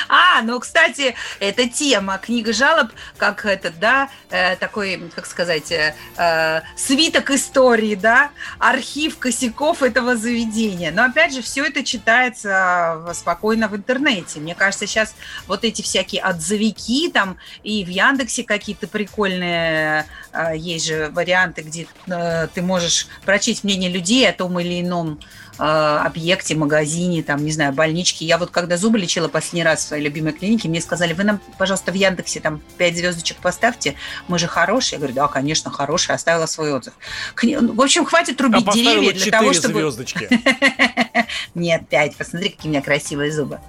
А, 0.07 0.41
ну, 0.41 0.59
кстати, 0.59 1.15
эта 1.39 1.69
тема 1.69 2.17
книга 2.17 2.51
жалоб, 2.51 2.89
как 3.17 3.45
этот, 3.45 3.79
да, 3.79 4.09
э, 4.29 4.55
такой, 4.57 5.09
как 5.15 5.25
сказать, 5.25 5.71
э, 5.71 5.95
э, 6.17 6.61
свиток 6.75 7.31
истории, 7.31 7.95
да, 7.95 8.31
архив 8.59 9.17
косяков 9.17 9.81
этого 9.81 10.17
заведения. 10.17 10.91
Но 10.91 11.05
опять 11.05 11.33
же, 11.33 11.41
все 11.41 11.63
это 11.65 11.83
читается 11.83 13.05
э, 13.07 13.13
спокойно 13.13 13.67
в 13.67 13.75
интернете. 13.75 14.39
Мне 14.39 14.53
кажется, 14.53 14.85
сейчас 14.85 15.15
вот 15.47 15.63
эти 15.63 15.81
всякие 15.81 16.20
отзывики 16.21 17.09
там 17.09 17.37
и 17.63 17.83
в 17.83 17.89
Яндексе 17.89 18.43
какие-то 18.43 18.87
прикольные 18.87 20.05
э, 20.33 20.57
есть 20.57 20.87
же 20.87 21.09
варианты, 21.09 21.61
где 21.61 21.87
э, 22.07 22.47
ты 22.53 22.61
можешь 22.61 23.07
прочесть 23.25 23.63
мнение 23.63 23.89
людей 23.89 24.29
о 24.29 24.33
том 24.33 24.59
или 24.59 24.81
ином 24.81 25.19
объекте, 25.57 26.55
магазине, 26.55 27.23
там, 27.23 27.43
не 27.43 27.51
знаю, 27.51 27.73
больничке. 27.73 28.25
Я 28.25 28.37
вот 28.37 28.51
когда 28.51 28.77
зубы 28.77 28.97
лечила 28.97 29.27
последний 29.27 29.63
раз 29.63 29.79
в 29.79 29.87
своей 29.87 30.03
любимой 30.03 30.33
клинике, 30.33 30.69
мне 30.69 30.81
сказали, 30.81 31.13
вы 31.13 31.23
нам, 31.23 31.39
пожалуйста, 31.57 31.91
в 31.91 31.95
Яндексе 31.95 32.39
там 32.39 32.61
5 32.77 32.97
звездочек 32.97 33.37
поставьте, 33.37 33.95
мы 34.27 34.39
же 34.39 34.47
хорошие. 34.47 34.93
Я 34.93 34.97
говорю, 34.99 35.13
да, 35.13 35.27
конечно, 35.27 35.71
хорошие, 35.71 36.15
оставила 36.15 36.45
свой 36.45 36.73
отзыв. 36.73 36.93
Ну, 37.41 37.73
В 37.73 37.81
общем, 37.81 38.05
хватит 38.05 38.39
А 38.39 38.43
рубить 38.43 38.65
поставила 38.65 39.01
деревья 39.01 39.13
для 39.13 39.31
того, 39.31 39.53
4 39.53 39.59
чтобы... 39.59 39.81
звездочки. 39.81 40.29
Нет, 41.55 41.87
пять. 41.89 42.15
Посмотри, 42.15 42.49
какие 42.49 42.69
у 42.69 42.71
меня 42.73 42.81
красивые 42.81 43.31
зубы. 43.31 43.59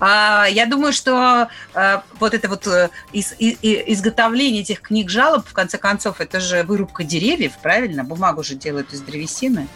А, 0.00 0.46
я 0.50 0.66
думаю, 0.66 0.92
что 0.92 1.48
а, 1.74 2.02
вот 2.18 2.34
это 2.34 2.48
вот 2.48 2.66
э, 2.66 2.90
изготовление 3.12 4.62
этих 4.62 4.80
книг 4.80 5.10
жалоб, 5.10 5.46
в 5.46 5.52
конце 5.52 5.78
концов, 5.78 6.20
это 6.20 6.40
же 6.40 6.62
вырубка 6.62 7.04
деревьев, 7.04 7.52
правильно? 7.62 8.04
Бумагу 8.04 8.42
же 8.42 8.54
делают 8.54 8.92
из 8.92 9.00
древесины. 9.00 9.68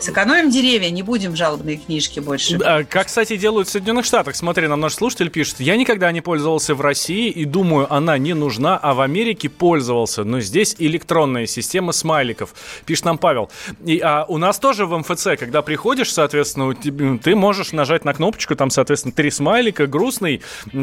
Сэкономим 0.00 0.50
деревья, 0.50 0.90
не 0.96 1.02
будем 1.02 1.36
жалобные 1.36 1.76
книжки 1.76 2.20
больше. 2.20 2.56
Да, 2.56 2.82
Как, 2.82 3.06
кстати, 3.06 3.36
делают 3.36 3.68
в 3.68 3.70
Соединенных 3.70 4.06
Штатах. 4.06 4.34
Смотри, 4.34 4.66
нам 4.66 4.80
наш 4.80 4.94
слушатель 4.94 5.30
пишет. 5.30 5.60
Я 5.60 5.76
никогда 5.76 6.10
не 6.10 6.22
пользовался 6.22 6.74
в 6.74 6.80
России 6.80 7.30
и 7.30 7.44
думаю, 7.44 7.92
она 7.92 8.16
не 8.16 8.32
нужна, 8.32 8.78
а 8.78 8.94
в 8.94 9.00
Америке 9.02 9.50
пользовался. 9.50 10.24
Но 10.24 10.40
здесь 10.40 10.74
электронная 10.78 11.46
система 11.46 11.92
смайликов. 11.92 12.54
Пишет 12.86 13.04
нам 13.04 13.18
Павел. 13.18 13.50
И, 13.84 14.00
а, 14.02 14.24
у 14.26 14.38
нас 14.38 14.58
тоже 14.58 14.86
в 14.86 14.96
МФЦ, 14.96 15.38
когда 15.38 15.60
приходишь, 15.60 16.12
соответственно, 16.12 16.74
ты 16.74 17.36
можешь 17.36 17.72
нажать 17.72 18.04
на 18.06 18.14
кнопочку, 18.14 18.56
там, 18.56 18.70
соответственно, 18.70 19.12
три 19.12 19.30
смайлика, 19.30 19.86
грустный, 19.86 20.40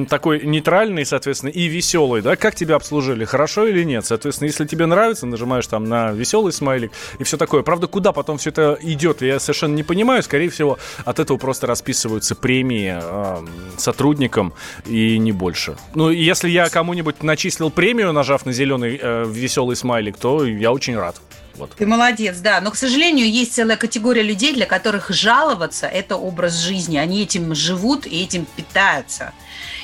такой 0.09 0.45
нейтральный, 0.45 1.05
соответственно, 1.05 1.49
и 1.49 1.65
веселый, 1.65 2.21
да, 2.21 2.35
как 2.35 2.55
тебя 2.55 2.75
обслужили, 2.75 3.25
хорошо 3.25 3.65
или 3.65 3.83
нет, 3.83 4.05
соответственно, 4.05 4.47
если 4.47 4.65
тебе 4.65 4.85
нравится, 4.85 5.25
нажимаешь 5.25 5.65
там 5.67 5.85
на 5.85 6.11
веселый 6.11 6.53
смайлик 6.53 6.91
и 7.17 7.23
все 7.23 7.37
такое. 7.37 7.63
Правда, 7.63 7.87
куда 7.87 8.11
потом 8.11 8.37
все 8.37 8.51
это 8.51 8.77
идет, 8.81 9.21
я 9.21 9.39
совершенно 9.39 9.73
не 9.73 9.83
понимаю, 9.83 10.02
скорее 10.21 10.49
всего, 10.49 10.77
от 11.05 11.19
этого 11.19 11.37
просто 11.37 11.67
расписываются 11.67 12.35
премии 12.35 12.97
э, 13.01 13.47
сотрудникам 13.77 14.53
и 14.85 15.17
не 15.17 15.31
больше. 15.31 15.75
Ну, 15.95 16.09
если 16.09 16.49
я 16.49 16.69
кому-нибудь 16.69 17.23
начислил 17.23 17.69
премию, 17.69 18.13
нажав 18.13 18.45
на 18.45 18.53
зеленый 18.53 18.99
э, 19.01 19.25
веселый 19.27 19.75
смайлик, 19.75 20.17
то 20.17 20.45
я 20.45 20.71
очень 20.71 20.97
рад. 20.97 21.15
Вот. 21.55 21.71
Ты 21.75 21.85
молодец, 21.85 22.37
да. 22.39 22.61
Но, 22.61 22.71
к 22.71 22.75
сожалению, 22.75 23.29
есть 23.29 23.53
целая 23.53 23.77
категория 23.77 24.23
людей, 24.23 24.53
для 24.53 24.65
которых 24.65 25.11
жаловаться– 25.11 25.87
это 25.87 26.15
образ 26.15 26.57
жизни. 26.57 26.97
Они 26.97 27.21
этим 27.21 27.53
живут 27.53 28.07
и 28.07 28.23
этим 28.23 28.45
питаются. 28.55 29.33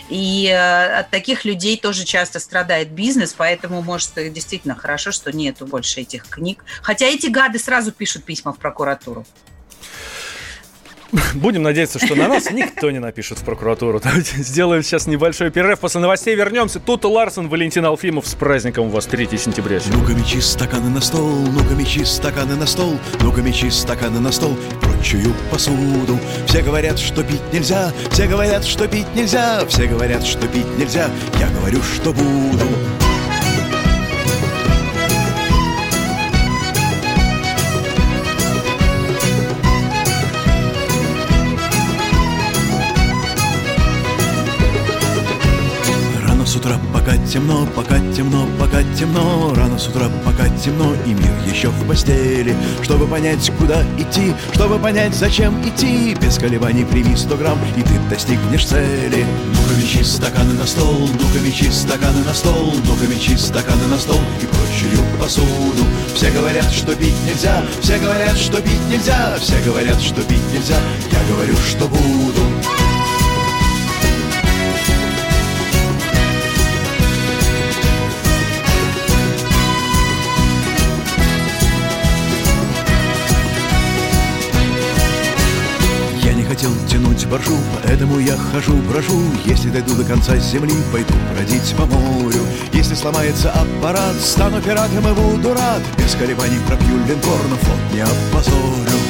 И 0.09 0.47
э, 0.47 0.99
от 0.99 1.11
таких 1.11 1.45
людей 1.45 1.77
тоже 1.77 2.03
часто 2.03 2.39
страдает 2.39 2.89
бизнес, 2.89 3.35
поэтому, 3.37 3.83
может, 3.83 4.13
действительно 4.15 4.75
хорошо, 4.75 5.11
что 5.11 5.31
нету 5.31 5.67
больше 5.67 6.01
этих 6.01 6.27
книг. 6.27 6.63
Хотя 6.81 7.05
эти 7.05 7.27
гады 7.27 7.59
сразу 7.59 7.91
пишут 7.91 8.23
письма 8.23 8.53
в 8.53 8.57
прокуратуру. 8.57 9.25
Будем 11.35 11.63
надеяться, 11.63 11.99
что 11.99 12.15
на 12.15 12.27
нас 12.27 12.51
никто 12.51 12.91
не 12.91 12.99
напишет 12.99 13.39
в 13.39 13.43
прокуратуру. 13.43 13.99
Давайте 14.03 14.41
сделаем 14.43 14.83
сейчас 14.83 15.07
небольшой 15.07 15.49
перерыв. 15.49 15.79
После 15.79 16.01
новостей 16.01 16.35
вернемся. 16.35 16.79
Тут 16.79 17.05
Ларсон, 17.05 17.49
Валентин 17.49 17.85
Алфимов. 17.85 18.27
С 18.27 18.35
праздником 18.35 18.87
у 18.87 18.89
вас 18.89 19.05
3 19.05 19.37
сентября. 19.37 19.79
Ну-ка, 19.91 20.13
мечи 20.13 20.39
стаканы 20.41 20.89
на 20.89 21.01
стол, 21.01 21.29
ну-ка, 21.29 21.73
мечи 21.73 22.03
стаканы 22.03 22.55
на 22.55 22.65
стол, 22.65 22.97
ну-ка, 23.21 23.41
мечи 23.41 23.69
стаканы 23.69 24.19
на 24.19 24.31
стол, 24.31 24.55
прочую 24.81 25.33
посуду. 25.51 26.19
Все 26.47 26.61
говорят, 26.61 26.99
что 26.99 27.23
пить 27.23 27.41
нельзя, 27.53 27.91
все 28.11 28.27
говорят, 28.27 28.65
что 28.65 28.87
пить 28.87 29.07
нельзя, 29.15 29.65
все 29.67 29.87
говорят, 29.87 30.25
что 30.25 30.47
пить 30.47 30.77
нельзя, 30.77 31.09
я 31.39 31.49
говорю, 31.49 31.81
что 31.81 32.13
буду. 32.13 32.65
Пока 46.93 47.15
темно, 47.27 47.67
пока 47.75 47.99
темно, 48.15 48.47
пока 48.59 48.81
темно. 48.97 49.53
Рано 49.55 49.77
с 49.77 49.87
утра, 49.87 50.09
пока 50.25 50.49
темно, 50.49 50.93
и 51.05 51.09
мир 51.13 51.31
еще 51.45 51.69
в 51.69 51.87
постели. 51.87 52.55
Чтобы 52.81 53.07
понять, 53.07 53.51
куда 53.57 53.83
идти, 53.97 54.33
чтобы 54.53 54.79
понять, 54.79 55.13
зачем 55.13 55.61
идти. 55.67 56.15
Без 56.19 56.37
колебаний 56.37 56.85
прими 56.85 57.15
100 57.15 57.37
грамм, 57.37 57.59
и 57.77 57.81
ты 57.81 57.99
достигнешь 58.09 58.65
цели. 58.65 59.25
Ну-ка 59.53 59.79
мечи 59.79 60.03
стаканы 60.03 60.53
на 60.53 60.65
стол, 60.65 61.09
ну-ка 61.13 61.39
мечи 61.45 61.69
стаканы 61.69 62.23
на 62.25 62.33
стол. 62.33 62.73
Ну-ка 62.85 63.05
мечи 63.07 63.37
стаканы 63.37 63.85
на 63.87 63.99
стол 63.99 64.19
и 64.41 64.45
прочую 64.45 65.05
посуду. 65.19 65.85
Все 66.15 66.31
говорят, 66.31 66.71
что 66.71 66.95
пить 66.95 67.15
нельзя, 67.25 67.63
все 67.81 67.97
говорят, 67.99 68.37
что 68.37 68.61
пить 68.61 68.85
нельзя 68.89 69.37
Все 69.39 69.57
говорят, 69.63 70.01
что 70.01 70.21
пить 70.23 70.51
нельзя, 70.51 70.75
я 71.11 71.33
говорю, 71.33 71.55
что 71.69 71.87
буду 71.87 72.58
боржу, 87.29 87.57
поэтому 87.83 88.19
я 88.19 88.35
хожу, 88.35 88.75
брожу. 88.89 89.19
Если 89.45 89.69
дойду 89.69 89.95
до 89.95 90.03
конца 90.03 90.35
земли, 90.37 90.73
пойду 90.91 91.13
бродить 91.33 91.75
по 91.77 91.85
морю. 91.85 92.41
Если 92.73 92.95
сломается 92.95 93.51
аппарат, 93.51 94.15
стану 94.19 94.61
пиратом 94.61 95.07
и 95.07 95.13
буду 95.13 95.53
рад. 95.53 95.81
Без 95.97 96.15
колебаний 96.15 96.59
пропью 96.67 96.97
линкор, 97.07 97.39
но 97.49 97.55
флот 97.55 97.93
не 97.93 98.01
опозорю 98.01 99.08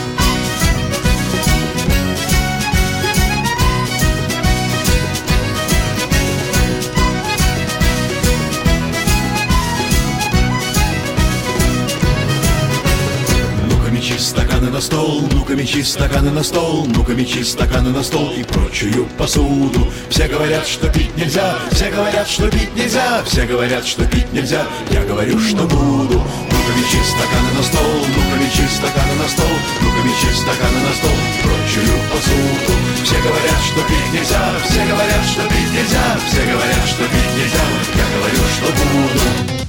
на 14.79 14.83
стол, 14.83 15.27
ну-ка 15.33 15.55
мечи 15.55 15.83
стаканы 15.83 16.31
на 16.31 16.41
стол, 16.41 16.85
ну-ка 16.85 17.11
мечи 17.11 17.43
стаканы 17.43 17.89
на 17.89 18.01
стол. 18.01 18.31
И 18.31 18.43
прочую 18.43 19.07
посуду. 19.17 19.91
Все 20.09 20.25
говорят, 20.29 20.65
что 20.65 20.87
пить 20.87 21.13
нельзя, 21.17 21.59
все 21.73 21.91
говорят, 21.91 22.25
что 22.29 22.49
пить 22.49 22.73
нельзя, 22.77 23.21
все 23.25 23.45
говорят, 23.45 23.85
что 23.85 24.05
пить 24.05 24.31
нельзя, 24.31 24.65
я 24.91 25.03
говорю, 25.03 25.37
что 25.37 25.63
буду. 25.63 26.23
Ну-ка 26.51 26.71
мечи 26.77 27.01
стаканы 27.03 27.51
на 27.57 27.63
стол, 27.63 28.05
ну-ка 28.07 28.39
мечи 28.39 28.65
стаканы 28.73 29.15
на 29.21 29.27
стол, 29.27 29.55
ну-ка 29.81 30.01
мечи 30.07 30.31
стаканы 30.33 30.79
на 30.87 30.93
стол. 30.95 31.11
И 31.11 31.43
прочую 31.43 31.99
посуду. 32.13 32.73
Все 33.03 33.17
говорят, 33.19 33.61
что 33.67 33.81
пить 33.83 34.13
нельзя, 34.13 34.43
все 34.63 34.85
говорят, 34.85 35.25
что 35.27 35.41
пить 35.51 35.71
нельзя, 35.75 36.05
все 36.25 36.41
говорят, 36.53 36.87
что 36.87 37.03
пить 37.03 37.33
нельзя, 37.35 37.65
я 37.99 38.05
говорю, 38.15 38.43
что 38.55 38.67
буду. 38.79 39.68